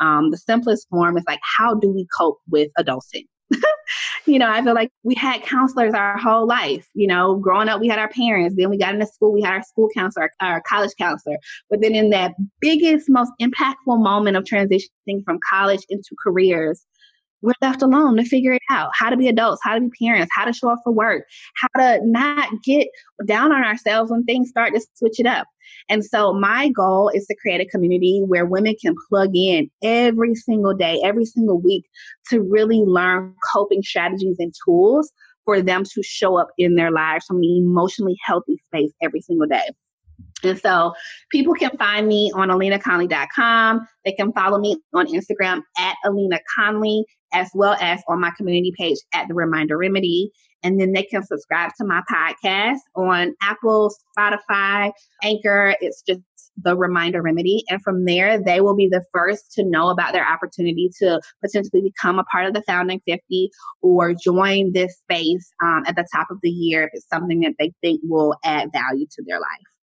Um, 0.00 0.30
the 0.30 0.38
simplest 0.38 0.88
form 0.88 1.16
is 1.16 1.24
like, 1.26 1.40
how 1.42 1.74
do 1.74 1.90
we 1.90 2.06
cope 2.16 2.38
with 2.48 2.70
adulting? 2.78 3.26
You 4.26 4.38
know, 4.38 4.48
I 4.48 4.62
feel 4.62 4.74
like 4.74 4.90
we 5.02 5.14
had 5.14 5.42
counselors 5.42 5.94
our 5.94 6.16
whole 6.18 6.46
life. 6.46 6.88
You 6.94 7.06
know, 7.06 7.36
growing 7.36 7.68
up, 7.68 7.80
we 7.80 7.88
had 7.88 7.98
our 7.98 8.08
parents. 8.08 8.56
Then 8.56 8.70
we 8.70 8.78
got 8.78 8.94
into 8.94 9.06
school, 9.06 9.32
we 9.32 9.42
had 9.42 9.52
our 9.52 9.62
school 9.62 9.88
counselor, 9.94 10.30
our 10.40 10.62
college 10.66 10.92
counselor. 10.98 11.36
But 11.70 11.80
then 11.82 11.94
in 11.94 12.10
that 12.10 12.34
biggest, 12.60 13.08
most 13.08 13.32
impactful 13.40 14.02
moment 14.02 14.36
of 14.36 14.44
transitioning 14.44 15.24
from 15.24 15.38
college 15.48 15.80
into 15.88 16.10
careers, 16.22 16.84
we're 17.44 17.52
left 17.60 17.82
alone 17.82 18.16
to 18.16 18.24
figure 18.24 18.52
it 18.52 18.62
out 18.70 18.90
how 18.94 19.10
to 19.10 19.16
be 19.16 19.28
adults, 19.28 19.60
how 19.62 19.74
to 19.74 19.80
be 19.80 19.90
parents, 20.00 20.30
how 20.34 20.46
to 20.46 20.52
show 20.52 20.70
up 20.70 20.78
for 20.82 20.92
work, 20.92 21.24
how 21.60 21.68
to 21.80 22.00
not 22.02 22.50
get 22.64 22.88
down 23.26 23.52
on 23.52 23.62
ourselves 23.62 24.10
when 24.10 24.24
things 24.24 24.48
start 24.48 24.72
to 24.74 24.80
switch 24.94 25.20
it 25.20 25.26
up. 25.26 25.46
And 25.90 26.02
so, 26.02 26.32
my 26.32 26.70
goal 26.70 27.10
is 27.10 27.26
to 27.26 27.36
create 27.36 27.60
a 27.60 27.66
community 27.66 28.22
where 28.26 28.46
women 28.46 28.74
can 28.80 28.94
plug 29.10 29.30
in 29.34 29.70
every 29.82 30.34
single 30.34 30.74
day, 30.74 31.00
every 31.04 31.26
single 31.26 31.60
week 31.60 31.84
to 32.30 32.40
really 32.40 32.80
learn 32.80 33.34
coping 33.52 33.82
strategies 33.82 34.36
and 34.38 34.54
tools 34.64 35.12
for 35.44 35.60
them 35.60 35.84
to 35.84 36.02
show 36.02 36.38
up 36.38 36.48
in 36.56 36.76
their 36.76 36.90
lives 36.90 37.26
from 37.26 37.38
an 37.38 37.44
emotionally 37.44 38.16
healthy 38.24 38.56
space 38.66 38.92
every 39.02 39.20
single 39.20 39.46
day. 39.46 39.68
And 40.42 40.58
so 40.58 40.94
people 41.30 41.54
can 41.54 41.70
find 41.78 42.06
me 42.06 42.30
on 42.34 42.48
alinaconley.com. 42.48 43.86
They 44.04 44.12
can 44.12 44.32
follow 44.32 44.58
me 44.58 44.76
on 44.92 45.06
Instagram 45.06 45.62
at 45.78 45.96
Alina 46.04 46.38
Conley, 46.56 47.04
as 47.32 47.50
well 47.54 47.76
as 47.80 48.02
on 48.08 48.20
my 48.20 48.30
community 48.36 48.72
page 48.76 48.98
at 49.14 49.28
The 49.28 49.34
Reminder 49.34 49.78
Remedy. 49.78 50.30
And 50.62 50.80
then 50.80 50.92
they 50.92 51.02
can 51.02 51.22
subscribe 51.22 51.72
to 51.78 51.86
my 51.86 52.02
podcast 52.10 52.78
on 52.96 53.34
Apple, 53.42 53.94
Spotify, 54.16 54.92
Anchor. 55.22 55.74
It's 55.80 56.02
just 56.02 56.20
the 56.62 56.76
Reminder 56.76 57.20
Remedy. 57.20 57.64
And 57.68 57.82
from 57.82 58.04
there, 58.04 58.40
they 58.42 58.60
will 58.60 58.76
be 58.76 58.88
the 58.88 59.04
first 59.12 59.52
to 59.54 59.64
know 59.64 59.88
about 59.88 60.12
their 60.12 60.26
opportunity 60.26 60.90
to 61.00 61.20
potentially 61.42 61.82
become 61.82 62.18
a 62.18 62.24
part 62.24 62.46
of 62.46 62.54
the 62.54 62.62
Founding 62.66 63.00
50 63.06 63.50
or 63.82 64.14
join 64.14 64.72
this 64.72 64.96
space 64.98 65.52
um, 65.62 65.82
at 65.86 65.96
the 65.96 66.06
top 66.14 66.28
of 66.30 66.38
the 66.42 66.50
year 66.50 66.84
if 66.84 66.90
it's 66.94 67.08
something 67.08 67.40
that 67.40 67.54
they 67.58 67.72
think 67.82 68.00
will 68.04 68.36
add 68.44 68.70
value 68.72 69.06
to 69.10 69.24
their 69.26 69.38
life. 69.38 69.73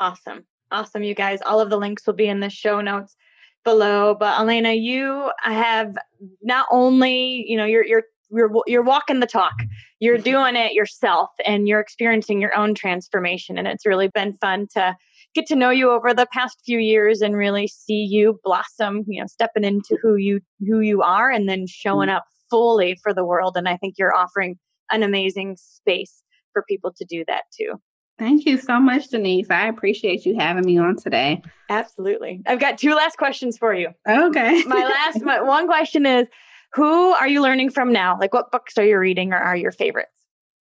Awesome. 0.00 0.44
Awesome, 0.72 1.02
you 1.02 1.14
guys. 1.14 1.40
All 1.42 1.60
of 1.60 1.68
the 1.68 1.76
links 1.76 2.06
will 2.06 2.14
be 2.14 2.28
in 2.28 2.40
the 2.40 2.50
show 2.50 2.80
notes 2.80 3.16
below. 3.64 4.16
But 4.18 4.40
Elena, 4.40 4.72
you 4.72 5.30
have 5.42 5.94
not 6.42 6.66
only, 6.70 7.44
you 7.46 7.56
know, 7.56 7.64
you're 7.66 7.84
you're 7.84 8.04
you're 8.30 8.50
you're 8.66 8.82
walking 8.82 9.20
the 9.20 9.26
talk. 9.26 9.54
You're 9.98 10.18
doing 10.18 10.56
it 10.56 10.72
yourself 10.72 11.30
and 11.44 11.68
you're 11.68 11.80
experiencing 11.80 12.40
your 12.40 12.56
own 12.56 12.74
transformation 12.74 13.58
and 13.58 13.68
it's 13.68 13.84
really 13.84 14.08
been 14.08 14.38
fun 14.40 14.68
to 14.74 14.96
get 15.34 15.46
to 15.46 15.56
know 15.56 15.70
you 15.70 15.90
over 15.90 16.14
the 16.14 16.26
past 16.32 16.62
few 16.64 16.78
years 16.78 17.20
and 17.20 17.36
really 17.36 17.66
see 17.66 18.06
you 18.08 18.40
blossom, 18.42 19.04
you 19.06 19.20
know, 19.20 19.26
stepping 19.26 19.64
into 19.64 19.98
who 20.00 20.16
you 20.16 20.40
who 20.66 20.80
you 20.80 21.02
are 21.02 21.30
and 21.30 21.48
then 21.48 21.66
showing 21.66 22.08
mm. 22.08 22.16
up 22.16 22.24
fully 22.48 22.98
for 23.02 23.12
the 23.12 23.24
world 23.24 23.56
and 23.56 23.68
I 23.68 23.76
think 23.76 23.96
you're 23.98 24.14
offering 24.14 24.58
an 24.90 25.02
amazing 25.02 25.56
space 25.60 26.22
for 26.52 26.64
people 26.68 26.92
to 26.96 27.04
do 27.04 27.24
that 27.28 27.42
too. 27.56 27.74
Thank 28.20 28.44
you 28.44 28.58
so 28.58 28.78
much, 28.78 29.08
Denise. 29.08 29.48
I 29.48 29.68
appreciate 29.68 30.26
you 30.26 30.36
having 30.38 30.66
me 30.66 30.76
on 30.76 30.94
today. 30.96 31.40
Absolutely. 31.70 32.42
I've 32.46 32.60
got 32.60 32.76
two 32.76 32.94
last 32.94 33.16
questions 33.16 33.56
for 33.56 33.72
you. 33.72 33.88
Okay. 34.06 34.62
my 34.66 34.84
last 34.84 35.22
my, 35.22 35.40
one 35.40 35.66
question 35.66 36.04
is 36.04 36.26
who 36.74 37.12
are 37.12 37.26
you 37.26 37.40
learning 37.40 37.70
from 37.70 37.94
now? 37.94 38.18
Like 38.20 38.34
what 38.34 38.52
books 38.52 38.76
are 38.76 38.84
you 38.84 38.98
reading 38.98 39.32
or 39.32 39.38
are 39.38 39.56
your 39.56 39.72
favorites? 39.72 40.12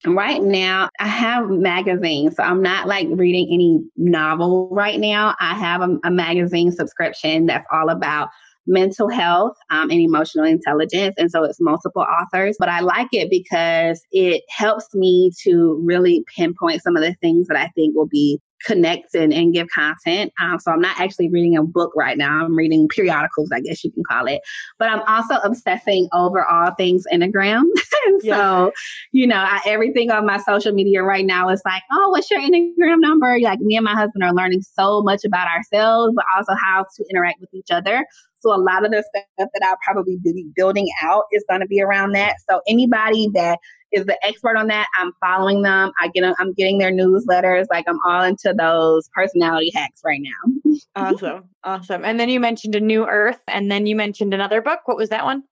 Right 0.05 0.41
now, 0.41 0.89
I 1.01 1.07
have 1.07 1.49
magazines. 1.49 2.37
So 2.37 2.43
I'm 2.43 2.61
not 2.61 2.87
like 2.87 3.09
reading 3.11 3.49
any 3.51 3.81
novel 3.97 4.69
right 4.71 4.97
now. 4.97 5.35
I 5.41 5.53
have 5.55 5.81
a, 5.81 5.99
a 6.05 6.11
magazine 6.11 6.71
subscription 6.71 7.47
that's 7.47 7.67
all 7.73 7.89
about 7.89 8.29
mental 8.67 9.09
health 9.09 9.55
um, 9.69 9.89
and 9.89 9.99
emotional 9.99 10.45
intelligence. 10.45 11.15
And 11.17 11.31
so 11.31 11.43
it's 11.43 11.59
multiple 11.59 12.03
authors, 12.03 12.55
but 12.59 12.69
I 12.69 12.81
like 12.81 13.09
it 13.11 13.29
because 13.29 14.01
it 14.11 14.43
helps 14.49 14.93
me 14.93 15.31
to 15.43 15.81
really 15.83 16.23
pinpoint 16.35 16.83
some 16.83 16.95
of 16.95 17.03
the 17.03 17.15
things 17.21 17.47
that 17.47 17.57
I 17.57 17.69
think 17.75 17.95
will 17.95 18.07
be 18.07 18.39
connect 18.65 19.15
and, 19.15 19.33
and 19.33 19.53
give 19.53 19.67
content. 19.73 20.33
Um, 20.41 20.59
so 20.59 20.71
I'm 20.71 20.81
not 20.81 20.99
actually 20.99 21.29
reading 21.29 21.57
a 21.57 21.63
book 21.63 21.91
right 21.95 22.17
now. 22.17 22.45
I'm 22.45 22.55
reading 22.55 22.87
periodicals, 22.87 23.49
I 23.53 23.61
guess 23.61 23.83
you 23.83 23.91
can 23.91 24.03
call 24.09 24.27
it. 24.27 24.41
But 24.77 24.89
I'm 24.89 25.01
also 25.07 25.35
obsessing 25.43 26.07
over 26.13 26.45
all 26.45 26.73
things 26.75 27.03
Enneagram. 27.11 27.63
and 28.05 28.21
yeah. 28.23 28.35
so, 28.37 28.71
you 29.11 29.27
know, 29.27 29.37
I, 29.37 29.61
everything 29.65 30.11
on 30.11 30.25
my 30.25 30.37
social 30.37 30.73
media 30.73 31.03
right 31.03 31.25
now 31.25 31.49
is 31.49 31.61
like, 31.65 31.83
oh, 31.91 32.09
what's 32.09 32.29
your 32.29 32.41
Enneagram 32.41 32.99
number? 32.99 33.39
Like 33.41 33.59
me 33.59 33.75
and 33.75 33.85
my 33.85 33.95
husband 33.95 34.23
are 34.23 34.33
learning 34.33 34.61
so 34.61 35.01
much 35.01 35.23
about 35.25 35.47
ourselves, 35.47 36.13
but 36.15 36.25
also 36.35 36.53
how 36.61 36.85
to 36.95 37.05
interact 37.11 37.39
with 37.39 37.53
each 37.53 37.71
other. 37.71 38.05
So 38.41 38.55
a 38.55 38.57
lot 38.57 38.85
of 38.85 38.91
the 38.91 39.03
stuff 39.03 39.49
that 39.53 39.61
I'll 39.65 39.77
probably 39.83 40.17
be 40.23 40.45
building 40.55 40.87
out 41.03 41.23
is 41.31 41.43
going 41.49 41.61
to 41.61 41.67
be 41.67 41.81
around 41.81 42.13
that. 42.13 42.35
So 42.49 42.61
anybody 42.67 43.29
that 43.33 43.59
is 43.91 44.05
the 44.05 44.17
expert 44.25 44.55
on 44.55 44.67
that. 44.67 44.87
I'm 44.97 45.11
following 45.19 45.61
them. 45.61 45.91
I 45.99 46.09
get 46.09 46.23
I'm 46.39 46.53
getting 46.53 46.77
their 46.77 46.91
newsletters. 46.91 47.65
Like 47.69 47.85
I'm 47.87 47.99
all 48.05 48.23
into 48.23 48.53
those 48.57 49.09
personality 49.09 49.71
hacks 49.73 50.01
right 50.05 50.21
now. 50.21 50.73
awesome. 50.95 51.49
Awesome. 51.63 52.05
And 52.05 52.19
then 52.19 52.29
you 52.29 52.39
mentioned 52.39 52.75
a 52.75 52.79
new 52.79 53.05
earth 53.05 53.39
and 53.47 53.71
then 53.71 53.85
you 53.85 53.95
mentioned 53.95 54.33
another 54.33 54.61
book. 54.61 54.79
What 54.85 54.97
was 54.97 55.09
that 55.09 55.25
one? 55.25 55.43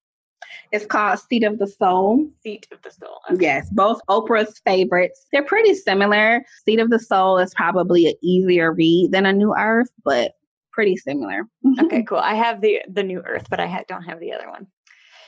It's 0.72 0.86
called 0.86 1.20
Seat 1.20 1.44
of 1.44 1.60
the 1.60 1.68
Soul. 1.68 2.30
Seat 2.42 2.68
of 2.72 2.82
the 2.82 2.92
Soul. 2.92 3.20
Okay. 3.32 3.42
Yes, 3.42 3.70
both 3.72 4.00
Oprah's 4.10 4.60
favorites. 4.66 5.26
They're 5.32 5.44
pretty 5.44 5.74
similar. 5.74 6.44
Seat 6.66 6.80
of 6.80 6.90
the 6.90 7.00
Soul 7.00 7.38
is 7.38 7.54
probably 7.54 8.08
an 8.08 8.14
easier 8.22 8.74
read 8.74 9.12
than 9.12 9.26
A 9.26 9.34
New 9.34 9.54
Earth, 9.58 9.90
but 10.04 10.34
pretty 10.72 10.96
similar. 10.98 11.44
okay, 11.82 12.04
cool. 12.04 12.20
I 12.20 12.36
have 12.36 12.62
the 12.62 12.82
the 12.90 13.04
New 13.04 13.22
Earth, 13.26 13.48
but 13.50 13.60
I 13.60 13.68
ha- 13.68 13.84
don't 13.88 14.04
have 14.04 14.20
the 14.20 14.34
other 14.34 14.50
one. 14.50 14.68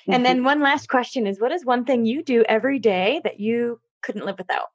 And 0.09 0.25
then 0.25 0.43
one 0.43 0.61
last 0.61 0.89
question 0.89 1.27
is 1.27 1.39
what 1.39 1.51
is 1.51 1.65
one 1.65 1.85
thing 1.85 2.05
you 2.05 2.23
do 2.23 2.43
every 2.47 2.79
day 2.79 3.21
that 3.23 3.39
you 3.39 3.79
couldn't 4.01 4.25
live 4.25 4.37
without? 4.37 4.67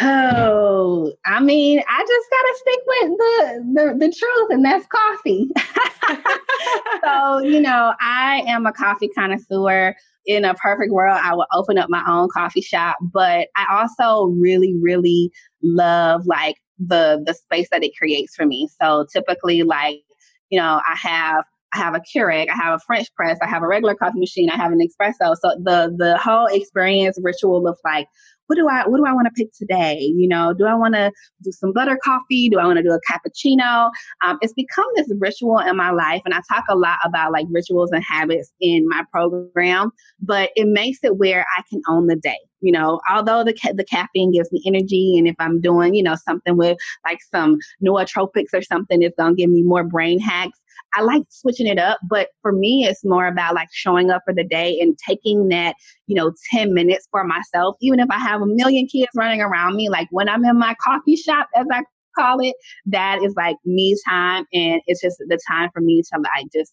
Oh, 0.00 1.12
I 1.26 1.40
mean, 1.40 1.80
I 1.88 2.06
just 2.06 2.30
gotta 2.30 2.54
stick 2.56 2.80
with 2.86 3.18
the 3.18 3.64
the, 3.74 4.06
the 4.06 4.12
truth, 4.12 4.50
and 4.50 4.64
that's 4.64 4.86
coffee. 4.86 5.50
so, 7.04 7.38
you 7.38 7.60
know, 7.60 7.94
I 8.00 8.44
am 8.46 8.66
a 8.66 8.72
coffee 8.72 9.08
connoisseur. 9.08 9.94
In 10.26 10.44
a 10.44 10.52
perfect 10.52 10.92
world, 10.92 11.18
I 11.22 11.34
would 11.34 11.46
open 11.54 11.78
up 11.78 11.88
my 11.88 12.04
own 12.06 12.28
coffee 12.28 12.60
shop, 12.60 12.98
but 13.00 13.48
I 13.56 13.80
also 13.80 14.26
really, 14.26 14.74
really 14.78 15.32
love 15.62 16.26
like 16.26 16.56
the 16.78 17.22
the 17.24 17.32
space 17.32 17.68
that 17.70 17.82
it 17.82 17.96
creates 17.96 18.36
for 18.36 18.44
me. 18.44 18.68
So 18.78 19.06
typically, 19.10 19.62
like, 19.62 20.02
you 20.50 20.60
know, 20.60 20.82
I 20.86 20.96
have 20.96 21.44
I 21.74 21.78
have 21.78 21.94
a 21.94 22.00
Keurig, 22.00 22.48
I 22.48 22.54
have 22.54 22.74
a 22.74 22.82
French 22.86 23.08
press, 23.14 23.38
I 23.42 23.48
have 23.48 23.62
a 23.62 23.66
regular 23.66 23.94
coffee 23.94 24.18
machine, 24.18 24.50
I 24.50 24.56
have 24.56 24.72
an 24.72 24.78
espresso. 24.78 25.34
So 25.40 25.50
the 25.62 25.94
the 25.96 26.18
whole 26.18 26.46
experience 26.46 27.18
ritual 27.22 27.66
of 27.68 27.78
like, 27.84 28.06
what 28.46 28.56
do 28.56 28.66
I 28.68 28.86
what 28.86 28.96
do 28.96 29.04
I 29.06 29.12
want 29.12 29.26
to 29.26 29.32
pick 29.32 29.52
today? 29.52 29.98
You 30.00 30.28
know, 30.28 30.54
do 30.56 30.64
I 30.66 30.74
want 30.74 30.94
to 30.94 31.12
do 31.42 31.52
some 31.52 31.72
butter 31.72 31.98
coffee? 32.02 32.48
Do 32.48 32.58
I 32.58 32.66
want 32.66 32.78
to 32.78 32.82
do 32.82 32.90
a 32.90 33.00
cappuccino? 33.10 33.90
Um, 34.24 34.38
it's 34.40 34.54
become 34.54 34.86
this 34.96 35.12
ritual 35.18 35.58
in 35.58 35.76
my 35.76 35.90
life, 35.90 36.22
and 36.24 36.34
I 36.34 36.40
talk 36.48 36.64
a 36.70 36.76
lot 36.76 36.98
about 37.04 37.32
like 37.32 37.46
rituals 37.50 37.90
and 37.92 38.02
habits 38.02 38.52
in 38.60 38.88
my 38.88 39.02
program. 39.12 39.90
But 40.20 40.50
it 40.56 40.66
makes 40.68 41.00
it 41.02 41.16
where 41.16 41.44
I 41.56 41.62
can 41.70 41.82
own 41.88 42.06
the 42.06 42.16
day. 42.16 42.38
You 42.60 42.72
know, 42.72 43.00
although 43.12 43.44
the 43.44 43.54
ca- 43.54 43.74
the 43.74 43.84
caffeine 43.84 44.32
gives 44.32 44.50
me 44.52 44.62
energy, 44.66 45.16
and 45.18 45.28
if 45.28 45.36
I'm 45.38 45.60
doing 45.60 45.94
you 45.94 46.02
know 46.02 46.16
something 46.16 46.56
with 46.56 46.78
like 47.06 47.18
some 47.30 47.58
nootropics 47.84 48.52
or 48.52 48.62
something, 48.62 49.02
it's 49.02 49.16
gonna 49.18 49.34
give 49.34 49.50
me 49.50 49.62
more 49.62 49.84
brain 49.84 50.18
hacks. 50.20 50.58
I 50.94 51.02
like 51.02 51.22
switching 51.28 51.66
it 51.66 51.78
up, 51.78 51.98
but 52.08 52.28
for 52.42 52.52
me, 52.52 52.86
it's 52.88 53.04
more 53.04 53.26
about 53.26 53.54
like 53.54 53.68
showing 53.72 54.10
up 54.10 54.22
for 54.24 54.32
the 54.32 54.44
day 54.44 54.78
and 54.80 54.96
taking 55.06 55.48
that, 55.48 55.74
you 56.06 56.14
know, 56.14 56.32
10 56.52 56.72
minutes 56.72 57.06
for 57.10 57.24
myself, 57.24 57.76
even 57.80 58.00
if 58.00 58.10
I 58.10 58.18
have 58.18 58.40
a 58.42 58.46
million 58.46 58.86
kids 58.86 59.08
running 59.14 59.40
around 59.40 59.76
me. 59.76 59.88
Like 59.88 60.08
when 60.10 60.28
I'm 60.28 60.44
in 60.44 60.58
my 60.58 60.74
coffee 60.82 61.16
shop, 61.16 61.48
as 61.54 61.66
I 61.70 61.82
call 62.16 62.40
it, 62.40 62.54
that 62.86 63.22
is 63.22 63.34
like 63.36 63.56
me 63.64 63.96
time. 64.08 64.44
And 64.52 64.80
it's 64.86 65.00
just 65.00 65.18
the 65.18 65.38
time 65.48 65.70
for 65.72 65.80
me 65.80 66.02
to 66.02 66.20
like 66.20 66.46
just 66.54 66.72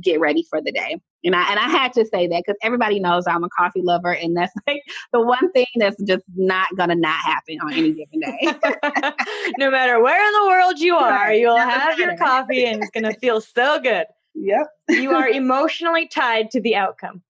get 0.00 0.20
ready 0.20 0.44
for 0.48 0.60
the 0.60 0.72
day. 0.72 0.98
And 1.24 1.36
I 1.36 1.50
and 1.50 1.58
I 1.58 1.68
had 1.68 1.92
to 1.94 2.04
say 2.04 2.26
that 2.26 2.42
because 2.44 2.58
everybody 2.62 2.98
knows 2.98 3.26
I'm 3.26 3.44
a 3.44 3.48
coffee 3.48 3.82
lover, 3.82 4.12
and 4.12 4.36
that's 4.36 4.52
like 4.66 4.82
the 5.12 5.20
one 5.20 5.52
thing 5.52 5.66
that's 5.76 6.00
just 6.02 6.24
not 6.34 6.68
gonna 6.76 6.96
not 6.96 7.20
happen 7.20 7.58
on 7.60 7.72
any 7.72 7.92
given 7.92 8.20
day. 8.20 8.38
no 9.58 9.70
matter 9.70 10.02
where 10.02 10.26
in 10.26 10.32
the 10.42 10.48
world 10.48 10.78
you 10.78 10.96
are, 10.96 11.32
you'll 11.32 11.56
have 11.56 11.98
your 11.98 12.16
coffee, 12.16 12.64
and 12.64 12.82
it's 12.82 12.90
gonna 12.90 13.14
feel 13.14 13.40
so 13.40 13.80
good. 13.80 14.06
Yep. 14.34 14.66
you 14.88 15.10
are 15.10 15.28
emotionally 15.28 16.08
tied 16.08 16.50
to 16.52 16.60
the 16.62 16.74
outcome. 16.74 17.20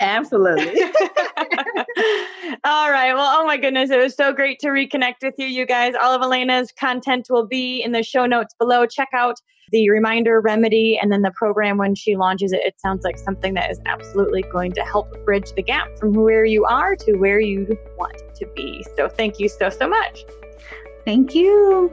Absolutely. 0.00 0.82
All 2.64 2.90
right. 2.90 3.14
Well, 3.14 3.40
oh 3.40 3.46
my 3.46 3.56
goodness. 3.56 3.90
It 3.90 3.98
was 3.98 4.14
so 4.14 4.32
great 4.32 4.58
to 4.60 4.68
reconnect 4.68 5.22
with 5.22 5.34
you, 5.38 5.46
you 5.46 5.66
guys. 5.66 5.94
All 6.02 6.14
of 6.14 6.22
Elena's 6.22 6.72
content 6.72 7.26
will 7.30 7.46
be 7.46 7.82
in 7.82 7.92
the 7.92 8.02
show 8.02 8.26
notes 8.26 8.54
below. 8.58 8.86
Check 8.86 9.08
out 9.14 9.36
the 9.72 9.90
reminder 9.90 10.40
remedy 10.40 10.98
and 11.00 11.10
then 11.10 11.22
the 11.22 11.32
program 11.32 11.78
when 11.78 11.94
she 11.94 12.16
launches 12.16 12.52
it. 12.52 12.60
It 12.64 12.80
sounds 12.80 13.04
like 13.04 13.18
something 13.18 13.54
that 13.54 13.70
is 13.70 13.80
absolutely 13.86 14.42
going 14.52 14.72
to 14.72 14.82
help 14.82 15.12
bridge 15.24 15.52
the 15.56 15.62
gap 15.62 15.88
from 15.98 16.12
where 16.12 16.44
you 16.44 16.64
are 16.64 16.94
to 16.96 17.16
where 17.16 17.40
you 17.40 17.66
want 17.96 18.20
to 18.36 18.46
be. 18.54 18.84
So 18.96 19.08
thank 19.08 19.40
you 19.40 19.48
so, 19.48 19.70
so 19.70 19.88
much. 19.88 20.24
Thank 21.04 21.34
you. 21.34 21.92